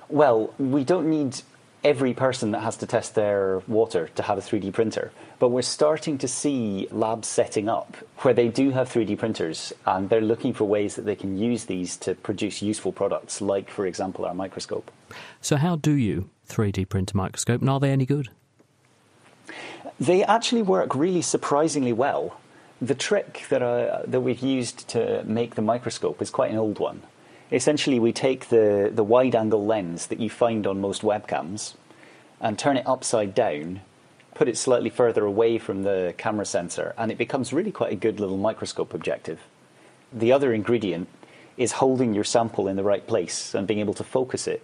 Well, 0.09 0.55
we 0.59 0.85
don't 0.85 1.11
need 1.11 1.43
every 1.85 2.13
person 2.13 2.51
that 2.51 2.61
has 2.61 2.77
to 2.79 2.87
test 2.87 3.15
their 3.15 3.63
water 3.69 4.09
to 4.17 4.23
have 4.23 4.39
a 4.39 4.41
3D 4.41 4.73
printer. 4.73 5.13
But 5.39 5.51
we're 5.51 5.63
starting 5.63 6.19
to 6.19 6.29
see 6.29 6.89
labs 6.91 7.29
setting 7.29 7.69
up 7.69 7.97
where 8.19 8.35
they 8.35 8.49
do 8.49 8.71
have 8.71 8.89
3D 8.89 9.19
printers 9.19 9.73
and 9.87 10.09
they're 10.11 10.21
looking 10.21 10.53
for 10.53 10.65
ways 10.65 10.97
that 10.97 11.03
they 11.03 11.15
can 11.15 11.39
use 11.39 11.67
these 11.67 11.97
to 11.99 12.15
produce 12.15 12.63
useful 12.63 12.93
products, 12.93 13.41
like, 13.41 13.71
for 13.71 13.87
example, 13.87 14.25
our 14.25 14.35
microscope. 14.35 14.91
So, 15.41 15.57
how 15.57 15.77
do 15.77 15.93
you 15.93 16.31
3D 16.49 16.89
print 16.89 17.13
a 17.13 17.17
microscope 17.17 17.61
and 17.61 17.71
are 17.71 17.79
they 17.79 17.91
any 17.91 18.07
good? 18.07 18.31
They 20.01 20.23
actually 20.23 20.63
work 20.63 20.95
really 20.95 21.23
surprisingly 21.23 21.93
well. 21.93 22.41
The 22.81 22.95
trick 22.95 23.45
that, 23.49 23.63
uh, 23.63 24.03
that 24.07 24.21
we've 24.21 24.41
used 24.41 24.87
to 24.89 25.25
make 25.25 25.57
the 25.57 25.63
microscope 25.63 26.23
is 26.23 26.31
quite 26.31 26.53
an 26.53 26.57
old 26.57 26.79
one. 26.79 27.03
Essentially, 27.51 27.99
we 27.99 28.13
take 28.13 28.49
the, 28.49 28.91
the 28.95 29.03
wide 29.03 29.35
angle 29.35 29.65
lens 29.67 30.07
that 30.07 30.21
you 30.21 30.31
find 30.31 30.67
on 30.67 30.81
most 30.81 31.03
webcams 31.03 31.75
and 32.41 32.57
turn 32.57 32.77
it 32.77 32.87
upside 32.87 33.35
down, 33.35 33.81
put 34.35 34.49
it 34.49 34.57
slightly 34.57 34.91
further 34.91 35.25
away 35.25 35.59
from 35.59 35.83
the 35.83 36.15
camera 36.17 36.45
sensor, 36.45 36.95
and 36.97 37.11
it 37.11 37.19
becomes 37.19 37.53
really 37.53 37.73
quite 37.73 37.93
a 37.93 37.97
good 37.97 38.21
little 38.21 38.37
microscope 38.37 38.95
objective. 38.95 39.41
The 40.13 40.31
other 40.31 40.53
ingredient 40.53 41.09
is 41.57 41.73
holding 41.73 42.15
your 42.15 42.25
sample 42.25 42.69
in 42.69 42.77
the 42.77 42.85
right 42.85 43.05
place 43.05 43.55
and 43.55 43.67
being 43.67 43.81
able 43.81 43.95
to 43.95 44.05
focus 44.05 44.47
it. 44.47 44.63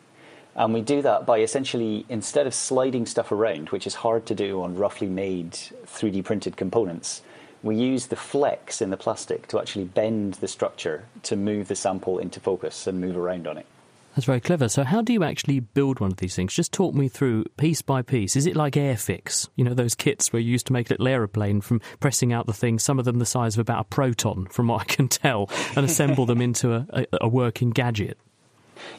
And 0.56 0.72
we 0.72 0.82
do 0.82 1.02
that 1.02 1.26
by 1.26 1.40
essentially, 1.40 2.06
instead 2.08 2.46
of 2.46 2.54
sliding 2.54 3.06
stuff 3.06 3.32
around, 3.32 3.70
which 3.70 3.86
is 3.86 3.94
hard 3.94 4.26
to 4.26 4.34
do 4.34 4.62
on 4.62 4.76
roughly 4.76 5.08
made 5.08 5.52
3D 5.52 6.24
printed 6.24 6.56
components, 6.56 7.22
we 7.62 7.76
use 7.76 8.06
the 8.06 8.16
flex 8.16 8.80
in 8.82 8.90
the 8.90 8.96
plastic 8.96 9.48
to 9.48 9.58
actually 9.58 9.86
bend 9.86 10.34
the 10.34 10.48
structure 10.48 11.06
to 11.24 11.34
move 11.34 11.68
the 11.68 11.74
sample 11.74 12.18
into 12.18 12.38
focus 12.38 12.86
and 12.86 13.00
move 13.00 13.16
around 13.16 13.46
on 13.46 13.56
it. 13.56 13.66
That's 14.14 14.26
very 14.26 14.40
clever. 14.40 14.68
So, 14.68 14.84
how 14.84 15.02
do 15.02 15.12
you 15.12 15.24
actually 15.24 15.58
build 15.58 15.98
one 15.98 16.12
of 16.12 16.18
these 16.18 16.36
things? 16.36 16.54
Just 16.54 16.72
talk 16.72 16.94
me 16.94 17.08
through 17.08 17.46
piece 17.56 17.82
by 17.82 18.02
piece. 18.02 18.36
Is 18.36 18.46
it 18.46 18.54
like 18.54 18.74
Airfix? 18.74 19.48
You 19.56 19.64
know, 19.64 19.74
those 19.74 19.96
kits 19.96 20.32
where 20.32 20.40
you 20.40 20.52
used 20.52 20.68
to 20.68 20.72
make 20.72 20.88
a 20.88 20.92
little 20.92 21.08
aeroplane 21.08 21.60
from 21.60 21.80
pressing 21.98 22.32
out 22.32 22.46
the 22.46 22.52
thing, 22.52 22.78
some 22.78 23.00
of 23.00 23.06
them 23.06 23.18
the 23.18 23.26
size 23.26 23.56
of 23.56 23.60
about 23.60 23.80
a 23.80 23.84
proton, 23.84 24.46
from 24.46 24.68
what 24.68 24.82
I 24.82 24.84
can 24.84 25.08
tell, 25.08 25.50
and 25.74 25.84
assemble 25.84 26.26
them 26.26 26.40
into 26.40 26.74
a, 26.74 26.86
a, 26.92 27.06
a 27.22 27.28
working 27.28 27.70
gadget? 27.70 28.16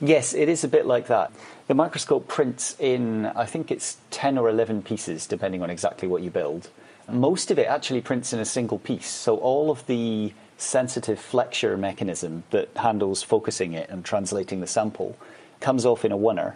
Yes, 0.02 0.34
it 0.34 0.50
is 0.50 0.64
a 0.64 0.68
bit 0.68 0.86
like 0.86 1.08
that. 1.08 1.32
The 1.68 1.74
microscope 1.74 2.28
prints 2.28 2.76
in, 2.80 3.26
I 3.28 3.46
think 3.46 3.72
it's 3.72 3.98
10 4.12 4.38
or 4.38 4.50
11 4.50 4.84
pieces, 4.84 5.26
depending 5.26 5.64
on 5.64 5.70
exactly 5.70 6.08
what 6.08 6.22
you 6.22 6.30
build. 6.30 6.70
Most 7.10 7.52
of 7.52 7.60
it 7.60 7.68
actually 7.68 8.02
prints 8.02 8.34
in 8.34 8.40
a 8.40 8.46
single 8.46 8.80
piece, 8.80 9.08
so 9.08 9.38
all 9.38 9.72
of 9.72 9.86
the 9.88 10.34
sensitive 10.58 11.20
flexure 11.20 11.78
mechanism 11.78 12.44
that 12.52 12.70
handles 12.76 13.22
focusing 13.22 13.74
it 13.74 13.90
and 13.90 14.04
translating 14.06 14.62
the 14.62 14.68
sample 14.68 15.18
comes 15.60 15.86
off 15.86 16.06
in 16.06 16.12
a 16.12 16.18
oneer. 16.18 16.56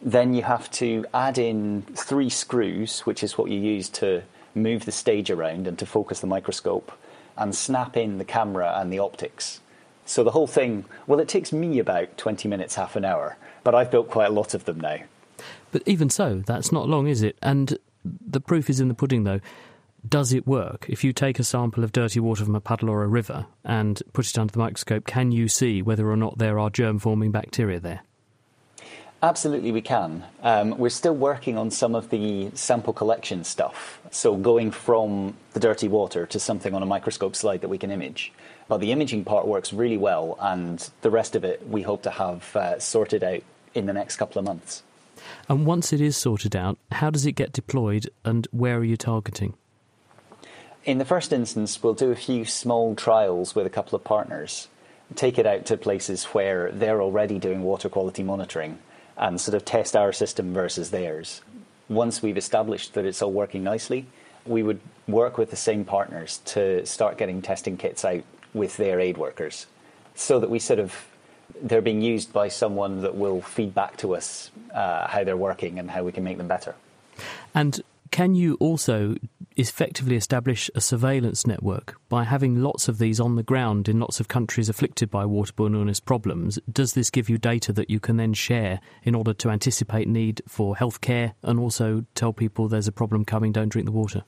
Then 0.00 0.34
you 0.34 0.42
have 0.42 0.70
to 0.72 1.04
add 1.12 1.38
in 1.38 1.82
three 1.94 2.30
screws, 2.30 3.00
which 3.00 3.22
is 3.22 3.36
what 3.36 3.50
you 3.50 3.58
use 3.58 3.88
to 3.90 4.22
move 4.54 4.84
the 4.84 4.92
stage 4.92 5.30
around 5.30 5.66
and 5.66 5.78
to 5.78 5.86
focus 5.86 6.20
the 6.20 6.26
microscope, 6.26 6.92
and 7.36 7.54
snap 7.54 7.96
in 7.96 8.18
the 8.18 8.24
camera 8.24 8.74
and 8.76 8.92
the 8.92 8.98
optics. 8.98 9.60
So 10.08 10.24
the 10.24 10.30
whole 10.30 10.46
thing, 10.46 10.86
well, 11.06 11.20
it 11.20 11.28
takes 11.28 11.52
me 11.52 11.78
about 11.78 12.16
20 12.16 12.48
minutes, 12.48 12.74
half 12.74 12.96
an 12.96 13.04
hour, 13.04 13.36
but 13.62 13.74
I've 13.74 13.90
built 13.90 14.10
quite 14.10 14.28
a 14.28 14.32
lot 14.32 14.54
of 14.54 14.64
them 14.64 14.80
now. 14.80 14.98
But 15.70 15.82
even 15.86 16.08
so, 16.08 16.42
that's 16.46 16.72
not 16.72 16.88
long, 16.88 17.06
is 17.06 17.22
it? 17.22 17.36
And 17.42 17.78
the 18.04 18.40
proof 18.40 18.70
is 18.70 18.80
in 18.80 18.88
the 18.88 18.94
pudding, 18.94 19.24
though 19.24 19.40
does 20.06 20.32
it 20.32 20.46
work? 20.46 20.86
If 20.88 21.04
you 21.04 21.12
take 21.12 21.38
a 21.38 21.44
sample 21.44 21.84
of 21.84 21.92
dirty 21.92 22.20
water 22.20 22.44
from 22.44 22.54
a 22.54 22.60
puddle 22.60 22.88
or 22.88 23.02
a 23.02 23.08
river 23.08 23.46
and 23.64 24.00
put 24.12 24.28
it 24.28 24.38
under 24.38 24.52
the 24.52 24.58
microscope, 24.58 25.06
can 25.06 25.32
you 25.32 25.48
see 25.48 25.82
whether 25.82 26.10
or 26.10 26.16
not 26.16 26.38
there 26.38 26.58
are 26.58 26.70
germ 26.70 26.98
forming 26.98 27.30
bacteria 27.30 27.80
there? 27.80 28.00
Absolutely, 29.20 29.72
we 29.72 29.80
can. 29.80 30.22
Um, 30.44 30.78
we're 30.78 30.90
still 30.90 31.14
working 31.14 31.58
on 31.58 31.72
some 31.72 31.96
of 31.96 32.10
the 32.10 32.52
sample 32.54 32.92
collection 32.92 33.42
stuff. 33.42 34.00
So, 34.12 34.36
going 34.36 34.70
from 34.70 35.34
the 35.54 35.60
dirty 35.60 35.88
water 35.88 36.24
to 36.26 36.38
something 36.38 36.72
on 36.72 36.84
a 36.84 36.86
microscope 36.86 37.34
slide 37.34 37.62
that 37.62 37.68
we 37.68 37.78
can 37.78 37.90
image. 37.90 38.32
But 38.68 38.78
the 38.78 38.92
imaging 38.92 39.24
part 39.24 39.46
works 39.46 39.72
really 39.72 39.96
well, 39.96 40.36
and 40.40 40.88
the 41.00 41.10
rest 41.10 41.34
of 41.34 41.42
it 41.42 41.66
we 41.66 41.82
hope 41.82 42.02
to 42.02 42.10
have 42.10 42.54
uh, 42.54 42.78
sorted 42.78 43.24
out 43.24 43.42
in 43.74 43.86
the 43.86 43.94
next 43.94 44.16
couple 44.16 44.38
of 44.38 44.44
months. 44.44 44.82
And 45.48 45.66
once 45.66 45.92
it 45.92 46.00
is 46.00 46.16
sorted 46.16 46.54
out, 46.54 46.78
how 46.92 47.10
does 47.10 47.26
it 47.26 47.32
get 47.32 47.52
deployed 47.52 48.08
and 48.24 48.46
where 48.50 48.78
are 48.78 48.84
you 48.84 48.96
targeting? 48.96 49.54
In 50.84 50.98
the 50.98 51.04
first 51.04 51.32
instance, 51.32 51.82
we'll 51.82 51.94
do 51.94 52.10
a 52.10 52.16
few 52.16 52.44
small 52.44 52.94
trials 52.94 53.54
with 53.54 53.66
a 53.66 53.70
couple 53.70 53.96
of 53.96 54.04
partners, 54.04 54.68
take 55.14 55.38
it 55.38 55.46
out 55.46 55.66
to 55.66 55.76
places 55.76 56.24
where 56.26 56.70
they're 56.70 57.02
already 57.02 57.38
doing 57.38 57.62
water 57.62 57.88
quality 57.88 58.22
monitoring, 58.22 58.78
and 59.16 59.40
sort 59.40 59.54
of 59.54 59.64
test 59.64 59.96
our 59.96 60.12
system 60.12 60.54
versus 60.54 60.90
theirs. 60.90 61.40
Once 61.88 62.22
we've 62.22 62.38
established 62.38 62.94
that 62.94 63.04
it's 63.04 63.22
all 63.22 63.32
working 63.32 63.64
nicely, 63.64 64.06
we 64.46 64.62
would 64.62 64.80
work 65.06 65.36
with 65.36 65.50
the 65.50 65.56
same 65.56 65.84
partners 65.84 66.40
to 66.44 66.84
start 66.86 67.18
getting 67.18 67.42
testing 67.42 67.76
kits 67.76 68.04
out 68.04 68.22
with 68.58 68.76
their 68.76 69.00
aid 69.00 69.16
workers 69.16 69.66
so 70.14 70.38
that 70.40 70.50
we 70.50 70.58
sort 70.58 70.78
of 70.78 71.06
they're 71.62 71.80
being 71.80 72.02
used 72.02 72.32
by 72.32 72.48
someone 72.48 73.00
that 73.02 73.14
will 73.16 73.40
feed 73.40 73.74
back 73.74 73.96
to 73.96 74.14
us 74.14 74.50
uh, 74.74 75.06
how 75.08 75.24
they're 75.24 75.36
working 75.36 75.78
and 75.78 75.90
how 75.90 76.02
we 76.04 76.12
can 76.12 76.22
make 76.22 76.36
them 76.36 76.48
better. 76.48 76.74
And 77.54 77.80
can 78.10 78.34
you 78.34 78.56
also 78.60 79.16
effectively 79.56 80.16
establish 80.16 80.70
a 80.74 80.80
surveillance 80.80 81.46
network 81.46 81.96
by 82.08 82.24
having 82.24 82.62
lots 82.62 82.88
of 82.88 82.98
these 82.98 83.18
on 83.18 83.36
the 83.36 83.42
ground 83.42 83.88
in 83.88 83.98
lots 83.98 84.20
of 84.20 84.28
countries 84.28 84.68
afflicted 84.68 85.10
by 85.10 85.24
waterborne 85.24 85.74
illness 85.74 86.00
problems? 86.00 86.58
Does 86.70 86.92
this 86.94 87.10
give 87.10 87.28
you 87.28 87.38
data 87.38 87.72
that 87.72 87.90
you 87.90 87.98
can 87.98 88.16
then 88.16 88.34
share 88.34 88.80
in 89.02 89.14
order 89.14 89.34
to 89.34 89.50
anticipate 89.50 90.08
need 90.08 90.42
for 90.46 90.76
healthcare 90.76 91.32
and 91.42 91.58
also 91.58 92.04
tell 92.14 92.32
people 92.32 92.68
there's 92.68 92.88
a 92.88 92.92
problem 92.92 93.24
coming, 93.24 93.52
don't 93.52 93.68
drink 93.68 93.86
the 93.86 93.92
water? 93.92 94.24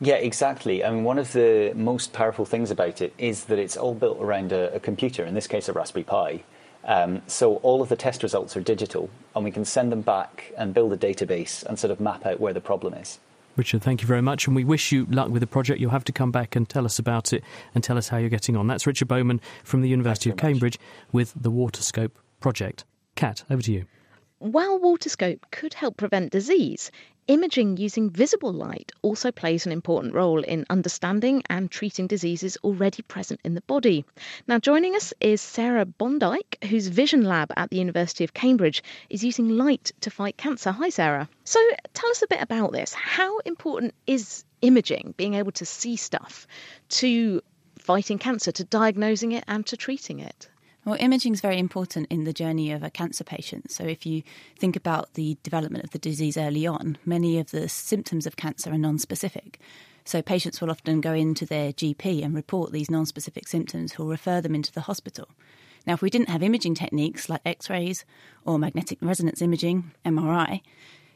Yeah, 0.00 0.14
exactly. 0.14 0.84
I 0.84 0.90
mean, 0.90 1.04
one 1.04 1.18
of 1.18 1.32
the 1.32 1.72
most 1.74 2.12
powerful 2.12 2.44
things 2.44 2.70
about 2.70 3.00
it 3.00 3.12
is 3.18 3.44
that 3.44 3.58
it's 3.58 3.76
all 3.76 3.94
built 3.94 4.20
around 4.20 4.52
a, 4.52 4.74
a 4.74 4.80
computer, 4.80 5.24
in 5.24 5.34
this 5.34 5.46
case, 5.46 5.68
a 5.68 5.72
Raspberry 5.72 6.04
Pi. 6.04 6.42
Um, 6.84 7.22
so 7.26 7.56
all 7.56 7.80
of 7.80 7.88
the 7.88 7.96
test 7.96 8.22
results 8.22 8.56
are 8.56 8.60
digital, 8.60 9.08
and 9.34 9.44
we 9.44 9.50
can 9.50 9.64
send 9.64 9.90
them 9.90 10.02
back 10.02 10.52
and 10.56 10.74
build 10.74 10.92
a 10.92 10.96
database 10.96 11.64
and 11.64 11.78
sort 11.78 11.90
of 11.90 12.00
map 12.00 12.26
out 12.26 12.40
where 12.40 12.52
the 12.52 12.60
problem 12.60 12.94
is. 12.94 13.18
Richard, 13.56 13.82
thank 13.82 14.02
you 14.02 14.08
very 14.08 14.20
much, 14.20 14.46
and 14.46 14.56
we 14.56 14.64
wish 14.64 14.90
you 14.90 15.06
luck 15.06 15.28
with 15.28 15.40
the 15.40 15.46
project. 15.46 15.80
You'll 15.80 15.92
have 15.92 16.04
to 16.04 16.12
come 16.12 16.32
back 16.32 16.56
and 16.56 16.68
tell 16.68 16.84
us 16.84 16.98
about 16.98 17.32
it 17.32 17.44
and 17.74 17.84
tell 17.84 17.96
us 17.96 18.08
how 18.08 18.18
you're 18.18 18.28
getting 18.28 18.56
on. 18.56 18.66
That's 18.66 18.86
Richard 18.86 19.08
Bowman 19.08 19.40
from 19.62 19.80
the 19.80 19.88
University 19.88 20.28
of 20.28 20.36
Cambridge 20.36 20.78
much. 20.78 21.12
with 21.12 21.32
the 21.36 21.52
Waterscope 21.52 22.10
project. 22.40 22.84
Kat, 23.14 23.44
over 23.48 23.62
to 23.62 23.72
you. 23.72 23.86
While 24.44 24.78
Waterscope 24.78 25.40
could 25.50 25.72
help 25.72 25.96
prevent 25.96 26.30
disease, 26.30 26.90
Imaging 27.28 27.78
using 27.78 28.10
visible 28.10 28.52
light 28.52 28.92
also 29.00 29.32
plays 29.32 29.64
an 29.64 29.72
important 29.72 30.12
role 30.12 30.42
in 30.42 30.66
understanding 30.68 31.42
and 31.48 31.70
treating 31.70 32.06
diseases 32.06 32.58
already 32.62 33.00
present 33.00 33.40
in 33.42 33.54
the 33.54 33.62
body. 33.62 34.04
Now, 34.46 34.58
joining 34.58 34.96
us 34.96 35.14
is 35.18 35.40
Sarah 35.40 35.86
Bohndiek, 35.86 36.62
whose 36.64 36.88
Vision 36.88 37.22
Lab 37.24 37.50
at 37.56 37.70
the 37.70 37.78
University 37.78 38.24
of 38.24 38.34
Cambridge 38.34 38.82
is 39.08 39.24
using 39.24 39.48
light 39.48 39.92
to 40.02 40.10
fight 40.10 40.36
cancer. 40.36 40.72
Hi, 40.72 40.90
Sarah. 40.90 41.26
So, 41.44 41.58
tell 41.94 42.10
us 42.10 42.20
a 42.20 42.26
bit 42.26 42.42
about 42.42 42.72
this. 42.72 42.92
How 42.92 43.38
important 43.38 43.94
is 44.06 44.44
imaging, 44.60 45.14
being 45.16 45.32
able 45.32 45.52
to 45.52 45.64
see 45.64 45.96
stuff, 45.96 46.46
to 47.00 47.40
fighting 47.78 48.18
cancer, 48.18 48.52
to 48.52 48.64
diagnosing 48.64 49.32
it, 49.32 49.44
and 49.48 49.64
to 49.68 49.78
treating 49.78 50.20
it? 50.20 50.50
Well, 50.84 50.98
imaging 51.00 51.32
is 51.32 51.40
very 51.40 51.58
important 51.58 52.08
in 52.10 52.24
the 52.24 52.34
journey 52.34 52.70
of 52.70 52.82
a 52.82 52.90
cancer 52.90 53.24
patient. 53.24 53.70
So, 53.70 53.84
if 53.84 54.04
you 54.04 54.22
think 54.58 54.76
about 54.76 55.14
the 55.14 55.38
development 55.42 55.82
of 55.84 55.90
the 55.90 55.98
disease 55.98 56.36
early 56.36 56.66
on, 56.66 56.98
many 57.06 57.38
of 57.38 57.52
the 57.52 57.70
symptoms 57.70 58.26
of 58.26 58.36
cancer 58.36 58.70
are 58.70 58.78
non 58.78 58.98
specific. 58.98 59.58
So, 60.04 60.20
patients 60.20 60.60
will 60.60 60.70
often 60.70 61.00
go 61.00 61.14
into 61.14 61.46
their 61.46 61.72
GP 61.72 62.22
and 62.22 62.34
report 62.34 62.72
these 62.72 62.90
non 62.90 63.06
specific 63.06 63.48
symptoms, 63.48 63.92
who'll 63.92 64.08
refer 64.08 64.42
them 64.42 64.54
into 64.54 64.72
the 64.72 64.82
hospital. 64.82 65.28
Now, 65.86 65.94
if 65.94 66.02
we 66.02 66.10
didn't 66.10 66.28
have 66.28 66.42
imaging 66.42 66.74
techniques 66.74 67.30
like 67.30 67.40
X 67.46 67.70
rays 67.70 68.04
or 68.44 68.58
magnetic 68.58 68.98
resonance 69.00 69.40
imaging, 69.40 69.92
MRI, 70.04 70.60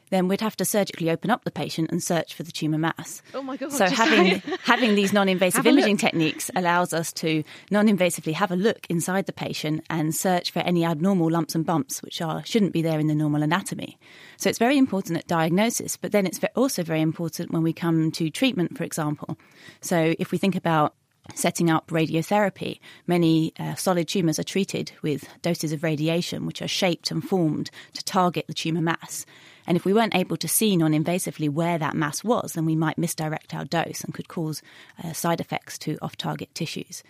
then 0.09 0.27
we'd 0.27 0.41
have 0.41 0.55
to 0.57 0.65
surgically 0.65 1.09
open 1.09 1.29
up 1.29 1.43
the 1.43 1.51
patient 1.51 1.91
and 1.91 2.01
search 2.03 2.33
for 2.33 2.43
the 2.43 2.51
tumour 2.51 2.77
mass. 2.77 3.21
Oh 3.33 3.41
my 3.41 3.57
God. 3.57 3.71
So 3.71 3.85
having 3.87 4.41
having 4.63 4.95
these 4.95 5.13
non-invasive 5.13 5.65
imaging 5.65 5.93
look. 5.95 6.01
techniques 6.01 6.49
allows 6.55 6.93
us 6.93 7.13
to 7.13 7.43
non-invasively 7.71 8.33
have 8.33 8.51
a 8.51 8.55
look 8.55 8.85
inside 8.89 9.25
the 9.25 9.33
patient 9.33 9.85
and 9.89 10.13
search 10.13 10.51
for 10.51 10.59
any 10.59 10.85
abnormal 10.85 11.29
lumps 11.29 11.55
and 11.55 11.65
bumps 11.65 12.01
which 12.01 12.21
are 12.21 12.43
shouldn't 12.45 12.73
be 12.73 12.81
there 12.81 12.99
in 12.99 13.07
the 13.07 13.15
normal 13.15 13.43
anatomy. 13.43 13.97
So 14.37 14.49
it's 14.49 14.59
very 14.59 14.77
important 14.77 15.17
at 15.17 15.27
diagnosis, 15.27 15.97
but 15.97 16.11
then 16.11 16.25
it's 16.25 16.39
also 16.55 16.83
very 16.83 17.01
important 17.01 17.51
when 17.51 17.63
we 17.63 17.73
come 17.73 18.11
to 18.13 18.29
treatment, 18.29 18.77
for 18.77 18.83
example. 18.83 19.37
So 19.81 20.15
if 20.19 20.31
we 20.31 20.37
think 20.37 20.55
about 20.55 20.95
setting 21.35 21.69
up 21.69 21.87
radiotherapy, 21.87 22.79
many 23.07 23.53
uh, 23.59 23.75
solid 23.75 24.07
tumours 24.07 24.39
are 24.39 24.43
treated 24.43 24.91
with 25.01 25.27
doses 25.41 25.71
of 25.71 25.83
radiation 25.83 26.45
which 26.45 26.61
are 26.61 26.67
shaped 26.67 27.11
and 27.11 27.23
formed 27.23 27.69
to 27.93 28.03
target 28.03 28.47
the 28.47 28.53
tumour 28.53 28.81
mass. 28.81 29.25
And 29.69 29.75
if 29.77 29.85
we 29.85 29.93
weren't 29.93 30.15
able 30.15 30.35
to 30.37 30.47
see 30.47 30.75
non 30.75 30.93
invasively 30.93 31.47
where 31.47 31.77
that 31.77 31.95
mass 31.95 32.23
was, 32.23 32.53
then 32.53 32.65
we 32.65 32.75
might 32.75 32.97
misdirect 32.97 33.53
our 33.53 33.65
dose 33.65 34.03
and 34.03 34.13
could 34.13 34.27
cause 34.27 34.63
uh, 35.03 35.13
side 35.13 35.39
effects 35.39 35.77
to 35.79 35.99
off 36.01 36.17
target 36.17 36.53
tissues. 36.55 37.03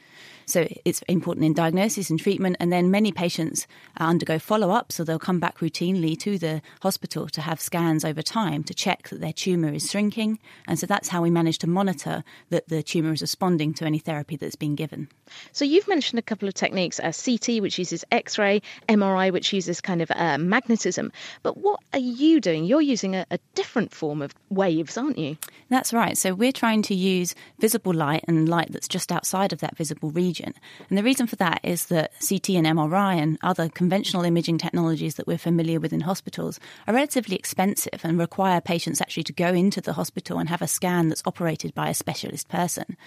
So 0.45 0.68
it's 0.84 1.01
important 1.03 1.45
in 1.45 1.53
diagnosis 1.53 2.10
and 2.10 2.20
treatment. 2.20 2.57
And 2.60 2.74
then 2.74 2.91
many 2.91 3.14
patients 3.14 3.66
undergo 3.97 4.39
follow 4.39 4.72
up, 4.72 4.91
so 4.91 5.03
they'll 5.03 5.20
come 5.20 5.39
back 5.39 5.60
routinely 5.60 6.20
to 6.20 6.38
the 6.38 6.62
hospital 6.82 7.30
to 7.30 7.41
have 7.41 7.62
scans 7.62 8.03
over 8.03 8.22
time 8.22 8.64
to 8.64 8.74
check 8.74 9.07
that 9.10 9.22
their 9.22 9.32
tumour 9.32 9.72
is 9.72 9.89
shrinking. 9.89 10.39
And 10.68 10.78
so 10.78 10.86
that's 10.86 11.07
how 11.07 11.22
we 11.22 11.30
manage 11.30 11.60
to 11.60 11.68
monitor 11.68 12.26
that 12.49 12.68
the 12.68 12.84
tumour 12.84 13.14
is 13.14 13.22
responding 13.22 13.74
to 13.76 13.86
any 13.86 13.99
therapy 13.99 14.36
that's 14.36 14.55
been 14.55 14.76
given. 14.76 15.07
So 15.53 15.64
you've 15.64 15.88
mentioned 15.88 16.20
a 16.20 16.24
couple 16.24 16.47
of 16.47 16.55
techniques 16.55 16.99
uh, 16.99 17.14
CT, 17.14 17.62
which 17.62 17.78
uses 17.78 18.03
X 18.12 18.38
ray, 18.38 18.62
MRI, 18.89 19.32
which 19.32 19.53
uses 19.53 19.80
kind 19.80 20.01
of 20.01 20.12
uh, 20.14 20.39
magnetism. 20.39 21.12
But 21.43 21.57
what 21.57 21.80
are 21.93 21.99
you 21.99 22.41
doing? 22.41 22.49
You're 22.52 22.82
using 22.82 23.16
a, 23.16 23.26
a 23.32 23.39
different 23.56 23.93
form 23.93 24.22
of 24.22 24.34
waves, 24.50 24.97
aren't 24.97 25.18
you? 25.18 25.38
That's 25.70 25.93
right. 25.93 26.18
So 26.18 26.34
we're 26.34 26.52
trying 26.52 26.82
to 26.84 26.95
use 26.95 27.36
visible 27.60 27.93
light 27.93 28.26
and 28.28 28.47
light 28.50 28.72
that's 28.72 28.88
just 28.88 29.12
outside 29.12 29.54
of 29.54 29.60
that 29.60 29.78
visible 29.78 30.12
region. 30.12 30.54
And 30.89 30.97
the 30.97 31.04
reason 31.04 31.28
for 31.28 31.36
that 31.38 31.60
is 31.64 31.86
that 31.86 32.12
CT 32.28 32.50
and 32.52 32.68
MRI 32.68 33.16
and 33.16 33.38
other 33.41 33.70
conventional 33.70 34.24
imaging 34.24 34.58
technologies 34.58 35.16
that 35.16 35.28
we're 35.28 35.38
familiar 35.38 35.80
with 35.80 35.93
in 35.93 36.02
hospitals 36.02 36.60
are 36.88 36.93
relatively 36.93 37.36
expensive 37.36 38.02
and 38.04 38.18
require 38.18 38.62
patients 38.62 39.02
actually 39.02 39.24
to 39.24 39.34
go 39.34 39.47
into 39.47 39.82
the 39.82 39.93
hospital 39.93 40.39
and 40.39 40.50
have 40.50 40.62
a 40.62 40.68
scan 40.68 41.10
that's 41.10 41.24
operated 41.26 41.74
by 41.74 41.89
a 41.89 41.93
specialist 41.93 42.47
person. 42.50 42.97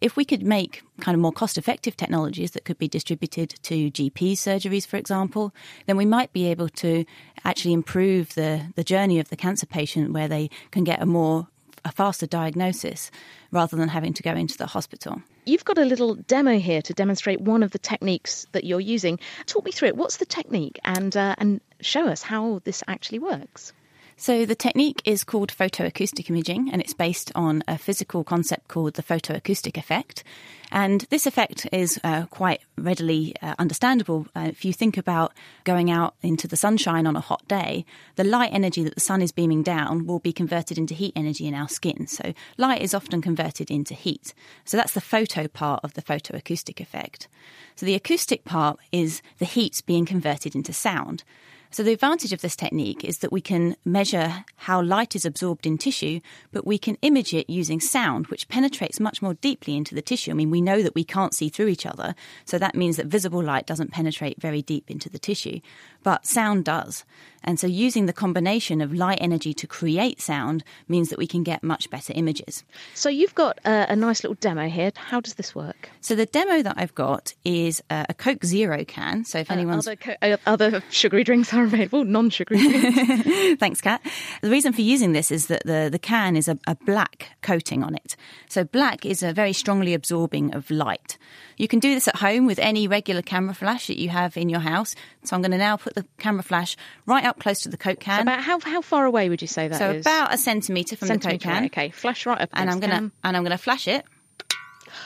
If 0.00 0.16
we 0.16 0.24
could 0.24 0.42
make 0.42 0.82
kind 1.00 1.14
of 1.14 1.20
more 1.20 1.32
cost 1.32 1.58
effective 1.58 1.96
technologies 1.96 2.52
that 2.52 2.64
could 2.64 2.78
be 2.78 2.88
distributed 2.88 3.50
to 3.62 3.90
GP 3.90 4.32
surgeries, 4.32 4.86
for 4.86 4.96
example, 4.96 5.52
then 5.86 5.96
we 5.96 6.06
might 6.06 6.32
be 6.32 6.46
able 6.46 6.68
to 6.70 7.04
actually 7.44 7.72
improve 7.72 8.34
the, 8.34 8.72
the 8.76 8.84
journey 8.84 9.18
of 9.18 9.28
the 9.28 9.36
cancer 9.36 9.66
patient 9.66 10.12
where 10.12 10.28
they 10.28 10.50
can 10.70 10.84
get 10.84 11.02
a 11.02 11.06
more 11.06 11.48
a 11.84 11.92
faster 11.92 12.26
diagnosis 12.26 13.10
rather 13.52 13.76
than 13.76 13.88
having 13.88 14.12
to 14.12 14.22
go 14.22 14.32
into 14.32 14.58
the 14.58 14.66
hospital. 14.66 15.22
You've 15.46 15.64
got 15.64 15.78
a 15.78 15.84
little 15.84 16.16
demo 16.16 16.58
here 16.58 16.82
to 16.82 16.92
demonstrate 16.92 17.40
one 17.40 17.62
of 17.62 17.70
the 17.70 17.78
techniques 17.78 18.46
that 18.52 18.64
you're 18.64 18.80
using. 18.80 19.18
Talk 19.46 19.64
me 19.64 19.70
through 19.70 19.88
it. 19.88 19.96
What's 19.96 20.16
the 20.16 20.26
technique 20.26 20.78
and 20.84 21.16
uh, 21.16 21.36
and 21.38 21.60
show 21.80 22.06
us 22.06 22.22
how 22.22 22.60
this 22.64 22.82
actually 22.88 23.18
works. 23.18 23.72
So 24.20 24.44
the 24.44 24.56
technique 24.56 25.00
is 25.04 25.22
called 25.22 25.52
photoacoustic 25.52 26.28
imaging 26.28 26.70
and 26.72 26.82
it's 26.82 26.92
based 26.92 27.30
on 27.36 27.62
a 27.68 27.78
physical 27.78 28.24
concept 28.24 28.66
called 28.66 28.94
the 28.94 29.02
photoacoustic 29.02 29.76
effect. 29.76 30.24
And 30.72 31.02
this 31.08 31.24
effect 31.24 31.68
is 31.70 32.00
uh, 32.02 32.26
quite 32.26 32.60
readily 32.76 33.36
uh, 33.40 33.54
understandable. 33.60 34.26
Uh, 34.34 34.46
if 34.48 34.64
you 34.64 34.72
think 34.72 34.96
about 34.96 35.34
going 35.62 35.88
out 35.88 36.16
into 36.20 36.48
the 36.48 36.56
sunshine 36.56 37.06
on 37.06 37.14
a 37.14 37.20
hot 37.20 37.46
day, 37.46 37.86
the 38.16 38.24
light 38.24 38.52
energy 38.52 38.82
that 38.82 38.96
the 38.96 39.00
sun 39.00 39.22
is 39.22 39.30
beaming 39.30 39.62
down 39.62 40.04
will 40.04 40.18
be 40.18 40.32
converted 40.32 40.78
into 40.78 40.94
heat 40.94 41.12
energy 41.14 41.46
in 41.46 41.54
our 41.54 41.68
skin. 41.68 42.08
So 42.08 42.34
light 42.56 42.82
is 42.82 42.94
often 42.94 43.22
converted 43.22 43.70
into 43.70 43.94
heat. 43.94 44.34
So 44.64 44.76
that's 44.76 44.94
the 44.94 45.00
photo 45.00 45.46
part 45.46 45.84
of 45.84 45.94
the 45.94 46.02
photoacoustic 46.02 46.80
effect. 46.80 47.28
So 47.76 47.86
the 47.86 47.94
acoustic 47.94 48.44
part 48.44 48.80
is 48.90 49.22
the 49.38 49.44
heat 49.44 49.80
being 49.86 50.06
converted 50.06 50.56
into 50.56 50.72
sound. 50.72 51.22
So, 51.70 51.82
the 51.82 51.92
advantage 51.92 52.32
of 52.32 52.40
this 52.40 52.56
technique 52.56 53.04
is 53.04 53.18
that 53.18 53.30
we 53.30 53.42
can 53.42 53.76
measure 53.84 54.44
how 54.56 54.82
light 54.82 55.14
is 55.14 55.26
absorbed 55.26 55.66
in 55.66 55.76
tissue, 55.76 56.20
but 56.50 56.66
we 56.66 56.78
can 56.78 56.96
image 57.02 57.34
it 57.34 57.50
using 57.50 57.78
sound, 57.78 58.28
which 58.28 58.48
penetrates 58.48 58.98
much 58.98 59.20
more 59.20 59.34
deeply 59.34 59.76
into 59.76 59.94
the 59.94 60.00
tissue. 60.00 60.30
I 60.30 60.34
mean, 60.34 60.50
we 60.50 60.62
know 60.62 60.82
that 60.82 60.94
we 60.94 61.04
can't 61.04 61.34
see 61.34 61.50
through 61.50 61.68
each 61.68 61.84
other, 61.84 62.14
so 62.46 62.58
that 62.58 62.74
means 62.74 62.96
that 62.96 63.06
visible 63.06 63.42
light 63.42 63.66
doesn't 63.66 63.92
penetrate 63.92 64.40
very 64.40 64.62
deep 64.62 64.90
into 64.90 65.10
the 65.10 65.18
tissue, 65.18 65.60
but 66.08 66.24
sound 66.24 66.64
does. 66.64 67.04
And 67.44 67.60
so, 67.60 67.66
using 67.66 68.06
the 68.06 68.14
combination 68.14 68.80
of 68.80 68.94
light 68.94 69.18
energy 69.20 69.52
to 69.52 69.66
create 69.66 70.22
sound 70.22 70.64
means 70.88 71.10
that 71.10 71.18
we 71.18 71.26
can 71.26 71.42
get 71.42 71.62
much 71.62 71.90
better 71.90 72.14
images. 72.16 72.64
So, 72.94 73.10
you've 73.10 73.34
got 73.34 73.58
a, 73.66 73.92
a 73.92 73.96
nice 73.96 74.24
little 74.24 74.36
demo 74.40 74.70
here. 74.70 74.90
How 74.96 75.20
does 75.20 75.34
this 75.34 75.54
work? 75.54 75.90
So, 76.00 76.14
the 76.14 76.24
demo 76.24 76.62
that 76.62 76.76
I've 76.78 76.94
got 76.94 77.34
is 77.44 77.82
a, 77.90 78.06
a 78.08 78.14
Coke 78.14 78.42
Zero 78.46 78.84
can. 78.86 79.26
So, 79.26 79.38
if 79.38 79.50
uh, 79.50 79.54
anyone's. 79.54 79.86
Other, 79.86 79.96
co- 79.96 80.16
uh, 80.22 80.38
other 80.46 80.82
sugary 80.90 81.24
drinks 81.24 81.52
are 81.52 81.64
available, 81.64 82.04
non 82.04 82.30
sugary 82.30 82.58
drinks. 82.58 83.60
Thanks, 83.60 83.82
Kat. 83.82 84.00
The 84.40 84.50
reason 84.50 84.72
for 84.72 84.80
using 84.80 85.12
this 85.12 85.30
is 85.30 85.48
that 85.48 85.62
the, 85.66 85.90
the 85.92 85.98
can 85.98 86.36
is 86.36 86.48
a, 86.48 86.58
a 86.66 86.74
black 86.74 87.36
coating 87.42 87.84
on 87.84 87.94
it. 87.94 88.16
So, 88.48 88.64
black 88.64 89.04
is 89.04 89.22
a 89.22 89.34
very 89.34 89.52
strongly 89.52 89.92
absorbing 89.92 90.54
of 90.54 90.70
light. 90.70 91.18
You 91.58 91.68
can 91.68 91.80
do 91.80 91.92
this 91.92 92.08
at 92.08 92.16
home 92.16 92.46
with 92.46 92.58
any 92.60 92.88
regular 92.88 93.20
camera 93.20 93.52
flash 93.52 93.88
that 93.88 93.98
you 93.98 94.08
have 94.08 94.36
in 94.36 94.48
your 94.48 94.60
house. 94.60 94.94
So 95.24 95.34
I'm 95.36 95.42
going 95.42 95.50
to 95.50 95.58
now 95.58 95.76
put 95.76 95.94
the 95.94 96.06
camera 96.18 96.42
flash 96.42 96.76
right 97.04 97.24
up 97.24 97.40
close 97.40 97.62
to 97.62 97.68
the 97.68 97.76
Coke 97.76 98.00
can. 98.00 98.18
So 98.18 98.22
about 98.22 98.40
how 98.40 98.60
how 98.60 98.80
far 98.80 99.04
away 99.04 99.28
would 99.28 99.42
you 99.42 99.48
say 99.48 99.68
that 99.68 99.78
so 99.78 99.90
is? 99.90 100.06
about 100.06 100.32
a 100.32 100.38
centimetre 100.38 100.96
from 100.96 101.08
centimetre 101.08 101.38
the 101.38 101.44
Coke 101.44 101.52
can. 101.54 101.64
Okay, 101.66 101.90
flash 101.90 102.24
right 102.24 102.40
up. 102.40 102.50
And 102.52 102.70
I'm 102.70 102.80
going 102.80 102.90
to 102.90 103.12
and 103.24 103.36
I'm 103.36 103.42
going 103.42 103.50
to 103.50 103.58
flash 103.58 103.88
it. 103.88 104.04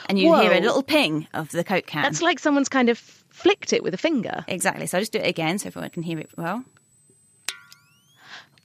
And 0.07 0.19
you 0.19 0.29
Whoa. 0.29 0.41
hear 0.41 0.53
a 0.53 0.59
little 0.59 0.83
ping 0.83 1.27
of 1.33 1.49
the 1.51 1.63
Coke 1.63 1.87
can. 1.87 2.03
That's 2.03 2.21
like 2.21 2.39
someone's 2.39 2.69
kind 2.69 2.89
of 2.89 2.97
flicked 2.97 3.73
it 3.73 3.83
with 3.83 3.93
a 3.93 3.97
finger. 3.97 4.45
Exactly. 4.47 4.85
So 4.87 4.97
I'll 4.97 5.01
just 5.01 5.11
do 5.11 5.19
it 5.19 5.27
again 5.27 5.59
so 5.59 5.67
everyone 5.67 5.89
can 5.89 6.03
hear 6.03 6.19
it 6.19 6.29
well. 6.37 6.63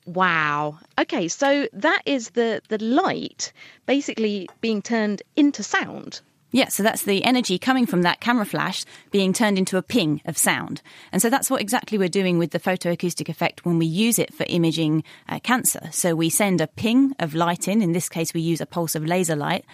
Wow. 0.04 0.78
Okay, 0.98 1.28
so 1.28 1.68
that 1.74 2.02
is 2.06 2.30
the 2.30 2.62
the 2.68 2.82
light 2.82 3.52
basically 3.86 4.48
being 4.60 4.82
turned 4.82 5.22
into 5.36 5.62
sound. 5.62 6.20
Yeah, 6.50 6.68
so 6.68 6.82
that's 6.82 7.02
the 7.02 7.24
energy 7.24 7.58
coming 7.58 7.84
from 7.84 8.02
that 8.02 8.20
camera 8.20 8.46
flash 8.46 8.84
being 9.10 9.34
turned 9.34 9.58
into 9.58 9.76
a 9.76 9.82
ping 9.82 10.22
of 10.24 10.38
sound. 10.38 10.80
And 11.12 11.20
so 11.20 11.28
that's 11.28 11.50
what 11.50 11.60
exactly 11.60 11.98
we're 11.98 12.08
doing 12.08 12.38
with 12.38 12.52
the 12.52 12.58
photoacoustic 12.58 13.28
effect 13.28 13.66
when 13.66 13.78
we 13.78 13.84
use 13.84 14.18
it 14.18 14.32
for 14.32 14.46
imaging 14.48 15.04
uh, 15.28 15.40
cancer. 15.40 15.90
So 15.92 16.14
we 16.14 16.30
send 16.30 16.62
a 16.62 16.66
ping 16.66 17.14
of 17.18 17.34
light 17.34 17.68
in, 17.68 17.82
in 17.82 17.92
this 17.92 18.08
case 18.08 18.32
we 18.32 18.40
use 18.40 18.62
a 18.62 18.66
pulse 18.66 18.94
of 18.94 19.04
laser 19.04 19.36
light, 19.36 19.66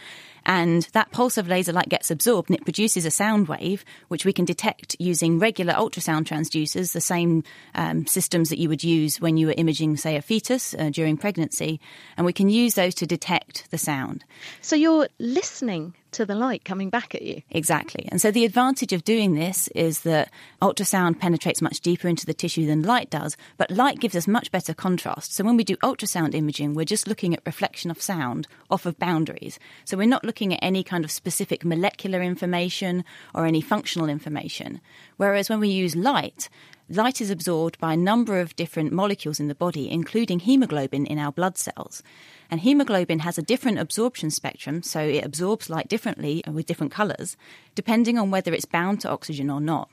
and 0.47 0.83
that 0.93 1.11
pulse 1.11 1.39
of 1.39 1.49
laser 1.49 1.73
light 1.73 1.89
gets 1.89 2.11
absorbed 2.11 2.51
and 2.51 2.59
it 2.59 2.65
produces 2.65 3.07
a 3.07 3.11
sound 3.11 3.49
wave, 3.49 3.85
which 4.09 4.25
we 4.25 4.33
can 4.33 4.45
detect 4.45 4.97
using 4.99 5.39
regular 5.39 5.73
ultrasound 5.75 6.25
transducers, 6.25 6.93
the 6.93 7.01
same 7.01 7.45
um, 7.75 8.07
systems 8.07 8.51
that 8.51 8.59
you 8.59 8.69
would 8.69 8.85
use 8.85 9.21
when 9.21 9.37
you 9.37 9.47
were 9.47 9.55
imaging, 9.57 9.97
say, 9.97 10.17
a 10.17 10.23
fetus 10.23 10.75
uh, 10.75 10.91
during 10.91 11.17
pregnancy. 11.17 11.81
And 12.17 12.27
we 12.27 12.33
can 12.33 12.51
use 12.51 12.75
those 12.75 12.95
to 12.97 13.07
detect 13.07 13.71
the 13.71 13.79
sound. 13.79 14.25
So 14.61 14.77
you're 14.77 15.09
listening 15.19 15.95
to 16.15 16.27
the 16.27 16.35
light 16.35 16.65
coming 16.65 16.91
back 16.91 17.15
at 17.15 17.23
you. 17.23 17.43
Exactly. 17.51 18.09
And 18.11 18.21
so 18.21 18.31
the 18.31 18.45
advantage 18.45 18.93
of 18.93 19.05
doing 19.05 19.35
this 19.35 19.69
is 19.69 20.01
that 20.01 20.31
ultrasound 20.63 21.19
penetrates 21.19 21.63
much 21.63 21.81
deeper 21.81 22.09
into 22.09 22.27
the 22.27 22.35
tissue 22.35 22.67
than 22.67 22.83
light 22.83 23.11
does, 23.11 23.37
but 23.57 23.71
light 23.71 24.01
gives 24.01 24.17
us 24.17 24.27
much 24.27 24.51
better 24.51 24.75
contrast. 24.75 25.35
So 25.35 25.45
when 25.45 25.57
we 25.57 25.65
do 25.65 25.77
ultrasound 25.79 26.35
imaging, 26.35 26.75
we're 26.75 26.85
just 26.85 27.07
looking 27.07 27.35
at 27.35 27.43
reflection 27.45 27.91
of 27.91 28.01
sound 28.01 28.49
off 28.71 28.87
of 28.87 28.99
boundaries. 28.99 29.59
So 29.85 29.97
we're 29.97 30.07
not 30.07 30.25
looking 30.25 30.55
at 30.55 30.61
any 30.63 30.83
kind 30.83 31.05
of 31.05 31.11
specific 31.11 31.65
molecular 31.65 32.23
information 32.23 33.05
or 33.35 33.47
any 33.47 33.61
functional 33.61 34.09
information. 34.09 34.81
Whereas 35.17 35.51
when 35.51 35.61
we 35.61 35.69
use 35.69 35.95
light, 35.95 36.49
light 36.89 37.21
is 37.21 37.31
absorbed 37.31 37.79
by 37.79 37.95
a 37.95 37.97
number 37.97 38.41
of 38.41 38.57
different 38.57 38.93
molecules 38.93 39.41
in 39.41 39.49
the 39.49 39.55
body, 39.55 39.91
including 39.91 40.41
hemoglobin 40.41 41.07
in 41.07 41.19
our 41.19 41.33
blood 41.33 41.57
cells. 41.57 42.03
And 42.51 42.61
hemoglobin 42.61 43.21
has 43.21 43.39
a 43.39 43.43
different 43.43 43.79
absorption 43.79 44.31
spectrum, 44.31 44.83
so 44.83 45.01
it 45.01 45.25
absorbs 45.25 45.71
light 45.71 45.89
differently 45.89 46.43
and 46.45 46.55
with 46.55 46.67
different 46.67 46.93
colours, 46.93 47.37
depending 47.75 48.19
on 48.19 48.31
whether 48.31 48.53
it's 48.53 48.65
bound 48.65 49.01
to 49.01 49.11
oxygen 49.11 49.51
or 49.51 49.61
not. 49.61 49.89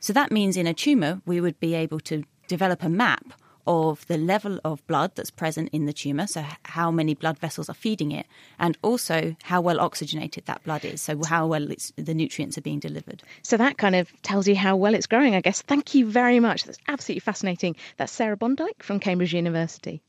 So 0.00 0.12
that 0.12 0.32
means 0.32 0.56
in 0.56 0.66
a 0.66 0.74
tumour, 0.74 1.22
we 1.24 1.40
would 1.40 1.58
be 1.60 1.74
able 1.74 2.00
to 2.00 2.24
develop 2.48 2.82
a 2.82 2.88
map 2.88 3.32
of 3.66 4.06
the 4.06 4.18
level 4.18 4.60
of 4.64 4.86
blood 4.86 5.12
that's 5.14 5.30
present 5.30 5.68
in 5.72 5.86
the 5.86 5.92
tumour, 5.92 6.26
so 6.26 6.44
how 6.64 6.90
many 6.90 7.14
blood 7.14 7.38
vessels 7.38 7.68
are 7.68 7.74
feeding 7.74 8.12
it, 8.12 8.26
and 8.58 8.76
also 8.82 9.36
how 9.42 9.60
well 9.60 9.80
oxygenated 9.80 10.46
that 10.46 10.62
blood 10.64 10.84
is, 10.84 11.02
so 11.02 11.22
how 11.24 11.46
well 11.46 11.66
the 11.96 12.14
nutrients 12.14 12.58
are 12.58 12.62
being 12.62 12.78
delivered. 12.78 13.22
So 13.42 13.56
that 13.56 13.78
kind 13.78 13.94
of 13.94 14.10
tells 14.22 14.46
you 14.48 14.56
how 14.56 14.76
well 14.76 14.94
it's 14.94 15.06
growing, 15.06 15.34
I 15.34 15.40
guess. 15.40 15.62
Thank 15.62 15.94
you 15.94 16.10
very 16.10 16.40
much. 16.40 16.64
That's 16.64 16.78
absolutely 16.88 17.20
fascinating. 17.20 17.76
That's 17.96 18.12
Sarah 18.12 18.36
Bohndiek 18.36 18.82
from 18.82 19.00
Cambridge 19.00 19.34
University. 19.34 20.02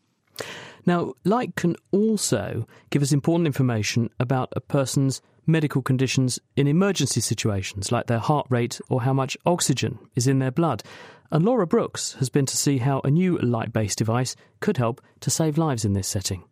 Now, 0.86 1.13
light 1.23 1.55
can 1.55 1.75
also 1.91 2.67
give 2.89 3.01
us 3.01 3.11
important 3.11 3.47
information 3.47 4.09
about 4.19 4.53
a 4.55 4.61
person's 4.61 5.21
medical 5.47 5.81
conditions 5.81 6.39
in 6.55 6.67
emergency 6.67 7.21
situations, 7.21 7.91
like 7.91 8.07
their 8.07 8.19
heart 8.19 8.47
rate 8.49 8.79
or 8.89 9.01
how 9.01 9.13
much 9.13 9.38
oxygen 9.45 9.99
is 10.15 10.27
in 10.27 10.39
their 10.39 10.51
blood. 10.51 10.83
And 11.31 11.43
Laura 11.43 11.65
Brooks 11.65 12.13
has 12.19 12.29
been 12.29 12.45
to 12.45 12.57
see 12.57 12.77
how 12.77 13.01
a 13.03 13.11
new 13.11 13.38
light 13.39 13.73
based 13.73 13.97
device 13.97 14.36
could 14.59 14.77
help 14.77 15.01
to 15.21 15.29
save 15.29 15.57
lives 15.57 15.86
in 15.86 15.93
this 15.93 16.07
setting. 16.07 16.43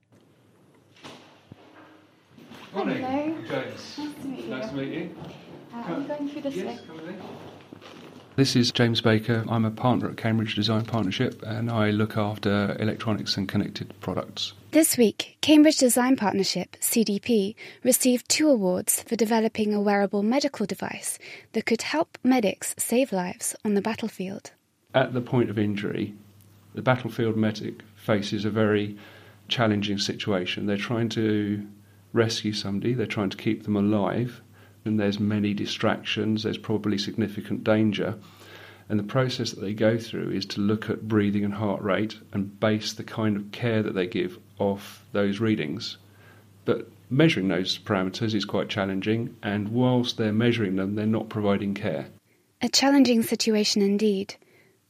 Morning, 2.74 3.04
Hello. 3.04 3.36
James. 3.48 3.98
Nice 4.00 4.16
to 4.16 4.28
meet 4.28 4.44
you. 4.46 4.50
Nice 4.50 4.70
to 4.70 4.76
meet 4.76 4.94
you. 4.94 5.16
Uh, 5.74 5.78
I'm 5.78 6.08
going 6.08 6.30
through 6.30 6.42
this 6.42 6.56
way. 6.56 6.80
This 8.36 8.56
is 8.56 8.72
James 8.72 9.00
Baker. 9.00 9.46
I'm 9.48 9.64
a 9.64 9.70
partner 9.70 10.10
at 10.10 10.18
Cambridge 10.18 10.56
Design 10.56 10.86
Partnership 10.86 11.44
and 11.44 11.70
I 11.70 11.92
look 11.92 12.18
after 12.18 12.76
electronics 12.80 13.38
and 13.38 13.48
connected 13.48 13.94
products. 14.00 14.54
This 14.72 14.98
week, 14.98 15.38
Cambridge 15.42 15.78
Design 15.78 16.16
Partnership, 16.16 16.76
CDP, 16.82 17.54
received 17.84 18.28
two 18.28 18.50
awards 18.50 19.04
for 19.04 19.16
developing 19.16 19.72
a 19.72 19.82
wearable 19.82 20.24
medical 20.24 20.66
device 20.66 21.20
that 21.52 21.68
could 21.68 21.84
help 21.84 22.18
medics 22.24 22.74
save 22.80 23.12
lives 23.12 23.56
on 23.64 23.76
the 23.76 23.84
battlefield. 23.84 24.50
At 24.96 25.14
the 25.14 25.22
point 25.22 25.52
of 25.52 25.60
injury, 25.60 26.16
The 26.74 26.82
battlefield 26.82 27.38
medic 27.38 27.82
faces 27.96 28.46
a 28.46 28.50
very 28.50 28.98
challenging 29.48 30.00
situation. 30.00 30.66
They're 30.66 30.78
trying 30.78 31.10
to 31.10 31.68
rescue 32.14 32.54
somebody, 32.54 32.94
they're 32.94 33.06
trying 33.06 33.30
to 33.30 33.38
keep 33.38 33.64
them 33.64 33.76
alive, 33.76 34.42
and 34.86 35.00
there's 35.00 35.20
many 35.20 35.54
distractions, 35.54 36.44
there's 36.44 36.58
probably 36.58 36.98
significant 36.98 37.64
danger. 37.64 38.16
And 38.90 39.00
the 39.00 39.04
process 39.04 39.52
that 39.52 39.62
they 39.62 39.74
go 39.74 39.98
through 39.98 40.32
is 40.32 40.46
to 40.48 40.62
look 40.62 40.90
at 40.90 41.08
breathing 41.08 41.46
and 41.46 41.54
heart 41.54 41.82
rate 41.82 42.20
and 42.34 42.60
base 42.60 42.94
the 42.94 43.04
kind 43.04 43.38
of 43.38 43.52
care 43.52 43.82
that 43.82 43.96
they 43.96 44.08
give 44.08 44.38
off 44.60 45.04
those 45.14 45.40
readings. 45.40 45.98
But 46.66 46.90
measuring 47.10 47.48
those 47.48 47.78
parameters 47.78 48.34
is 48.34 48.46
quite 48.46 48.70
challenging, 48.70 49.36
and 49.42 49.70
whilst 49.70 50.18
they're 50.18 50.34
measuring 50.34 50.76
them, 50.76 50.96
they're 50.96 51.06
not 51.06 51.30
providing 51.30 51.74
care. 51.74 52.08
A 52.62 52.70
challenging 52.70 53.24
situation 53.24 53.82
indeed. 53.82 54.36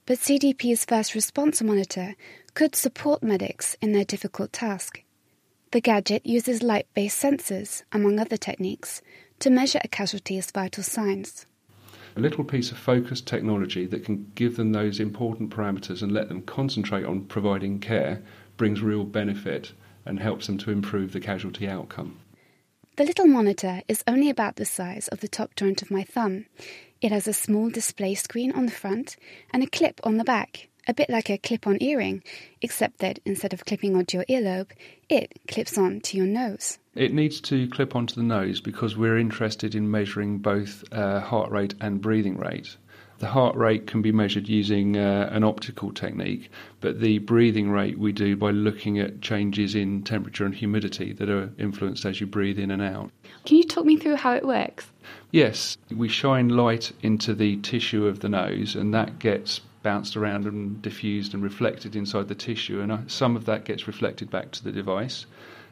But 0.05 0.19
CDP's 0.19 0.85
first 0.85 1.15
response 1.15 1.61
monitor 1.61 2.15
could 2.55 2.75
support 2.75 3.23
medics 3.23 3.77
in 3.81 3.93
their 3.93 4.03
difficult 4.03 4.51
task. 4.51 5.01
The 5.71 5.81
gadget 5.81 6.25
uses 6.25 6.61
light 6.61 6.87
based 6.93 7.21
sensors, 7.21 7.83
among 7.91 8.19
other 8.19 8.37
techniques, 8.37 9.01
to 9.43 9.49
measure 9.49 9.81
a 9.83 9.89
casualty's 9.89 10.49
vital 10.51 10.81
signs. 10.81 11.45
A 12.15 12.21
little 12.21 12.45
piece 12.45 12.71
of 12.71 12.77
focused 12.77 13.27
technology 13.27 13.85
that 13.87 14.05
can 14.05 14.31
give 14.35 14.55
them 14.55 14.71
those 14.71 15.01
important 15.01 15.49
parameters 15.49 16.01
and 16.01 16.13
let 16.13 16.29
them 16.29 16.43
concentrate 16.43 17.03
on 17.03 17.25
providing 17.25 17.79
care 17.79 18.23
brings 18.55 18.81
real 18.81 19.03
benefit 19.03 19.73
and 20.05 20.17
helps 20.17 20.47
them 20.47 20.57
to 20.59 20.71
improve 20.71 21.11
the 21.11 21.19
casualty 21.19 21.67
outcome. 21.67 22.21
The 22.95 23.03
little 23.03 23.25
monitor 23.27 23.81
is 23.89 24.01
only 24.07 24.29
about 24.29 24.55
the 24.55 24.63
size 24.63 25.09
of 25.09 25.19
the 25.19 25.27
top 25.27 25.57
joint 25.57 25.81
of 25.81 25.91
my 25.91 26.03
thumb. 26.03 26.45
It 27.01 27.11
has 27.11 27.27
a 27.27 27.33
small 27.33 27.69
display 27.69 28.15
screen 28.15 28.53
on 28.53 28.65
the 28.65 28.71
front 28.71 29.17
and 29.51 29.61
a 29.61 29.67
clip 29.67 29.99
on 30.05 30.15
the 30.15 30.23
back, 30.23 30.69
a 30.87 30.93
bit 30.93 31.09
like 31.09 31.29
a 31.29 31.37
clip 31.37 31.67
on 31.67 31.81
earring, 31.81 32.23
except 32.61 32.99
that 32.99 33.19
instead 33.25 33.53
of 33.53 33.65
clipping 33.65 33.95
onto 33.95 34.17
your 34.17 34.25
earlobe, 34.25 34.71
it 35.09 35.39
clips 35.47 35.77
on 35.77 36.01
to 36.01 36.17
your 36.17 36.25
nose. 36.25 36.79
It 36.95 37.13
needs 37.13 37.41
to 37.41 37.67
clip 37.69 37.95
onto 37.95 38.15
the 38.15 38.23
nose 38.23 38.61
because 38.61 38.95
we're 38.95 39.17
interested 39.17 39.75
in 39.75 39.89
measuring 39.89 40.39
both 40.39 40.83
uh, 40.91 41.21
heart 41.21 41.51
rate 41.51 41.73
and 41.81 42.01
breathing 42.01 42.37
rate. 42.37 42.77
The 43.19 43.29
heart 43.29 43.55
rate 43.55 43.87
can 43.87 44.01
be 44.01 44.11
measured 44.11 44.49
using 44.49 44.97
uh, 44.97 45.29
an 45.31 45.43
optical 45.43 45.93
technique, 45.93 46.49
but 46.81 46.99
the 46.99 47.19
breathing 47.19 47.69
rate 47.71 47.97
we 47.97 48.11
do 48.11 48.35
by 48.35 48.51
looking 48.51 48.99
at 48.99 49.21
changes 49.21 49.75
in 49.75 50.03
temperature 50.03 50.45
and 50.45 50.53
humidity 50.53 51.13
that 51.13 51.29
are 51.29 51.49
influenced 51.57 52.05
as 52.05 52.19
you 52.19 52.27
breathe 52.27 52.59
in 52.59 52.69
and 52.69 52.81
out. 52.81 53.11
Can 53.45 53.57
you 53.57 53.63
talk 53.63 53.85
me 53.85 53.97
through 53.97 54.17
how 54.17 54.33
it 54.33 54.45
works? 54.45 54.87
Yes, 55.31 55.77
we 55.89 56.09
shine 56.09 56.49
light 56.49 56.91
into 57.01 57.33
the 57.33 57.57
tissue 57.57 58.07
of 58.07 58.19
the 58.19 58.29
nose, 58.29 58.75
and 58.75 58.93
that 58.93 59.19
gets 59.19 59.61
bounced 59.83 60.17
around 60.17 60.45
and 60.45 60.81
diffused 60.81 61.33
and 61.33 61.43
reflected 61.43 61.95
inside 61.95 62.27
the 62.27 62.35
tissue, 62.35 62.81
and 62.81 62.91
uh, 62.91 62.97
some 63.07 63.35
of 63.35 63.45
that 63.45 63.65
gets 63.65 63.85
reflected 63.85 64.31
back 64.31 64.51
to 64.51 64.63
the 64.63 64.71
device. 64.71 65.25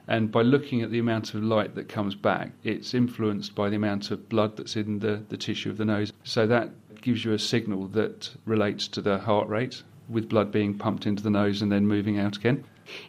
And 0.07 0.31
by 0.31 0.41
looking 0.41 0.81
at 0.81 0.91
the 0.91 0.99
amount 0.99 1.33
of 1.33 1.43
light 1.43 1.75
that 1.75 1.87
comes 1.87 2.15
back, 2.15 2.51
it's 2.63 2.93
influenced 2.93 3.55
by 3.55 3.69
the 3.69 3.75
amount 3.75 4.11
of 4.11 4.29
blood 4.29 4.57
that's 4.57 4.75
in 4.75 4.99
the, 4.99 5.23
the 5.29 5.37
tissue 5.37 5.69
of 5.69 5.77
the 5.77 5.85
nose. 5.85 6.11
So 6.23 6.47
that 6.47 6.69
gives 7.01 7.23
you 7.23 7.33
a 7.33 7.39
signal 7.39 7.87
that 7.89 8.31
relates 8.45 8.87
to 8.89 9.01
the 9.01 9.19
heart 9.19 9.47
rate, 9.47 9.83
with 10.09 10.27
blood 10.27 10.51
being 10.51 10.77
pumped 10.77 11.05
into 11.05 11.23
the 11.23 11.29
nose 11.29 11.61
and 11.61 11.71
then 11.71 11.87
moving 11.87 12.19
out 12.19 12.35
again. 12.35 12.65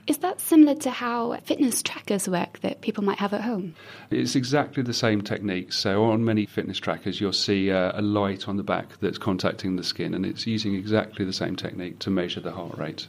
Is 0.07 0.19
that 0.19 0.41
similar 0.41 0.75
to 0.77 0.91
how 0.91 1.37
fitness 1.45 1.83
trackers 1.83 2.29
work 2.29 2.61
that 2.61 2.81
people 2.81 3.05
might 3.05 3.19
have 3.19 3.33
at 3.33 3.43
home? 3.43 3.75
It's 4.11 4.35
exactly 4.35 4.83
the 4.83 4.95
same 4.95 5.23
technique. 5.23 5.73
So, 5.73 6.05
on 6.05 6.25
many 6.25 6.47
fitness 6.47 6.79
trackers, 6.79 7.21
you'll 7.21 7.33
see 7.33 7.71
uh, 7.71 7.93
a 7.95 8.03
light 8.03 8.49
on 8.49 8.57
the 8.57 8.63
back 8.63 8.99
that's 9.01 9.19
contacting 9.19 9.77
the 9.77 9.85
skin, 9.85 10.15
and 10.15 10.27
it's 10.27 10.47
using 10.47 10.75
exactly 10.75 11.25
the 11.25 11.33
same 11.33 11.57
technique 11.57 11.99
to 12.01 12.11
measure 12.11 12.41
the 12.41 12.53
heart 12.53 12.77
rate. 12.79 13.09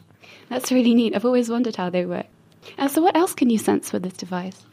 That's 0.49 0.71
really 0.71 0.93
neat. 0.93 1.15
I've 1.15 1.25
always 1.25 1.49
wondered 1.49 1.75
how 1.75 1.89
they 1.89 2.05
work. 2.05 2.27
And 2.77 2.89
so, 2.89 3.01
what 3.01 3.15
else 3.15 3.33
can 3.33 3.49
you 3.49 3.57
sense 3.57 3.91
with 3.91 4.03
this 4.03 4.13
device? 4.13 4.65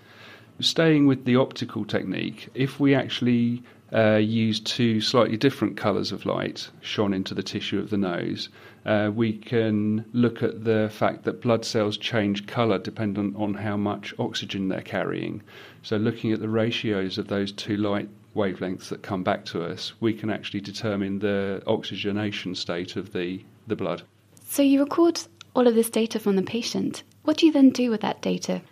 Staying 0.60 1.06
with 1.06 1.24
the 1.24 1.36
optical 1.36 1.84
technique, 1.84 2.48
if 2.54 2.78
we 2.78 2.94
actually 2.94 3.62
uh, 3.92 4.16
use 4.16 4.60
two 4.60 5.00
slightly 5.00 5.36
different 5.36 5.76
colours 5.76 6.12
of 6.12 6.24
light 6.26 6.70
shone 6.80 7.12
into 7.12 7.34
the 7.34 7.42
tissue 7.42 7.78
of 7.78 7.90
the 7.90 7.96
nose, 7.96 8.48
uh, 8.86 9.10
we 9.14 9.32
can 9.32 10.04
look 10.12 10.42
at 10.42 10.64
the 10.64 10.88
fact 10.92 11.24
that 11.24 11.42
blood 11.42 11.64
cells 11.64 11.96
change 11.96 12.46
colour 12.46 12.78
dependent 12.78 13.36
on 13.36 13.54
how 13.54 13.76
much 13.76 14.14
oxygen 14.18 14.68
they're 14.68 14.80
carrying. 14.80 15.42
So, 15.82 15.96
looking 15.96 16.32
at 16.32 16.40
the 16.40 16.48
ratios 16.48 17.18
of 17.18 17.28
those 17.28 17.52
two 17.52 17.76
light 17.76 18.08
wavelengths 18.34 18.88
that 18.88 19.02
come 19.02 19.22
back 19.22 19.44
to 19.46 19.62
us, 19.64 19.92
we 20.00 20.14
can 20.14 20.30
actually 20.30 20.60
determine 20.60 21.18
the 21.18 21.62
oxygenation 21.66 22.54
state 22.54 22.96
of 22.96 23.12
the, 23.12 23.44
the 23.66 23.76
blood. 23.76 24.02
So, 24.44 24.62
you 24.62 24.80
record 24.80 25.20
all 25.54 25.66
of 25.66 25.74
this 25.74 25.90
data 25.90 26.18
from 26.18 26.36
the 26.36 26.42
patient. 26.42 27.02
What 27.24 27.36
do 27.36 27.46
you 27.46 27.52
then 27.52 27.70
do 27.70 27.90
with 27.90 28.00
that 28.00 28.22
data? 28.22 28.62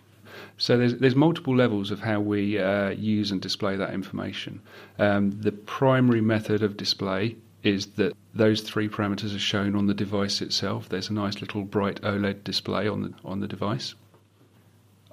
So 0.59 0.77
there's 0.77 0.95
there's 0.95 1.15
multiple 1.15 1.55
levels 1.55 1.89
of 1.89 2.01
how 2.01 2.19
we 2.19 2.59
uh, 2.59 2.89
use 2.89 3.31
and 3.31 3.41
display 3.41 3.77
that 3.77 3.93
information. 3.93 4.61
Um, 4.99 5.31
the 5.31 5.53
primary 5.53 6.19
method 6.19 6.63
of 6.63 6.75
display 6.75 7.37
is 7.63 7.85
that 7.95 8.13
those 8.33 8.59
three 8.59 8.89
parameters 8.89 9.33
are 9.33 9.39
shown 9.39 9.73
on 9.73 9.87
the 9.87 9.93
device 9.93 10.41
itself. 10.41 10.89
There's 10.89 11.09
a 11.09 11.13
nice 11.13 11.39
little 11.39 11.63
bright 11.63 12.01
OLED 12.01 12.43
display 12.43 12.89
on 12.89 13.03
the 13.03 13.13
on 13.23 13.39
the 13.39 13.47
device. 13.47 13.95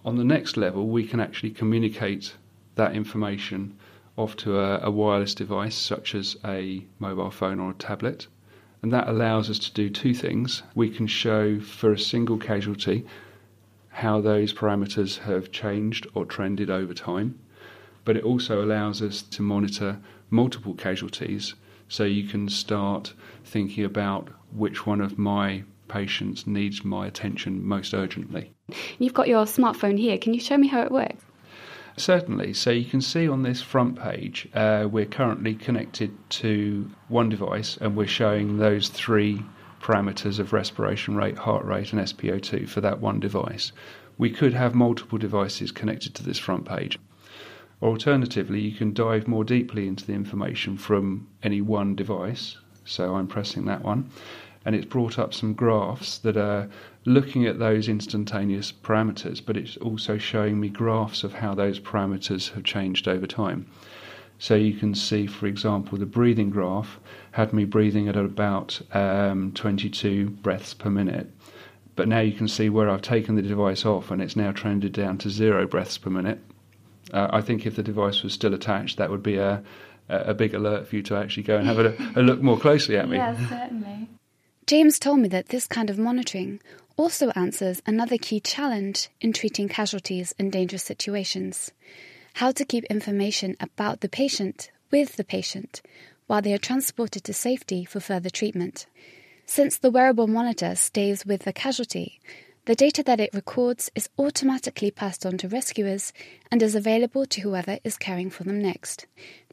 On 0.04 0.16
the 0.16 0.24
next 0.24 0.56
level, 0.56 0.88
we 0.88 1.06
can 1.06 1.20
actually 1.20 1.50
communicate 1.50 2.34
that 2.74 2.96
information 2.96 3.76
off 4.16 4.36
to 4.38 4.58
a, 4.58 4.80
a 4.80 4.90
wireless 4.90 5.34
device 5.34 5.76
such 5.76 6.16
as 6.16 6.36
a 6.44 6.84
mobile 6.98 7.30
phone 7.30 7.60
or 7.60 7.70
a 7.70 7.74
tablet. 7.74 8.26
And 8.82 8.92
that 8.92 9.08
allows 9.08 9.48
us 9.48 9.60
to 9.60 9.72
do 9.72 9.90
two 9.90 10.12
things. 10.12 10.64
We 10.74 10.90
can 10.90 11.06
show 11.06 11.60
for 11.60 11.92
a 11.92 11.98
single 11.98 12.36
casualty 12.36 13.06
how 13.96 14.20
those 14.20 14.52
parameters 14.52 15.16
have 15.20 15.50
changed 15.50 16.06
or 16.12 16.26
trended 16.26 16.68
over 16.68 16.92
time, 16.92 17.38
but 18.04 18.14
it 18.14 18.22
also 18.22 18.62
allows 18.62 19.00
us 19.00 19.22
to 19.22 19.40
monitor 19.40 19.98
multiple 20.28 20.74
casualties 20.74 21.54
so 21.88 22.04
you 22.04 22.28
can 22.28 22.46
start 22.46 23.14
thinking 23.42 23.86
about 23.86 24.28
which 24.52 24.84
one 24.86 25.00
of 25.00 25.16
my 25.16 25.64
patients 25.88 26.46
needs 26.46 26.84
my 26.84 27.06
attention 27.06 27.66
most 27.66 27.94
urgently. 27.94 28.52
You've 28.98 29.14
got 29.14 29.28
your 29.28 29.46
smartphone 29.46 29.98
here. 29.98 30.18
Can 30.18 30.34
you 30.34 30.40
show 30.40 30.58
me 30.58 30.68
how 30.68 30.82
it 30.82 30.92
works? 30.92 31.24
Certainly. 31.96 32.52
So 32.52 32.72
you 32.72 32.84
can 32.84 33.00
see 33.00 33.26
on 33.26 33.44
this 33.44 33.62
front 33.62 33.98
page, 33.98 34.46
uh, 34.52 34.88
we're 34.90 35.06
currently 35.06 35.54
connected 35.54 36.14
to 36.42 36.90
one 37.08 37.30
device 37.30 37.78
and 37.80 37.96
we're 37.96 38.06
showing 38.06 38.58
those 38.58 38.90
three 38.90 39.42
parameters 39.86 40.40
of 40.40 40.52
respiration 40.52 41.14
rate, 41.14 41.38
heart 41.38 41.64
rate, 41.64 41.92
and 41.92 42.02
SpO2 42.02 42.68
for 42.68 42.80
that 42.80 43.00
one 43.00 43.20
device. 43.20 43.70
We 44.18 44.30
could 44.30 44.52
have 44.52 44.74
multiple 44.74 45.16
devices 45.16 45.70
connected 45.70 46.12
to 46.16 46.24
this 46.24 46.40
front 46.40 46.64
page. 46.64 46.98
Alternatively, 47.80 48.60
you 48.60 48.72
can 48.76 48.92
dive 48.92 49.28
more 49.28 49.44
deeply 49.44 49.86
into 49.86 50.04
the 50.04 50.14
information 50.14 50.76
from 50.76 51.28
any 51.44 51.60
one 51.60 51.94
device. 51.94 52.56
So 52.84 53.14
I'm 53.14 53.28
pressing 53.28 53.66
that 53.66 53.84
one, 53.84 54.10
and 54.64 54.74
it's 54.74 54.86
brought 54.86 55.20
up 55.20 55.32
some 55.32 55.54
graphs 55.54 56.18
that 56.18 56.36
are 56.36 56.68
looking 57.04 57.46
at 57.46 57.60
those 57.60 57.88
instantaneous 57.88 58.72
parameters, 58.72 59.40
but 59.44 59.56
it's 59.56 59.76
also 59.76 60.18
showing 60.18 60.58
me 60.58 60.68
graphs 60.68 61.22
of 61.22 61.34
how 61.34 61.54
those 61.54 61.78
parameters 61.78 62.52
have 62.54 62.64
changed 62.64 63.06
over 63.06 63.28
time. 63.28 63.66
So 64.38 64.54
you 64.54 64.74
can 64.74 64.94
see, 64.94 65.26
for 65.26 65.46
example, 65.46 65.96
the 65.98 66.06
breathing 66.06 66.50
graph 66.50 67.00
had 67.32 67.52
me 67.52 67.64
breathing 67.64 68.08
at 68.08 68.16
about 68.16 68.80
um, 68.92 69.52
22 69.52 70.30
breaths 70.30 70.74
per 70.74 70.90
minute. 70.90 71.30
But 71.94 72.08
now 72.08 72.20
you 72.20 72.32
can 72.32 72.46
see 72.46 72.68
where 72.68 72.90
I've 72.90 73.02
taken 73.02 73.36
the 73.36 73.42
device 73.42 73.86
off 73.86 74.10
and 74.10 74.20
it's 74.20 74.36
now 74.36 74.52
trended 74.52 74.92
down 74.92 75.16
to 75.18 75.30
zero 75.30 75.66
breaths 75.66 75.96
per 75.96 76.10
minute. 76.10 76.38
Uh, 77.12 77.28
I 77.30 77.40
think 77.40 77.64
if 77.64 77.76
the 77.76 77.82
device 77.82 78.22
was 78.22 78.34
still 78.34 78.52
attached, 78.52 78.98
that 78.98 79.10
would 79.10 79.22
be 79.22 79.38
a, 79.38 79.62
a 80.08 80.34
big 80.34 80.52
alert 80.52 80.88
for 80.88 80.96
you 80.96 81.02
to 81.04 81.16
actually 81.16 81.44
go 81.44 81.56
and 81.56 81.66
have 81.66 81.78
a, 81.78 81.96
a 82.16 82.22
look 82.22 82.42
more 82.42 82.58
closely 82.58 82.98
at 82.98 83.08
me. 83.08 83.16
Yes, 83.16 83.38
certainly. 83.48 84.08
James 84.66 84.98
told 84.98 85.20
me 85.20 85.28
that 85.28 85.48
this 85.48 85.66
kind 85.66 85.88
of 85.88 85.96
monitoring 85.96 86.60
also 86.96 87.30
answers 87.30 87.80
another 87.86 88.18
key 88.18 88.40
challenge 88.40 89.08
in 89.20 89.32
treating 89.32 89.68
casualties 89.68 90.34
in 90.38 90.50
dangerous 90.50 90.82
situations 90.82 91.70
how 92.36 92.52
to 92.52 92.66
keep 92.66 92.84
information 92.84 93.56
about 93.60 94.02
the 94.02 94.10
patient 94.10 94.70
with 94.90 95.16
the 95.16 95.24
patient 95.24 95.80
while 96.26 96.42
they 96.42 96.52
are 96.52 96.58
transported 96.58 97.24
to 97.24 97.32
safety 97.32 97.82
for 97.82 97.98
further 97.98 98.28
treatment. 98.28 98.84
Since 99.46 99.78
the 99.78 99.90
wearable 99.90 100.26
monitor 100.26 100.74
stays 100.74 101.24
with 101.24 101.44
the 101.44 101.52
casualty, 101.54 102.20
the 102.66 102.74
data 102.74 103.02
that 103.04 103.20
it 103.20 103.32
records 103.32 103.90
is 103.94 104.10
automatically 104.18 104.90
passed 104.90 105.24
on 105.24 105.38
to 105.38 105.48
rescuers 105.48 106.12
and 106.50 106.62
is 106.62 106.74
available 106.74 107.24
to 107.24 107.40
whoever 107.40 107.78
is 107.84 107.96
caring 107.96 108.28
for 108.28 108.44
them 108.44 108.60
next. 108.60 109.06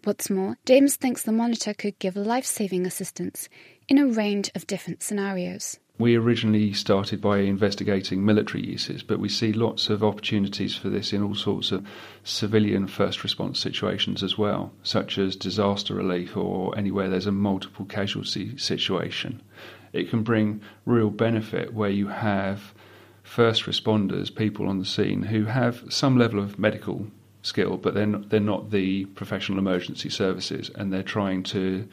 What's 0.03 0.29
more, 0.29 0.57
James 0.65 0.97
thinks 0.97 1.23
the 1.23 1.31
monitor 1.31 1.73
could 1.73 1.97
give 1.99 2.17
life 2.17 2.45
saving 2.45 2.86
assistance 2.86 3.47
in 3.88 3.97
a 3.97 4.07
range 4.07 4.51
of 4.55 4.67
different 4.67 5.01
scenarios. 5.01 5.79
We 5.99 6.15
originally 6.15 6.73
started 6.73 7.21
by 7.21 7.39
investigating 7.39 8.25
military 8.25 8.65
uses, 8.65 9.03
but 9.03 9.19
we 9.19 9.29
see 9.29 9.53
lots 9.53 9.89
of 9.89 10.03
opportunities 10.03 10.75
for 10.75 10.89
this 10.89 11.13
in 11.13 11.21
all 11.21 11.35
sorts 11.35 11.71
of 11.71 11.85
civilian 12.23 12.87
first 12.87 13.21
response 13.23 13.59
situations 13.59 14.23
as 14.23 14.35
well, 14.35 14.71
such 14.81 15.19
as 15.19 15.35
disaster 15.35 15.93
relief 15.93 16.35
or 16.35 16.75
anywhere 16.75 17.09
there's 17.09 17.27
a 17.27 17.31
multiple 17.31 17.85
casualty 17.85 18.57
situation. 18.57 19.39
it 19.93 20.09
can 20.09 20.23
bring 20.23 20.61
real 20.87 21.11
benefit 21.11 21.75
where 21.75 21.91
you 21.91 22.07
have 22.07 22.73
first 23.21 23.65
responders, 23.65 24.33
people 24.33 24.67
on 24.67 24.79
the 24.79 24.85
scene 24.85 25.21
who 25.21 25.45
have 25.45 25.83
some 25.89 26.17
level 26.17 26.39
of 26.39 26.57
medical 26.57 27.05
skill, 27.43 27.77
but 27.77 27.93
they're 27.93 28.07
not, 28.07 28.29
they're 28.29 28.39
not 28.39 28.71
the 28.71 29.05
professional 29.05 29.59
emergency 29.59 30.09
services, 30.09 30.71
and 30.73 30.91
they're 30.91 31.03
trying 31.03 31.43
to 31.43 31.87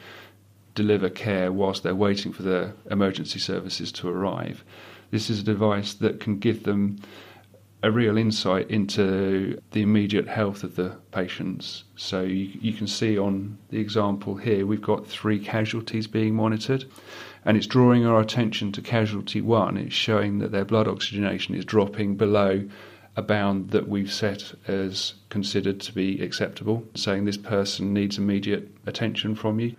deliver 0.75 1.09
care 1.09 1.51
whilst 1.51 1.83
they're 1.83 1.95
waiting 1.95 2.31
for 2.31 2.43
the 2.43 2.73
emergency 2.89 3.39
services 3.39 3.91
to 3.93 4.09
arrive. 4.09 4.63
This 5.11 5.29
is 5.29 5.39
a 5.39 5.43
device 5.43 5.93
that 5.95 6.19
can 6.19 6.39
give 6.39 6.63
them 6.63 6.99
a 7.83 7.91
real 7.91 8.17
insight 8.17 8.69
into 8.69 9.59
the 9.71 9.81
immediate 9.81 10.27
health 10.27 10.63
of 10.63 10.75
the 10.75 10.95
patients. 11.11 11.83
So 11.95 12.21
you, 12.21 12.51
you 12.61 12.73
can 12.73 12.87
see 12.87 13.17
on 13.17 13.57
the 13.69 13.79
example 13.79 14.35
here, 14.35 14.65
we've 14.65 14.81
got 14.81 15.07
three 15.07 15.39
casualties 15.39 16.05
being 16.05 16.35
monitored, 16.35 16.85
and 17.43 17.57
it's 17.57 17.65
drawing 17.65 18.05
our 18.05 18.21
attention 18.21 18.71
to 18.73 18.81
casualty 18.81 19.41
one. 19.41 19.77
It's 19.77 19.95
showing 19.95 20.39
that 20.39 20.51
their 20.51 20.65
blood 20.65 20.87
oxygenation 20.87 21.55
is 21.55 21.65
dropping 21.65 22.17
below 22.17 22.69
a 23.15 23.21
bound 23.21 23.71
that 23.71 23.89
we've 23.89 24.13
set 24.13 24.53
as 24.67 25.15
considered 25.29 25.81
to 25.81 25.93
be 25.93 26.21
acceptable, 26.21 26.83
saying 26.95 27.25
this 27.25 27.35
person 27.37 27.93
needs 27.93 28.17
immediate 28.17 28.69
attention 28.85 29.35
from 29.35 29.59
you. 29.59 29.75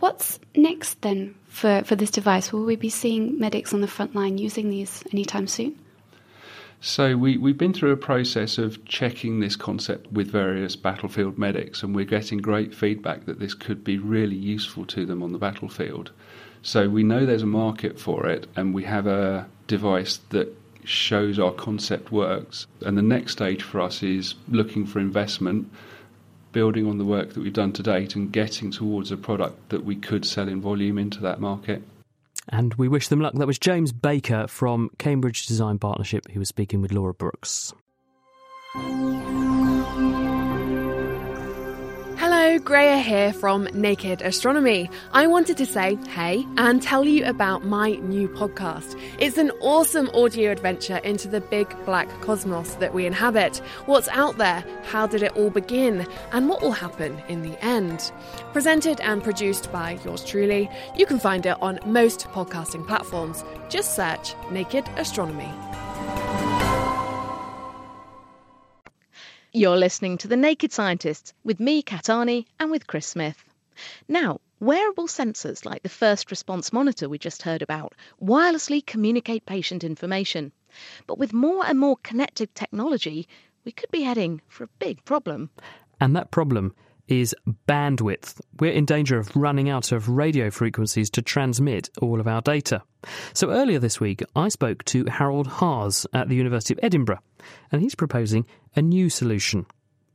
What's 0.00 0.38
next 0.54 1.00
then 1.02 1.34
for, 1.48 1.82
for 1.84 1.96
this 1.96 2.10
device? 2.10 2.52
Will 2.52 2.64
we 2.64 2.76
be 2.76 2.90
seeing 2.90 3.38
medics 3.38 3.72
on 3.72 3.80
the 3.80 3.88
front 3.88 4.14
line 4.14 4.38
using 4.38 4.70
these 4.70 5.04
anytime 5.12 5.46
soon? 5.46 5.78
So 6.80 7.16
we, 7.16 7.38
we've 7.38 7.56
been 7.56 7.72
through 7.72 7.92
a 7.92 7.96
process 7.96 8.58
of 8.58 8.84
checking 8.84 9.40
this 9.40 9.56
concept 9.56 10.12
with 10.12 10.30
various 10.30 10.76
battlefield 10.76 11.38
medics, 11.38 11.82
and 11.82 11.94
we're 11.94 12.04
getting 12.04 12.38
great 12.38 12.74
feedback 12.74 13.24
that 13.24 13.38
this 13.38 13.54
could 13.54 13.82
be 13.82 13.96
really 13.96 14.36
useful 14.36 14.84
to 14.86 15.06
them 15.06 15.22
on 15.22 15.32
the 15.32 15.38
battlefield. 15.38 16.10
So 16.60 16.90
we 16.90 17.02
know 17.02 17.24
there's 17.24 17.42
a 17.42 17.46
market 17.46 17.98
for 17.98 18.26
it, 18.26 18.46
and 18.54 18.74
we 18.74 18.84
have 18.84 19.06
a 19.06 19.46
device 19.66 20.18
that 20.30 20.54
shows 20.84 21.38
our 21.38 21.52
concept 21.52 22.12
works. 22.12 22.66
And 22.82 22.98
the 22.98 23.02
next 23.02 23.32
stage 23.32 23.62
for 23.62 23.80
us 23.80 24.02
is 24.02 24.34
looking 24.48 24.84
for 24.84 24.98
investment, 24.98 25.70
building 26.54 26.86
on 26.86 26.96
the 26.96 27.04
work 27.04 27.34
that 27.34 27.42
we've 27.42 27.52
done 27.52 27.72
to 27.72 27.82
date, 27.82 28.16
and 28.16 28.32
getting 28.32 28.70
towards 28.70 29.12
a 29.12 29.18
product 29.18 29.68
that 29.68 29.84
we 29.84 29.96
could 29.96 30.24
sell 30.24 30.48
in 30.48 30.62
volume 30.62 30.96
into 30.96 31.20
that 31.20 31.38
market. 31.38 31.82
And 32.48 32.72
we 32.74 32.88
wish 32.88 33.08
them 33.08 33.20
luck. 33.20 33.34
That 33.34 33.46
was 33.46 33.58
James 33.58 33.92
Baker 33.92 34.46
from 34.46 34.90
Cambridge 34.98 35.46
Design 35.46 35.78
Partnership, 35.78 36.30
who 36.30 36.38
was 36.38 36.48
speaking 36.48 36.80
with 36.80 36.92
Laura 36.92 37.12
Brooks. 37.12 37.74
Hello, 42.54 42.66
Greya 42.66 43.02
here 43.02 43.32
from 43.32 43.64
Naked 43.74 44.22
Astronomy. 44.22 44.88
I 45.10 45.26
wanted 45.26 45.56
to 45.56 45.66
say 45.66 45.96
hey 46.10 46.46
and 46.56 46.80
tell 46.80 47.04
you 47.04 47.24
about 47.24 47.64
my 47.64 47.94
new 47.94 48.28
podcast. 48.28 48.96
It's 49.18 49.38
an 49.38 49.50
awesome 49.60 50.08
audio 50.10 50.52
adventure 50.52 50.98
into 50.98 51.26
the 51.26 51.40
big 51.40 51.74
black 51.84 52.08
cosmos 52.20 52.76
that 52.76 52.94
we 52.94 53.06
inhabit. 53.06 53.56
What's 53.86 54.06
out 54.06 54.38
there? 54.38 54.64
How 54.84 55.08
did 55.08 55.24
it 55.24 55.36
all 55.36 55.50
begin? 55.50 56.06
And 56.30 56.48
what 56.48 56.62
will 56.62 56.70
happen 56.70 57.20
in 57.26 57.42
the 57.42 57.58
end? 57.60 58.12
Presented 58.52 59.00
and 59.00 59.20
produced 59.20 59.72
by 59.72 59.98
yours 60.04 60.24
truly, 60.24 60.70
you 60.96 61.06
can 61.06 61.18
find 61.18 61.44
it 61.46 61.60
on 61.60 61.80
most 61.84 62.28
podcasting 62.28 62.86
platforms. 62.86 63.44
Just 63.68 63.96
search 63.96 64.36
Naked 64.52 64.88
Astronomy. 64.96 65.52
You're 69.56 69.76
listening 69.76 70.18
to 70.18 70.26
The 70.26 70.36
Naked 70.36 70.72
Scientists 70.72 71.32
with 71.44 71.60
me, 71.60 71.80
Kat 71.80 72.06
Arney, 72.06 72.46
and 72.58 72.72
with 72.72 72.88
Chris 72.88 73.06
Smith. 73.06 73.44
Now, 74.08 74.40
wearable 74.58 75.06
sensors 75.06 75.64
like 75.64 75.84
the 75.84 75.88
first 75.88 76.32
response 76.32 76.72
monitor 76.72 77.08
we 77.08 77.18
just 77.18 77.42
heard 77.42 77.62
about 77.62 77.94
wirelessly 78.20 78.84
communicate 78.84 79.46
patient 79.46 79.84
information. 79.84 80.50
But 81.06 81.18
with 81.18 81.32
more 81.32 81.64
and 81.64 81.78
more 81.78 81.98
connected 82.02 82.52
technology, 82.56 83.28
we 83.64 83.70
could 83.70 83.92
be 83.92 84.02
heading 84.02 84.40
for 84.48 84.64
a 84.64 84.74
big 84.80 85.04
problem. 85.04 85.50
And 86.00 86.16
that 86.16 86.32
problem 86.32 86.74
is 87.06 87.32
bandwidth. 87.68 88.40
We're 88.58 88.72
in 88.72 88.86
danger 88.86 89.18
of 89.18 89.36
running 89.36 89.68
out 89.68 89.92
of 89.92 90.08
radio 90.08 90.50
frequencies 90.50 91.10
to 91.10 91.22
transmit 91.22 91.90
all 92.02 92.18
of 92.18 92.26
our 92.26 92.40
data. 92.40 92.82
So 93.34 93.50
earlier 93.50 93.78
this 93.78 94.00
week, 94.00 94.24
I 94.34 94.48
spoke 94.48 94.84
to 94.86 95.04
Harald 95.04 95.46
Haas 95.46 96.08
at 96.12 96.28
the 96.28 96.34
University 96.34 96.74
of 96.74 96.80
Edinburgh, 96.82 97.20
and 97.70 97.82
he's 97.82 97.94
proposing 97.94 98.46
a 98.76 98.82
new 98.82 99.08
solution. 99.08 99.66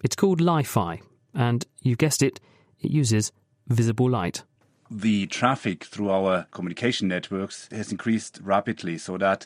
It's 0.04 0.16
called 0.16 0.42
Li-Fi, 0.42 1.02
and 1.34 1.66
you've 1.82 1.98
guessed 1.98 2.22
it, 2.22 2.40
it 2.82 2.92
uses 2.92 3.32
visible 3.68 4.10
light. 4.10 4.44
The 4.92 5.28
traffic 5.28 5.84
through 5.84 6.10
our 6.10 6.48
communication 6.52 7.08
networks 7.08 7.70
has 7.72 7.92
increased 7.92 8.40
rapidly 8.44 8.98
so 8.98 9.18
that 9.18 9.46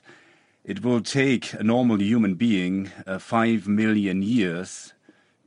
it 0.64 0.84
will 0.84 1.02
take 1.02 1.54
a 1.54 1.64
normal 1.64 2.02
human 2.02 2.36
being 2.36 2.92
uh, 3.06 3.20
5 3.20 3.68
million 3.68 4.22
years 4.22 4.94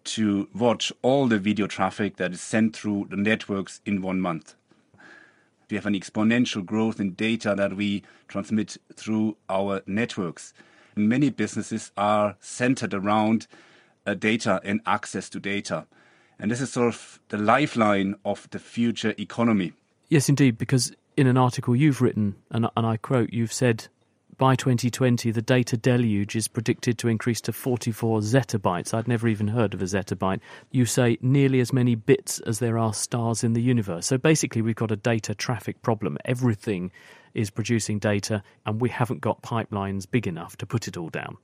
to 0.05 0.49
watch 0.55 0.93
all 1.03 1.27
the 1.27 1.39
video 1.39 1.67
traffic 1.67 2.17
that 2.17 2.33
is 2.33 2.41
sent 2.41 2.77
through 2.77 3.07
the 3.11 3.17
networks 3.17 3.81
in 3.87 4.03
one 4.03 4.21
month. 4.21 4.55
We 5.71 5.77
have 5.77 5.87
an 5.87 5.95
exponential 5.95 6.64
growth 6.64 7.01
in 7.01 7.14
data 7.14 7.55
that 7.57 7.75
we 7.75 8.03
transmit 8.29 8.77
through 8.95 9.37
our 9.49 9.83
networks. 9.87 10.53
Many 10.97 11.31
businesses 11.31 11.93
are 11.97 12.37
centered 12.41 12.95
around 12.95 13.47
uh, 14.07 14.15
data 14.15 14.61
and 14.65 14.81
access 14.87 15.29
to 15.31 15.41
data. 15.41 15.87
And 16.39 16.51
this 16.51 16.61
is 16.61 16.73
sort 16.73 16.89
of 16.89 17.21
the 17.29 17.39
lifeline 17.39 18.15
of 18.25 18.49
the 18.51 18.59
future 18.59 19.15
economy. 19.19 19.73
Yes, 20.09 20.29
indeed, 20.29 20.59
because 20.59 20.93
in 21.17 21.27
an 21.27 21.37
article 21.37 21.75
you've 21.75 22.01
written, 22.01 22.37
and, 22.51 22.69
and 22.77 22.87
I 22.87 22.97
quote, 22.97 23.33
you've 23.33 23.53
said 23.53 23.89
by 24.39 24.55
2020, 24.55 25.31
the 25.31 25.41
data 25.41 25.79
deluge 25.79 26.37
is 26.37 26.47
predicted 26.47 26.99
to 26.99 27.09
increase 27.09 27.41
to 27.43 27.53
44 27.53 28.21
zettabytes. 28.21 28.93
I'd 28.93 29.09
never 29.09 29.29
even 29.29 29.49
heard 29.49 29.73
of 29.73 29.81
a 29.81 29.87
zettabyte. 29.87 30.41
You 30.71 30.85
say 30.85 31.17
nearly 31.23 31.61
as 31.61 31.73
many 31.73 31.95
bits 31.95 32.41
as 32.41 32.59
there 32.59 32.77
are 32.77 32.93
stars 32.93 33.43
in 33.43 33.55
the 33.55 33.63
universe. 33.63 34.07
So 34.07 34.19
basically, 34.19 34.61
we've 34.61 34.77
got 34.77 34.91
a 34.91 34.97
data 34.97 35.35
traffic 35.35 35.81
problem. 35.81 36.19
Everything 36.27 36.91
is 37.37 37.51
producing 37.51 37.99
data, 37.99 38.43
and 38.64 38.80
we 38.80 38.89
haven't 38.89 39.20
got 39.20 39.43
pipelines 39.43 40.11
big 40.11 40.26
enough 40.26 40.57
to 40.57 40.66
put 40.66 40.89
it 40.89 40.97
all 40.97 41.11
down. 41.11 41.37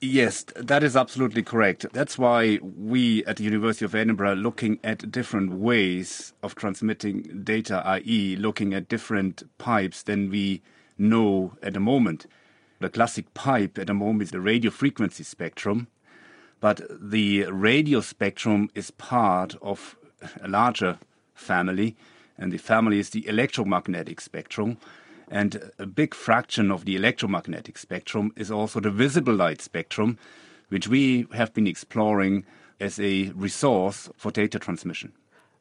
Yes, 0.00 0.46
that 0.56 0.82
is 0.82 0.96
absolutely 0.96 1.42
correct. 1.42 1.84
That's 1.92 2.16
why 2.16 2.58
we 2.62 3.22
at 3.26 3.36
the 3.36 3.44
University 3.44 3.84
of 3.84 3.94
Edinburgh 3.94 4.32
are 4.32 4.36
looking 4.36 4.80
at 4.82 5.10
different 5.12 5.52
ways 5.52 6.32
of 6.42 6.54
transmitting 6.54 7.42
data, 7.44 7.82
i.e., 7.84 8.36
looking 8.36 8.72
at 8.72 8.88
different 8.88 9.42
pipes 9.58 10.02
than 10.02 10.30
we 10.30 10.62
know 10.96 11.52
at 11.62 11.74
the 11.74 11.80
moment. 11.80 12.26
The 12.80 12.88
classic 12.88 13.34
pipe 13.34 13.78
at 13.78 13.88
the 13.88 13.94
moment 13.94 14.22
is 14.22 14.30
the 14.30 14.40
radio 14.40 14.70
frequency 14.70 15.22
spectrum, 15.22 15.88
but 16.60 16.80
the 16.88 17.44
radio 17.50 18.00
spectrum 18.00 18.70
is 18.74 18.90
part 18.90 19.54
of 19.60 19.96
a 20.40 20.48
larger 20.48 20.98
family, 21.34 21.94
and 22.38 22.50
the 22.52 22.58
family 22.58 22.98
is 22.98 23.10
the 23.10 23.28
electromagnetic 23.28 24.18
spectrum. 24.20 24.78
And 25.30 25.70
a 25.78 25.86
big 25.86 26.14
fraction 26.14 26.70
of 26.70 26.84
the 26.84 26.96
electromagnetic 26.96 27.78
spectrum 27.78 28.32
is 28.36 28.50
also 28.50 28.80
the 28.80 28.90
visible 28.90 29.34
light 29.34 29.60
spectrum, 29.60 30.18
which 30.68 30.88
we 30.88 31.26
have 31.32 31.52
been 31.54 31.66
exploring 31.66 32.44
as 32.80 32.98
a 32.98 33.30
resource 33.34 34.08
for 34.16 34.30
data 34.30 34.58
transmission. 34.58 35.12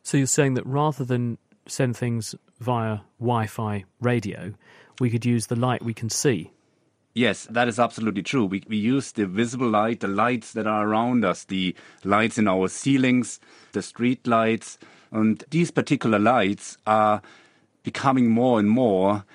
So 0.04 0.18
you're 0.18 0.28
saying 0.28 0.56
that 0.56 0.66
rather 0.66 1.06
than 1.06 1.38
send 1.68 1.96
things 1.96 2.36
via 2.60 3.00
Wi 3.20 3.48
Fi 3.48 3.86
radio, 4.02 4.54
we 5.00 5.10
could 5.10 5.26
use 5.26 5.48
the 5.48 5.56
light 5.56 5.84
we 5.84 5.94
can 5.94 6.10
see. 6.10 6.52
Yes, 7.16 7.48
that 7.52 7.68
is 7.68 7.80
absolutely 7.80 8.24
true. 8.24 8.46
We, 8.46 8.64
we 8.68 8.78
use 8.78 9.12
the 9.12 9.28
visible 9.28 9.70
light, 9.70 10.00
the 10.00 10.08
lights 10.08 10.54
that 10.54 10.66
are 10.66 10.88
around 10.88 11.24
us, 11.24 11.44
the 11.44 11.76
lights 12.04 12.40
in 12.40 12.48
our 12.48 12.68
ceilings, 12.68 13.40
the 13.74 13.84
street 13.84 14.26
lights. 14.26 14.80
And 15.12 15.44
these 15.52 15.70
particular 15.70 16.18
lights 16.18 16.78
are 16.88 17.22
becoming 17.84 18.30
more 18.32 18.60
and 18.60 18.68
more 18.68 19.26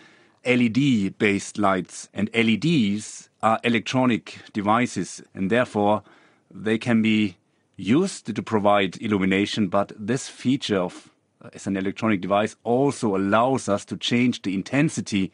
LED 0.49 1.19
based 1.19 1.59
lights. 1.59 2.09
And 2.15 2.31
LEDs 2.35 3.29
are 3.43 3.61
electronic 3.63 4.41
devices, 4.53 5.23
and 5.35 5.51
therefore 5.51 6.03
they 6.51 6.79
can 6.79 7.03
be 7.03 7.37
used 7.77 8.35
to 8.35 8.43
provide 8.43 9.01
illumination. 9.01 9.69
But 9.69 9.93
this 9.97 10.29
feature 10.29 10.79
of 10.79 11.11
uh, 11.41 11.51
as 11.53 11.67
an 11.67 11.77
electronic 11.77 12.21
device 12.21 12.57
also 12.65 13.15
allows 13.15 13.69
us 13.69 13.85
to 13.85 13.97
change 13.97 14.43
the 14.43 14.55
intensity 14.55 15.31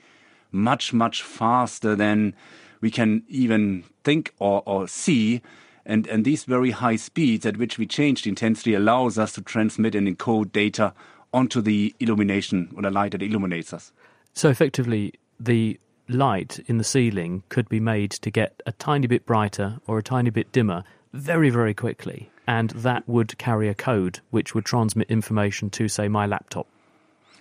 much, 0.53 0.93
much 0.93 1.23
faster 1.23 1.97
than 1.97 2.35
we 2.81 2.91
can 2.91 3.23
even 3.29 3.85
think 4.05 4.35
or, 4.39 4.63
or 4.67 4.87
see. 4.87 5.41
And, 5.87 6.07
and 6.07 6.25
these 6.25 6.45
very 6.45 6.73
high 6.73 6.97
speeds 6.97 7.47
at 7.47 7.57
which 7.57 7.79
we 7.79 7.87
change 7.87 8.23
the 8.23 8.31
intensity 8.31 8.75
allows 8.75 9.19
us 9.19 9.33
to 9.33 9.43
transmit 9.43 9.95
and 9.95 10.07
encode 10.07 10.53
data 10.53 10.93
onto 11.33 11.61
the 11.61 11.95
illumination 12.01 12.73
or 12.77 12.83
the 12.83 12.91
light 12.91 13.13
that 13.13 13.23
illuminates 13.23 13.73
us. 13.73 13.93
So 14.35 14.51
effectively, 14.51 15.15
the 15.39 15.79
light 16.09 16.59
in 16.67 16.79
the 16.79 16.85
ceiling 16.85 17.45
could 17.49 17.69
be 17.69 17.81
made 17.81 18.11
to 18.11 18.31
get 18.31 18.63
a 18.67 18.73
tiny 18.73 19.07
bit 19.07 19.25
brighter 19.25 19.79
or 19.87 19.97
a 19.99 20.03
tiny 20.03 20.31
bit 20.31 20.53
dimmer 20.53 20.83
very, 21.13 21.51
very 21.51 21.73
quickly. 21.73 22.31
And 22.47 22.71
that 22.71 23.09
would 23.09 23.39
carry 23.39 23.69
a 23.69 23.75
code 23.75 24.21
which 24.31 24.55
would 24.55 24.65
transmit 24.65 25.09
information 25.09 25.71
to, 25.71 25.89
say, 25.89 26.09
my 26.09 26.27
laptop. 26.27 26.67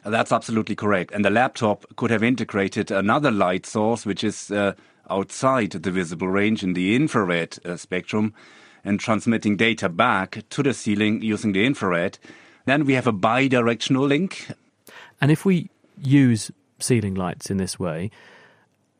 That's 0.05 0.31
absolutely 0.31 0.75
correct. 0.75 1.11
And 1.11 1.25
the 1.25 1.29
laptop 1.29 1.85
could 1.95 2.11
have 2.11 2.23
integrated 2.23 2.91
another 2.91 3.31
light 3.31 3.65
source, 3.65 4.05
which 4.05 4.23
is 4.23 4.51
uh, 4.51 4.73
outside 5.09 5.71
the 5.71 5.91
visible 5.91 6.27
range 6.27 6.63
in 6.63 6.73
the 6.73 6.95
infrared 6.95 7.57
uh, 7.65 7.75
spectrum, 7.75 8.33
and 8.85 8.99
transmitting 8.99 9.57
data 9.57 9.89
back 9.89 10.43
to 10.49 10.61
the 10.61 10.73
ceiling 10.73 11.21
using 11.21 11.53
the 11.53 11.65
infrared. 11.65 12.19
Then 12.65 12.85
we 12.85 12.93
have 12.93 13.07
a 13.07 13.13
bi-directional 13.13 14.05
link. 14.05 14.47
And 15.19 15.31
if 15.31 15.43
we 15.43 15.69
use 16.01 16.51
ceiling 16.83 17.15
lights 17.15 17.49
in 17.49 17.57
this 17.57 17.79
way, 17.79 18.11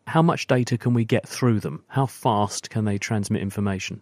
how 0.08 0.22
much 0.22 0.48
data 0.48 0.78
can 0.78 0.94
we 0.94 1.06
get 1.06 1.28
through 1.28 1.60
them? 1.60 1.84
How 1.88 2.06
fast 2.06 2.70
can 2.70 2.86
they 2.86 2.98
transmit 2.98 3.42
information? 3.42 4.02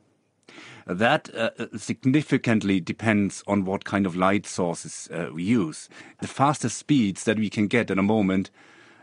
That 0.88 1.34
uh, 1.36 1.52
significantly 1.78 2.80
depends 2.80 3.44
on 3.48 3.66
what 3.66 3.86
kind 3.86 4.06
of 4.06 4.16
light 4.16 4.46
sources 4.46 5.08
uh, 5.14 5.30
we 5.34 5.44
use. 5.44 5.90
The 6.20 6.28
fastest 6.28 6.78
speeds 6.78 7.24
that 7.26 7.38
we 7.38 7.50
can 7.50 7.68
get 7.68 7.92
at 7.92 8.00
a 8.00 8.04
moment 8.04 8.50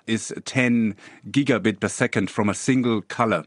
is 0.06 0.34
10 0.44 0.96
gigabit 1.30 1.80
per 1.80 1.88
second 1.88 2.30
from 2.30 2.48
a 2.48 2.54
single 2.54 3.02
color. 3.02 3.44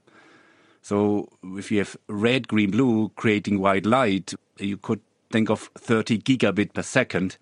So 0.81 1.29
if 1.43 1.71
you 1.71 1.79
have 1.79 1.97
red, 2.07 2.47
green, 2.47 2.71
blue 2.71 3.09
creating 3.15 3.59
white 3.59 3.85
light, 3.85 4.33
you 4.57 4.77
could 4.77 5.01
think 5.31 5.49
of 5.49 5.69
30 5.77 6.19
gigabit 6.19 6.73
per 6.73 6.81
second. 6.81 7.37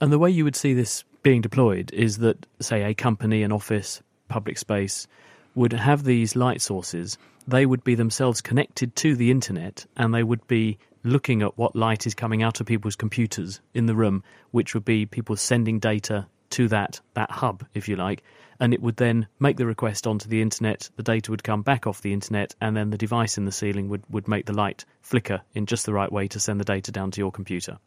And 0.00 0.12
the 0.12 0.18
way 0.18 0.30
you 0.30 0.44
would 0.44 0.56
see 0.56 0.74
this 0.74 1.04
being 1.24 1.40
deployed 1.40 1.90
is 1.92 2.18
that, 2.18 2.46
say, 2.60 2.82
a 2.82 2.94
company, 2.94 3.42
an 3.42 3.50
office, 3.50 4.00
public 4.28 4.58
space 4.58 5.08
would 5.56 5.72
have 5.72 6.04
these 6.04 6.36
light 6.36 6.60
sources. 6.60 7.18
They 7.48 7.66
would 7.66 7.82
be 7.82 7.96
themselves 7.96 8.40
connected 8.40 8.94
to 8.96 9.16
the 9.16 9.30
internet 9.30 9.86
and 9.96 10.14
they 10.14 10.22
would 10.22 10.46
be 10.46 10.78
looking 11.02 11.42
at 11.42 11.56
what 11.56 11.74
light 11.74 12.06
is 12.06 12.14
coming 12.14 12.42
out 12.42 12.60
of 12.60 12.66
people's 12.66 12.94
computers 12.94 13.60
in 13.72 13.86
the 13.86 13.94
room, 13.94 14.22
which 14.50 14.74
would 14.74 14.84
be 14.84 15.06
people 15.06 15.34
sending 15.34 15.78
data 15.78 16.26
to 16.50 16.68
that, 16.68 17.00
that 17.14 17.30
hub, 17.30 17.64
if 17.74 17.88
you 17.88 17.96
like. 17.96 18.22
And 18.60 18.74
it 18.74 18.82
would 18.82 18.96
then 18.96 19.26
make 19.40 19.56
the 19.56 19.66
request 19.66 20.06
onto 20.06 20.28
the 20.28 20.42
internet, 20.42 20.90
the 20.96 21.02
data 21.02 21.30
would 21.30 21.42
come 21.42 21.62
back 21.62 21.86
off 21.86 22.02
the 22.02 22.12
internet, 22.12 22.54
and 22.60 22.76
then 22.76 22.90
the 22.90 22.98
device 22.98 23.36
in 23.36 23.46
the 23.46 23.52
ceiling 23.52 23.88
would, 23.88 24.04
would 24.10 24.28
make 24.28 24.46
the 24.46 24.52
light 24.52 24.84
flicker 25.00 25.40
in 25.54 25.66
just 25.66 25.86
the 25.86 25.92
right 25.92 26.12
way 26.12 26.28
to 26.28 26.38
send 26.38 26.60
the 26.60 26.64
data 26.64 26.92
down 26.92 27.10
to 27.10 27.20
your 27.20 27.32
computer. 27.32 27.78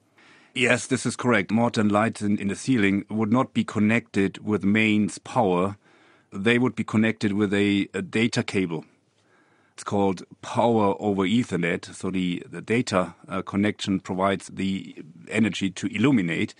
Yes, 0.57 0.87
this 0.87 1.05
is 1.05 1.15
correct. 1.15 1.51
Modern 1.51 1.89
lights 1.89 2.23
in, 2.23 2.39
in 2.39 2.47
the 2.47 2.55
ceiling 2.55 3.05
would 3.11 3.31
not 3.31 3.53
be 3.53 3.63
connected 3.63 4.43
with 4.43 4.63
mains 4.63 5.19
power. 5.19 5.77
They 6.33 6.57
would 6.57 6.73
be 6.73 6.83
connected 6.83 7.33
with 7.33 7.53
a, 7.53 7.87
a 7.93 8.01
data 8.01 8.41
cable. 8.41 8.83
It's 9.73 9.83
called 9.83 10.23
power 10.41 10.95
over 10.99 11.21
Ethernet. 11.27 11.93
So 11.93 12.09
the, 12.09 12.41
the 12.49 12.63
data 12.63 13.13
uh, 13.29 13.43
connection 13.43 13.99
provides 13.99 14.47
the 14.47 14.95
energy 15.29 15.69
to 15.69 15.95
illuminate. 15.95 16.55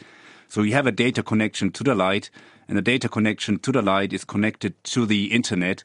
So 0.48 0.62
you 0.62 0.74
have 0.74 0.86
a 0.86 0.92
data 0.92 1.24
connection 1.24 1.72
to 1.72 1.84
the 1.84 1.96
light, 1.96 2.30
and 2.68 2.78
the 2.78 2.84
data 2.84 3.10
connection 3.10 3.58
to 3.58 3.72
the 3.72 3.82
light 3.82 4.14
is 4.14 4.24
connected 4.24 4.76
to 4.84 5.08
the 5.08 5.34
internet. 5.34 5.84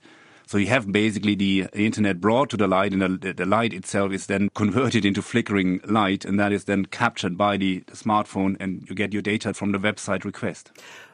So 0.53 0.59
you 0.59 0.67
have 0.67 0.93
basically 0.93 1.35
the 1.35 1.67
internet 1.73 2.21
brought 2.21 2.51
to 2.51 2.59
the 2.59 2.69
light, 2.69 2.93
and 2.93 3.01
the, 3.01 3.33
the, 3.33 3.47
light 3.47 3.73
itself 3.73 4.13
is 4.13 4.27
then 4.27 4.51
converted 4.55 5.03
into 5.07 5.23
flickering 5.23 5.81
light, 5.87 6.27
and 6.27 6.39
that 6.39 6.53
is 6.53 6.65
then 6.65 6.85
captured 6.85 7.39
by 7.39 7.57
the, 7.57 7.79
the 7.87 7.97
smartphone, 7.97 8.59
and 8.61 8.87
you 8.87 8.95
get 8.95 9.15
your 9.15 9.23
data 9.23 9.55
from 9.55 9.73
the 9.73 9.79
website 9.79 10.27
request. 10.27 10.71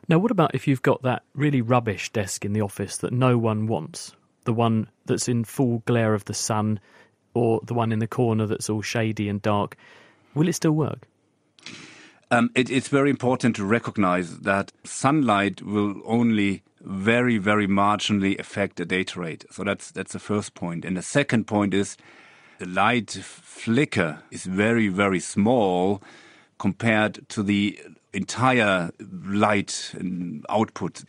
Now, 0.08 0.18
what 0.18 0.32
about 0.32 0.56
if 0.56 0.66
you've 0.66 0.82
got 0.82 1.02
that 1.02 1.22
really 1.36 1.60
rubbish 1.60 2.10
desk 2.10 2.44
in 2.44 2.52
the 2.52 2.62
office 2.62 2.96
that 2.96 3.12
no 3.12 3.38
one 3.38 3.68
wants? 3.68 4.10
The 4.42 4.52
one 4.52 4.88
that's 5.06 5.28
in 5.28 5.44
full 5.44 5.84
glare 5.86 6.14
of 6.14 6.24
the 6.24 6.34
sun, 6.34 6.80
or 7.32 7.60
the 7.62 7.74
one 7.74 7.92
in 7.92 8.00
the 8.00 8.08
corner 8.08 8.44
that's 8.44 8.68
all 8.68 8.82
shady 8.82 9.28
and 9.28 9.40
dark. 9.40 9.76
Will 10.34 10.48
it 10.48 10.54
still 10.54 10.72
work? 10.72 11.06
Um, 12.32 12.50
it, 12.56 12.70
it's 12.70 12.88
very 12.88 13.08
important 13.08 13.54
to 13.54 13.64
recognize 13.64 14.40
that 14.40 14.72
sunlight 14.82 15.62
will 15.62 16.02
only 16.04 16.64
very, 16.80 17.38
very 17.38 17.66
marginally 17.66 18.38
affect 18.38 18.76
the 18.76 18.84
data 18.84 19.20
rate. 19.20 19.44
So 19.50 19.64
that's 19.64 19.90
that's 19.90 20.12
the 20.12 20.18
first 20.18 20.54
point. 20.54 20.84
And 20.84 20.96
the 20.96 21.02
second 21.02 21.46
point 21.46 21.74
is 21.74 21.96
the 22.58 22.66
light 22.66 23.10
flicker 23.10 24.22
is 24.30 24.44
very, 24.44 24.88
very 24.88 25.20
small 25.20 26.02
compared 26.58 27.28
to 27.28 27.42
the 27.42 27.78
entire 28.12 28.90
light 29.00 29.92
um, 30.00 30.42
output, 30.48 31.04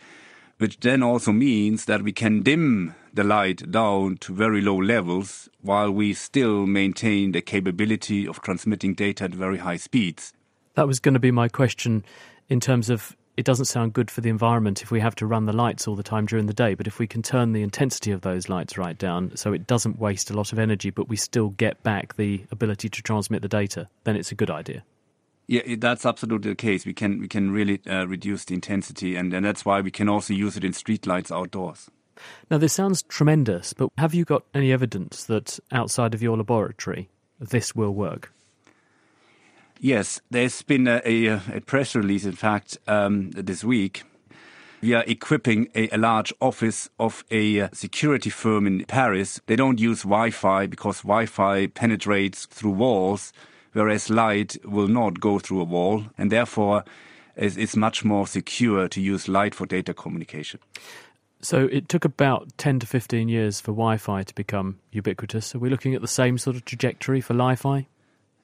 which 0.58 0.80
then 0.82 1.02
also 1.02 1.32
means 1.32 1.86
that 1.86 2.04
we 2.04 2.12
can 2.12 2.44
dim 2.44 2.94
the 3.14 3.24
light 3.24 3.72
down 3.72 4.18
to 4.18 4.34
very 4.34 4.62
low 4.62 4.78
levels 4.78 5.50
while 5.62 5.92
we 5.92 6.14
still 6.14 6.66
maintain 6.66 7.32
the 7.32 7.42
capability 7.42 8.28
of 8.28 8.42
transmitting 8.42 8.94
data 8.94 9.24
at 9.24 9.32
very 9.32 9.58
high 9.58 9.78
speeds. 9.78 10.34
That 10.76 10.88
was 10.88 11.00
going 11.00 11.16
to 11.16 11.20
be 11.20 11.32
my 11.32 11.48
question 11.48 12.06
in 12.48 12.60
terms 12.60 12.90
of 12.90 13.16
it 13.40 13.46
doesn't 13.46 13.66
sound 13.66 13.94
good 13.94 14.12
for 14.12 14.20
the 14.20 14.30
environment 14.30 14.82
if 14.82 14.92
we 14.92 15.00
have 15.00 15.16
to 15.16 15.26
run 15.26 15.46
the 15.46 15.54
lights 15.54 15.88
all 15.88 15.96
the 15.96 16.04
time 16.04 16.26
during 16.26 16.48
the 16.48 16.54
day. 16.54 16.74
But 16.74 16.88
if 16.88 17.00
we 17.00 17.08
can 17.08 17.22
turn 17.22 17.54
the 17.54 17.62
intensity 17.62 18.12
of 18.12 18.20
those 18.20 18.50
lights 18.50 18.78
right 18.78 18.98
down 18.98 19.34
so 19.38 19.54
it 19.54 19.66
doesn't 19.66 19.98
waste 19.98 20.30
a 20.30 20.34
lot 20.34 20.52
of 20.52 20.60
energy, 20.60 20.90
but 20.90 21.08
we 21.08 21.16
still 21.16 21.52
get 21.52 21.82
back 21.82 22.18
the 22.18 22.44
ability 22.52 22.90
to 22.90 23.02
transmit 23.02 23.42
the 23.42 23.48
data, 23.48 23.88
then 24.04 24.18
it's 24.18 24.34
a 24.34 24.36
good 24.36 24.52
idea. 24.52 24.84
Yeah, 25.48 25.62
that's 25.78 26.06
absolutely 26.06 26.52
the 26.52 26.56
case. 26.56 26.86
We 26.86 26.94
can 26.94 27.22
we 27.22 27.30
can 27.30 27.52
really 27.52 27.80
uh, 27.90 28.06
reduce 28.08 28.44
the 28.44 28.56
intensity, 28.56 29.16
and, 29.16 29.34
and 29.34 29.46
that's 29.46 29.64
why 29.64 29.80
we 29.80 29.90
can 29.90 30.10
also 30.10 30.34
use 30.34 30.58
it 30.58 30.66
in 30.66 30.74
street 30.74 31.08
lights 31.08 31.32
outdoors. 31.32 31.90
Now, 32.52 32.58
this 32.58 32.74
sounds 32.74 33.04
tremendous, 33.04 33.72
but 33.72 33.90
have 33.98 34.14
you 34.14 34.26
got 34.26 34.44
any 34.54 34.74
evidence 34.74 35.24
that 35.24 35.60
outside 35.72 36.14
of 36.14 36.22
your 36.22 36.36
laboratory 36.36 37.08
this 37.40 37.74
will 37.74 37.96
work? 37.96 38.34
Yes, 39.82 40.20
there's 40.30 40.62
been 40.62 40.90
a, 40.90 41.02
a, 41.06 41.42
a 41.56 41.62
press 41.62 41.96
release, 41.96 42.26
in 42.26 42.34
fact, 42.34 42.78
um, 42.86 43.32
this 43.32 43.64
week. 43.64 44.04
We 44.82 44.94
are 44.94 45.06
equipping 45.08 45.70
a, 45.74 45.88
a, 45.96 45.98
large 45.98 46.34
office 46.42 46.90
of 47.00 47.24
a 47.32 47.62
uh, 47.62 47.70
security 47.72 48.30
firm 48.30 48.68
in 48.68 48.84
Paris. 48.86 49.40
They 49.48 49.56
don't 49.56 49.80
use 49.80 50.04
Wi 50.04 50.32
Fi 50.32 50.68
because 50.68 51.02
Wi 51.02 51.26
Fi 51.26 51.68
penetrates 51.68 52.46
through 52.46 52.72
walls, 52.72 53.32
whereas 53.72 54.10
light 54.10 54.58
will 54.66 54.90
not 54.90 55.22
go 55.22 55.40
through 55.40 55.62
a 55.62 55.66
wall, 55.66 56.06
and 56.18 56.30
therefore 56.30 56.84
it's 57.38 57.78
much 57.78 58.04
more 58.04 58.28
secure 58.28 58.90
to 58.90 59.00
use 59.00 59.30
light 59.30 59.56
for 59.56 59.66
data 59.66 59.94
communication. 59.94 60.60
So 61.42 61.70
it 61.72 61.88
took 61.88 62.04
about 62.04 62.50
10 62.58 62.80
to 62.80 62.86
15 62.86 63.30
years 63.30 63.62
for 63.62 63.72
Wi 63.72 63.96
Fi 63.96 64.24
to 64.24 64.36
become 64.36 64.80
ubiquitous. 64.92 65.56
Are 65.56 65.60
we 65.60 65.70
looking 65.70 65.96
at 65.96 66.02
the 66.02 66.08
same 66.08 66.38
sort 66.38 66.58
of 66.58 66.66
trajectory 66.66 67.22
for 67.22 67.34
Li 67.34 67.56
Fi? 67.56 67.88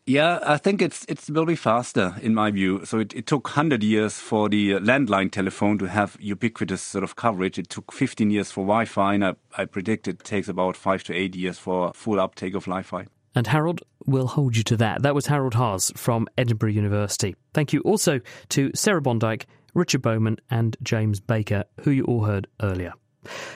Yeah, 0.07 0.37
I 0.43 0.57
think 0.57 0.83
it's 0.83 1.03
it 1.09 1.27
will 1.29 1.47
be 1.47 1.55
faster 1.55 2.15
in 2.21 2.35
my 2.35 2.51
view. 2.51 2.85
So 2.85 2.99
it, 2.99 3.13
it 3.15 3.25
took 3.25 3.47
100 3.47 3.81
years 3.81 4.19
for 4.19 4.47
the 4.49 4.73
landline 4.73 5.31
telephone 5.31 5.79
to 5.79 5.85
have 5.85 6.15
ubiquitous 6.19 6.83
sort 6.83 7.03
of 7.03 7.15
coverage. 7.15 7.57
It 7.57 7.69
took 7.69 7.91
15 7.91 8.29
years 8.29 8.51
for 8.51 8.61
Wi-Fi, 8.61 9.15
and 9.15 9.25
I, 9.25 9.33
I 9.57 9.65
predict 9.65 10.07
it 10.07 10.23
takes 10.23 10.47
about 10.47 10.75
five 10.75 11.03
to 11.05 11.13
eight 11.15 11.35
years 11.35 11.57
for 11.57 11.91
full 11.95 12.19
uptake 12.19 12.53
of 12.53 12.67
Li-Fi. 12.67 13.07
And 13.33 13.47
Harald 13.47 13.81
we'll 14.05 14.27
hold 14.27 14.55
you 14.55 14.63
to 14.65 14.77
that. 14.77 15.01
That 15.01 15.15
was 15.15 15.25
Harald 15.25 15.55
Haas 15.55 15.91
from 15.95 16.27
Edinburgh 16.37 16.71
University. 16.71 17.35
Thank 17.55 17.73
you 17.73 17.81
also 17.81 18.21
to 18.49 18.71
Sarah 18.75 19.01
Bohndiek, 19.01 19.45
Richard 19.73 20.03
Bowman, 20.03 20.37
and 20.51 20.77
James 20.83 21.19
Baker, 21.19 21.63
who 21.81 21.89
you 21.89 22.03
all 22.03 22.25
heard 22.25 22.45
earlier. 22.61 22.93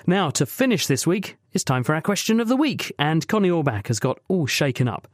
Now, 0.07 0.31
to 0.31 0.47
finish 0.47 0.87
this 0.87 1.05
week, 1.05 1.37
it's 1.53 1.63
time 1.63 1.83
for 1.83 1.93
our 1.93 2.01
question 2.01 2.39
of 2.39 2.47
the 2.47 2.55
week, 2.55 2.91
and 2.97 3.27
Connie 3.27 3.51
Orbach 3.51 3.85
has 3.85 3.99
got 3.99 4.19
all 4.27 4.47
shaken 4.47 4.87
up 4.87 5.07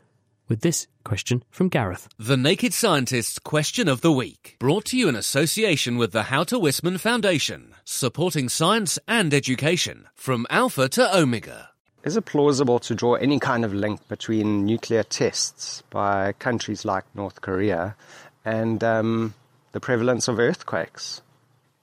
with 0.48 0.62
this 0.62 0.88
question 1.04 1.44
from 1.50 1.70
Gareth. 1.70 2.08
The 2.18 2.38
Naked 2.38 2.74
Scientist's 2.74 3.40
Question 3.40 3.88
of 3.88 4.02
the 4.02 4.12
Week, 4.12 4.56
brought 4.60 4.86
to 4.86 4.98
you 4.98 5.08
in 5.10 5.16
association 5.16 5.98
with 5.98 6.12
the 6.12 6.24
Houter 6.24 6.58
Wisman 6.58 7.00
Foundation, 7.00 7.74
supporting 7.84 8.50
science 8.50 9.00
and 9.08 9.34
education 9.34 10.08
from 10.16 10.46
Alpha 10.50 10.90
to 10.90 11.18
Omega. 11.18 11.70
Is 12.04 12.16
it 12.16 12.26
plausible 12.26 12.78
to 12.80 12.94
draw 12.94 13.16
any 13.16 13.40
kind 13.40 13.66
of 13.66 13.74
link 13.74 14.08
between 14.08 14.66
nuclear 14.66 15.04
tests 15.04 15.82
by 15.90 16.34
countries 16.34 16.86
like 16.86 17.04
North 17.16 17.42
Korea 17.42 17.96
and 18.44 18.84
um, 18.84 19.34
the 19.72 19.80
prevalence 19.80 20.28
of 20.28 20.38
earthquakes? 20.38 21.22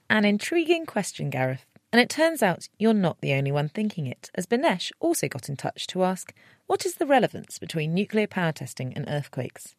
An 0.09 0.25
intriguing 0.25 0.87
question, 0.87 1.29
Gareth. 1.29 1.65
And 1.93 2.01
it 2.01 2.09
turns 2.09 2.43
out 2.43 2.69
you're 2.79 2.95
not 2.95 3.21
the 3.21 3.35
only 3.35 3.53
one 3.53 3.69
thinking 3.69 4.07
it, 4.07 4.31
as 4.35 4.47
Benesh 4.47 4.93
also 5.01 5.29
got 5.29 5.49
in 5.49 5.57
touch 5.57 5.87
to 5.89 6.05
ask 6.05 6.33
what 6.73 6.87
is 6.87 6.95
the 6.95 7.05
relevance 7.05 7.59
between 7.59 7.93
nuclear 7.93 8.27
power 8.27 8.51
testing 8.51 8.95
and 8.97 9.05
earthquakes? 9.07 9.75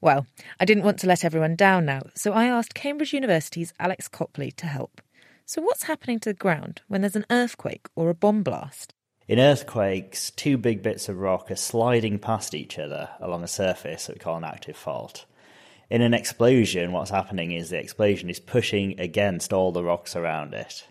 Well, 0.00 0.26
I 0.58 0.64
didn't 0.64 0.84
want 0.84 0.98
to 1.00 1.06
let 1.06 1.22
everyone 1.22 1.54
down 1.54 1.84
now, 1.84 2.04
so 2.14 2.32
I 2.32 2.46
asked 2.46 2.72
Cambridge 2.72 3.12
University's 3.12 3.74
Alex 3.78 4.08
Copley 4.08 4.50
to 4.52 4.66
help. 4.66 5.02
So, 5.44 5.60
what's 5.60 5.82
happening 5.82 6.18
to 6.20 6.30
the 6.30 6.34
ground 6.34 6.80
when 6.88 7.02
there's 7.02 7.14
an 7.14 7.26
earthquake 7.28 7.88
or 7.94 8.08
a 8.08 8.14
bomb 8.14 8.42
blast? 8.42 8.94
In 9.28 9.38
earthquakes, 9.38 10.30
two 10.30 10.56
big 10.56 10.82
bits 10.82 11.10
of 11.10 11.18
rock 11.18 11.50
are 11.50 11.56
sliding 11.56 12.18
past 12.18 12.54
each 12.54 12.78
other 12.78 13.10
along 13.20 13.44
a 13.44 13.46
surface 13.46 14.06
that 14.06 14.16
we 14.16 14.20
call 14.20 14.38
an 14.38 14.44
active 14.44 14.78
fault. 14.78 15.26
In 15.90 16.00
an 16.00 16.14
explosion, 16.14 16.92
what's 16.92 17.10
happening 17.10 17.52
is 17.52 17.68
the 17.68 17.78
explosion 17.78 18.30
is 18.30 18.40
pushing 18.40 18.98
against 18.98 19.52
all 19.52 19.72
the 19.72 19.84
rocks 19.84 20.16
around 20.16 20.54
it. 20.54 20.86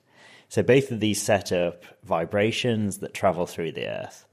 So 0.48 0.62
both 0.62 0.92
of 0.92 1.00
these 1.00 1.20
set 1.20 1.52
up 1.52 1.86
vibrations 2.04 3.00
that 3.00 3.16
travel 3.16 3.48
through 3.48 3.72
the 3.72 3.88
earth. 3.88 4.28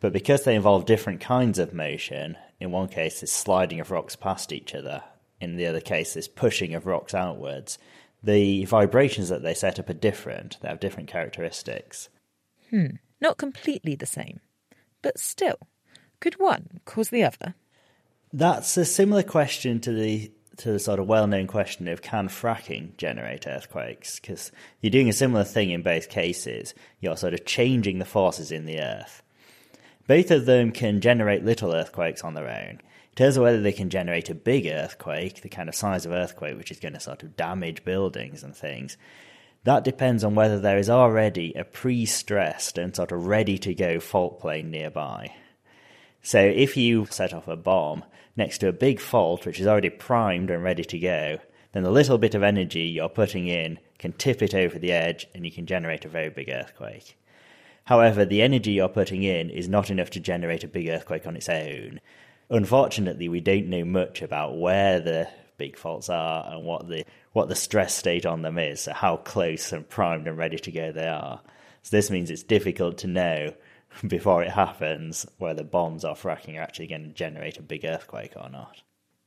But 0.00 0.12
because 0.12 0.44
they 0.44 0.54
involve 0.54 0.84
different 0.84 1.20
kinds 1.20 1.58
of 1.58 1.72
motion, 1.72 2.36
in 2.60 2.70
one 2.70 2.88
case, 2.88 3.20
this 3.20 3.32
sliding 3.32 3.80
of 3.80 3.90
rocks 3.90 4.16
past 4.16 4.52
each 4.52 4.74
other, 4.74 5.02
in 5.40 5.56
the 5.56 5.66
other 5.66 5.80
case, 5.80 6.14
this 6.14 6.28
pushing 6.28 6.74
of 6.74 6.86
rocks 6.86 7.14
outwards, 7.14 7.78
The 8.22 8.64
vibrations 8.64 9.28
that 9.28 9.42
they 9.42 9.54
set 9.54 9.78
up 9.78 9.88
are 9.88 9.94
different, 9.94 10.58
they 10.60 10.68
have 10.68 10.80
different 10.80 11.08
characteristics. 11.08 12.08
Hmm, 12.70 12.96
not 13.20 13.36
completely 13.36 13.94
the 13.94 14.06
same. 14.06 14.40
But 15.02 15.18
still, 15.18 15.68
could 16.20 16.34
one 16.34 16.80
cause 16.84 17.10
the 17.10 17.22
other? 17.22 17.54
That's 18.32 18.76
a 18.76 18.84
similar 18.84 19.22
question 19.22 19.80
to 19.80 19.92
the 19.92 20.32
to 20.58 20.72
the 20.72 20.78
sort 20.78 20.98
of 20.98 21.06
well-known 21.06 21.46
question 21.46 21.86
of 21.86 22.00
can 22.00 22.28
fracking 22.28 22.96
generate 22.96 23.46
earthquakes? 23.46 24.18
Because 24.18 24.50
you're 24.80 24.90
doing 24.90 25.08
a 25.08 25.12
similar 25.12 25.44
thing 25.44 25.70
in 25.70 25.82
both 25.82 26.08
cases. 26.08 26.74
You're 26.98 27.18
sort 27.18 27.34
of 27.34 27.44
changing 27.44 27.98
the 27.98 28.06
forces 28.06 28.50
in 28.50 28.64
the 28.64 28.80
earth. 28.80 29.22
Both 30.06 30.30
of 30.30 30.46
them 30.46 30.70
can 30.70 31.00
generate 31.00 31.44
little 31.44 31.74
earthquakes 31.74 32.22
on 32.22 32.34
their 32.34 32.48
own. 32.48 32.80
In 32.80 33.14
terms 33.16 33.36
of 33.36 33.42
whether 33.42 33.60
they 33.60 33.72
can 33.72 33.90
generate 33.90 34.30
a 34.30 34.34
big 34.34 34.66
earthquake, 34.66 35.40
the 35.40 35.48
kind 35.48 35.68
of 35.68 35.74
size 35.74 36.06
of 36.06 36.12
earthquake 36.12 36.56
which 36.56 36.70
is 36.70 36.78
going 36.78 36.94
to 36.94 37.00
sort 37.00 37.22
of 37.22 37.36
damage 37.36 37.84
buildings 37.84 38.42
and 38.42 38.54
things, 38.54 38.96
that 39.64 39.82
depends 39.82 40.22
on 40.22 40.36
whether 40.36 40.60
there 40.60 40.78
is 40.78 40.88
already 40.88 41.52
a 41.54 41.64
pre-stressed 41.64 42.78
and 42.78 42.94
sort 42.94 43.10
of 43.10 43.26
ready 43.26 43.58
to 43.58 43.74
go 43.74 43.98
fault 43.98 44.38
plane 44.38 44.70
nearby. 44.70 45.34
So 46.22 46.40
if 46.40 46.76
you 46.76 47.06
set 47.06 47.32
off 47.32 47.48
a 47.48 47.56
bomb 47.56 48.04
next 48.36 48.58
to 48.58 48.68
a 48.68 48.72
big 48.72 49.00
fault 49.00 49.44
which 49.44 49.58
is 49.58 49.66
already 49.66 49.90
primed 49.90 50.50
and 50.50 50.62
ready 50.62 50.84
to 50.84 50.98
go, 50.98 51.38
then 51.72 51.82
the 51.82 51.90
little 51.90 52.18
bit 52.18 52.34
of 52.34 52.44
energy 52.44 52.82
you're 52.82 53.08
putting 53.08 53.48
in 53.48 53.80
can 53.98 54.12
tip 54.12 54.40
it 54.40 54.54
over 54.54 54.78
the 54.78 54.92
edge 54.92 55.26
and 55.34 55.44
you 55.44 55.50
can 55.50 55.66
generate 55.66 56.04
a 56.04 56.08
very 56.08 56.30
big 56.30 56.48
earthquake. 56.48 57.16
However, 57.86 58.24
the 58.24 58.42
energy 58.42 58.72
you're 58.72 58.88
putting 58.88 59.22
in 59.22 59.48
is 59.48 59.68
not 59.68 59.90
enough 59.90 60.10
to 60.10 60.20
generate 60.20 60.64
a 60.64 60.68
big 60.68 60.88
earthquake 60.88 61.24
on 61.24 61.36
its 61.36 61.48
own. 61.48 62.00
Unfortunately, 62.50 63.28
we 63.28 63.40
don't 63.40 63.68
know 63.68 63.84
much 63.84 64.22
about 64.22 64.58
where 64.58 64.98
the 64.98 65.28
big 65.56 65.78
faults 65.78 66.08
are 66.08 66.52
and 66.52 66.64
what 66.64 66.88
the 66.88 67.04
what 67.32 67.48
the 67.48 67.54
stress 67.54 67.94
state 67.94 68.26
on 68.26 68.42
them 68.42 68.58
is, 68.58 68.80
so 68.82 68.92
how 68.92 69.16
close 69.16 69.72
and 69.72 69.88
primed 69.88 70.26
and 70.26 70.36
ready 70.36 70.58
to 70.58 70.72
go 70.72 70.90
they 70.90 71.06
are. 71.06 71.40
So 71.82 71.96
this 71.96 72.10
means 72.10 72.28
it's 72.28 72.42
difficult 72.42 72.98
to 72.98 73.06
know 73.06 73.54
before 74.06 74.42
it 74.42 74.50
happens 74.50 75.24
whether 75.38 75.62
bombs 75.62 76.04
or 76.04 76.14
fracking 76.14 76.58
are 76.58 76.62
actually 76.62 76.88
going 76.88 77.04
to 77.04 77.14
generate 77.14 77.58
a 77.58 77.62
big 77.62 77.84
earthquake 77.84 78.32
or 78.36 78.48
not. 78.48 78.82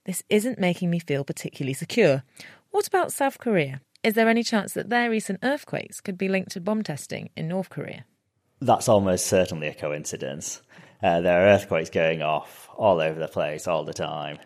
This 0.06 0.22
isn't 0.30 0.60
making 0.60 0.90
me 0.90 1.00
feel 1.00 1.24
particularly 1.24 1.74
secure. 1.74 2.24
What 2.72 2.88
about 2.88 3.14
South 3.14 3.40
Korea? 3.40 3.80
Is 4.04 4.16
there 4.16 4.28
any 4.28 4.44
chance 4.44 4.74
that 4.74 4.90
their 4.90 5.10
recent 5.10 5.40
earthquakes 5.44 6.02
could 6.02 6.18
be 6.18 6.28
linked 6.28 6.52
to 6.52 6.62
bomb 6.62 6.84
testing 6.84 7.30
in 7.38 7.48
North 7.48 7.70
Korea? 7.70 8.04
That's 8.62 8.90
almost 8.90 9.28
certainly 9.28 9.68
a 9.68 9.74
coincidence. 9.74 10.62
Uh, 11.02 11.22
there 11.22 11.42
are 11.42 11.56
earthquakes 11.56 11.90
going 11.90 12.22
off 12.22 12.70
all 12.76 13.00
over 13.00 13.20
the 13.20 13.28
place 13.28 13.68
all 13.68 13.84
the 13.84 13.94
time. 13.94 14.38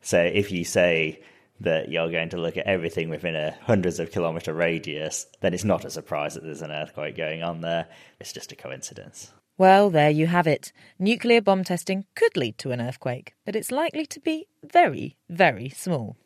So 0.00 0.20
if 0.20 0.50
you 0.50 0.64
say 0.64 1.22
that 1.60 1.90
you're 1.90 2.10
going 2.10 2.30
to 2.30 2.40
look 2.40 2.56
at 2.56 2.66
everything 2.66 3.10
within 3.10 3.36
a 3.36 3.56
hundreds 3.62 4.00
of 4.00 4.10
kilometre 4.10 4.54
radius, 4.54 5.26
then 5.40 5.54
it's 5.54 5.64
not 5.64 5.84
a 5.84 5.90
surprise 5.90 6.34
that 6.34 6.42
there's 6.42 6.62
an 6.62 6.72
earthquake 6.72 7.16
going 7.16 7.42
on 7.42 7.60
there. 7.60 7.86
It's 8.18 8.32
just 8.32 8.52
a 8.52 8.56
coincidence. 8.56 9.32
Well, 9.58 9.90
there 9.90 10.10
you 10.10 10.26
have 10.26 10.46
it. 10.46 10.72
Nuclear 10.98 11.42
bomb 11.42 11.64
testing 11.64 12.06
could 12.14 12.34
lead 12.34 12.56
to 12.58 12.70
an 12.70 12.80
earthquake, 12.80 13.34
but 13.44 13.54
it's 13.54 13.70
likely 13.70 14.06
to 14.06 14.20
be 14.20 14.46
very, 14.64 15.16
very 15.28 15.68
small. 15.68 16.16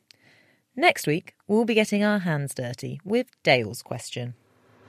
Next 0.76 1.06
week, 1.06 1.34
we'll 1.48 1.64
be 1.64 1.74
getting 1.74 2.04
our 2.04 2.20
hands 2.20 2.54
dirty 2.54 3.00
with 3.04 3.26
Dale's 3.42 3.82
question. 3.82 4.34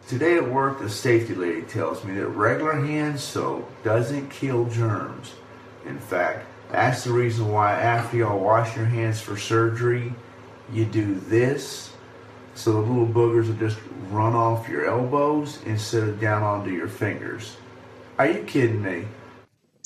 Today 0.07 0.35
at 0.35 0.51
work, 0.51 0.79
the 0.79 0.89
safety 0.89 1.33
lady 1.33 1.63
tells 1.63 2.03
me 2.03 2.13
that 2.13 2.27
regular 2.27 2.79
hand 2.79 3.19
soap 3.19 3.67
doesn't 3.83 4.29
kill 4.29 4.65
germs. 4.65 5.33
In 5.83 5.97
fact, 5.97 6.45
that's 6.71 7.03
the 7.03 7.11
reason 7.11 7.51
why 7.51 7.71
after 7.73 8.17
y'all 8.17 8.39
wash 8.39 8.75
your 8.75 8.85
hands 8.85 9.19
for 9.19 9.35
surgery, 9.35 10.13
you 10.71 10.85
do 10.85 11.15
this 11.15 11.91
so 12.53 12.71
the 12.71 12.79
little 12.79 13.07
boogers 13.07 13.47
will 13.47 13.55
just 13.55 13.79
run 14.11 14.35
off 14.35 14.69
your 14.69 14.85
elbows 14.85 15.59
instead 15.65 16.03
of 16.03 16.21
down 16.21 16.43
onto 16.43 16.69
your 16.69 16.87
fingers. 16.87 17.57
Are 18.19 18.27
you 18.27 18.43
kidding 18.43 18.83
me? 18.83 19.05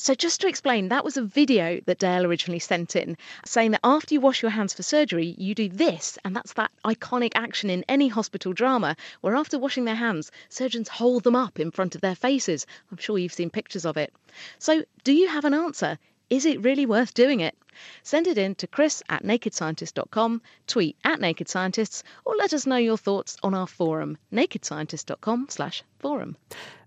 So, 0.02 0.14
just 0.14 0.40
to 0.40 0.48
explain, 0.48 0.88
that 0.88 1.04
was 1.04 1.18
a 1.18 1.22
video 1.22 1.78
that 1.84 1.98
Dale 1.98 2.24
originally 2.24 2.58
sent 2.58 2.96
in 2.96 3.18
saying 3.44 3.72
that 3.72 3.84
after 3.84 4.14
you 4.14 4.20
wash 4.22 4.40
your 4.40 4.50
hands 4.50 4.72
for 4.72 4.82
surgery, 4.82 5.34
you 5.36 5.54
do 5.54 5.68
this. 5.68 6.16
And 6.24 6.34
that's 6.34 6.54
that 6.54 6.70
iconic 6.86 7.32
action 7.34 7.68
in 7.68 7.84
any 7.86 8.08
hospital 8.08 8.54
drama 8.54 8.96
where, 9.20 9.36
after 9.36 9.58
washing 9.58 9.84
their 9.84 9.94
hands, 9.94 10.32
surgeons 10.48 10.88
hold 10.88 11.22
them 11.22 11.36
up 11.36 11.60
in 11.60 11.70
front 11.70 11.94
of 11.94 12.00
their 12.00 12.14
faces. 12.14 12.66
I'm 12.90 12.96
sure 12.96 13.18
you've 13.18 13.34
seen 13.34 13.50
pictures 13.50 13.84
of 13.84 13.98
it. 13.98 14.10
So, 14.58 14.84
do 15.04 15.12
you 15.12 15.28
have 15.28 15.44
an 15.44 15.52
answer? 15.52 15.98
Is 16.30 16.46
it 16.46 16.64
really 16.64 16.86
worth 16.86 17.12
doing 17.12 17.40
it? 17.40 17.54
Send 18.02 18.26
it 18.26 18.38
in 18.38 18.54
to 18.54 18.66
chris 18.66 19.02
at 19.10 19.22
nakedscientist.com, 19.22 20.40
tweet 20.66 20.96
at 21.04 21.20
Naked 21.20 21.50
Scientists, 21.50 22.04
or 22.24 22.36
let 22.36 22.54
us 22.54 22.64
know 22.64 22.76
your 22.76 22.96
thoughts 22.96 23.36
on 23.42 23.52
our 23.52 23.66
forum, 23.66 24.16
nakedscientist.com 24.32 25.48
slash 25.50 25.82
forum. 25.98 26.38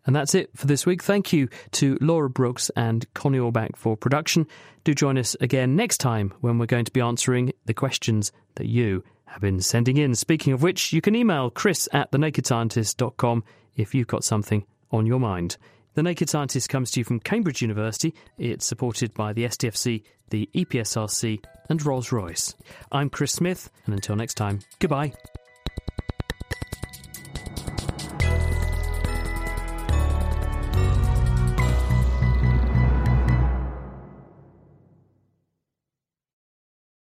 And 0.05 0.15
that's 0.15 0.35
it 0.35 0.49
for 0.55 0.67
this 0.67 0.85
week. 0.85 1.01
Thank 1.01 1.31
you 1.31 1.47
to 1.71 1.97
Laura 2.01 2.29
Brooks 2.29 2.69
and 2.75 3.11
Connie 3.13 3.39
Orbach 3.39 3.75
for 3.75 3.95
production. 3.95 4.47
Do 4.83 4.93
join 4.93 5.17
us 5.17 5.35
again 5.39 5.75
next 5.75 5.99
time 5.99 6.33
when 6.41 6.57
we're 6.57 6.65
going 6.65 6.85
to 6.85 6.91
be 6.91 7.01
answering 7.01 7.53
the 7.65 7.73
questions 7.73 8.31
that 8.55 8.67
you 8.67 9.03
have 9.25 9.41
been 9.41 9.61
sending 9.61 9.97
in. 9.97 10.13
Speaking 10.15 10.53
of 10.53 10.61
which, 10.61 10.93
you 10.93 11.01
can 11.01 11.15
email 11.15 11.49
chris 11.49 11.87
at 11.93 12.11
thenakedscientist.com 12.11 13.43
if 13.75 13.95
you've 13.95 14.07
got 14.07 14.23
something 14.23 14.65
on 14.91 15.05
your 15.05 15.19
mind. 15.19 15.57
The 15.95 16.03
Naked 16.03 16.29
Scientist 16.29 16.69
comes 16.69 16.91
to 16.91 16.99
you 16.99 17.03
from 17.03 17.19
Cambridge 17.19 17.61
University. 17.61 18.13
It's 18.37 18.65
supported 18.65 19.13
by 19.13 19.33
the 19.33 19.45
STFC, 19.45 20.03
the 20.31 20.49
EPSRC, 20.55 21.43
and 21.69 21.85
Rolls 21.85 22.11
Royce. 22.11 22.55
I'm 22.91 23.09
Chris 23.09 23.33
Smith, 23.33 23.69
and 23.85 23.93
until 23.93 24.15
next 24.15 24.33
time, 24.33 24.59
goodbye. 24.79 25.13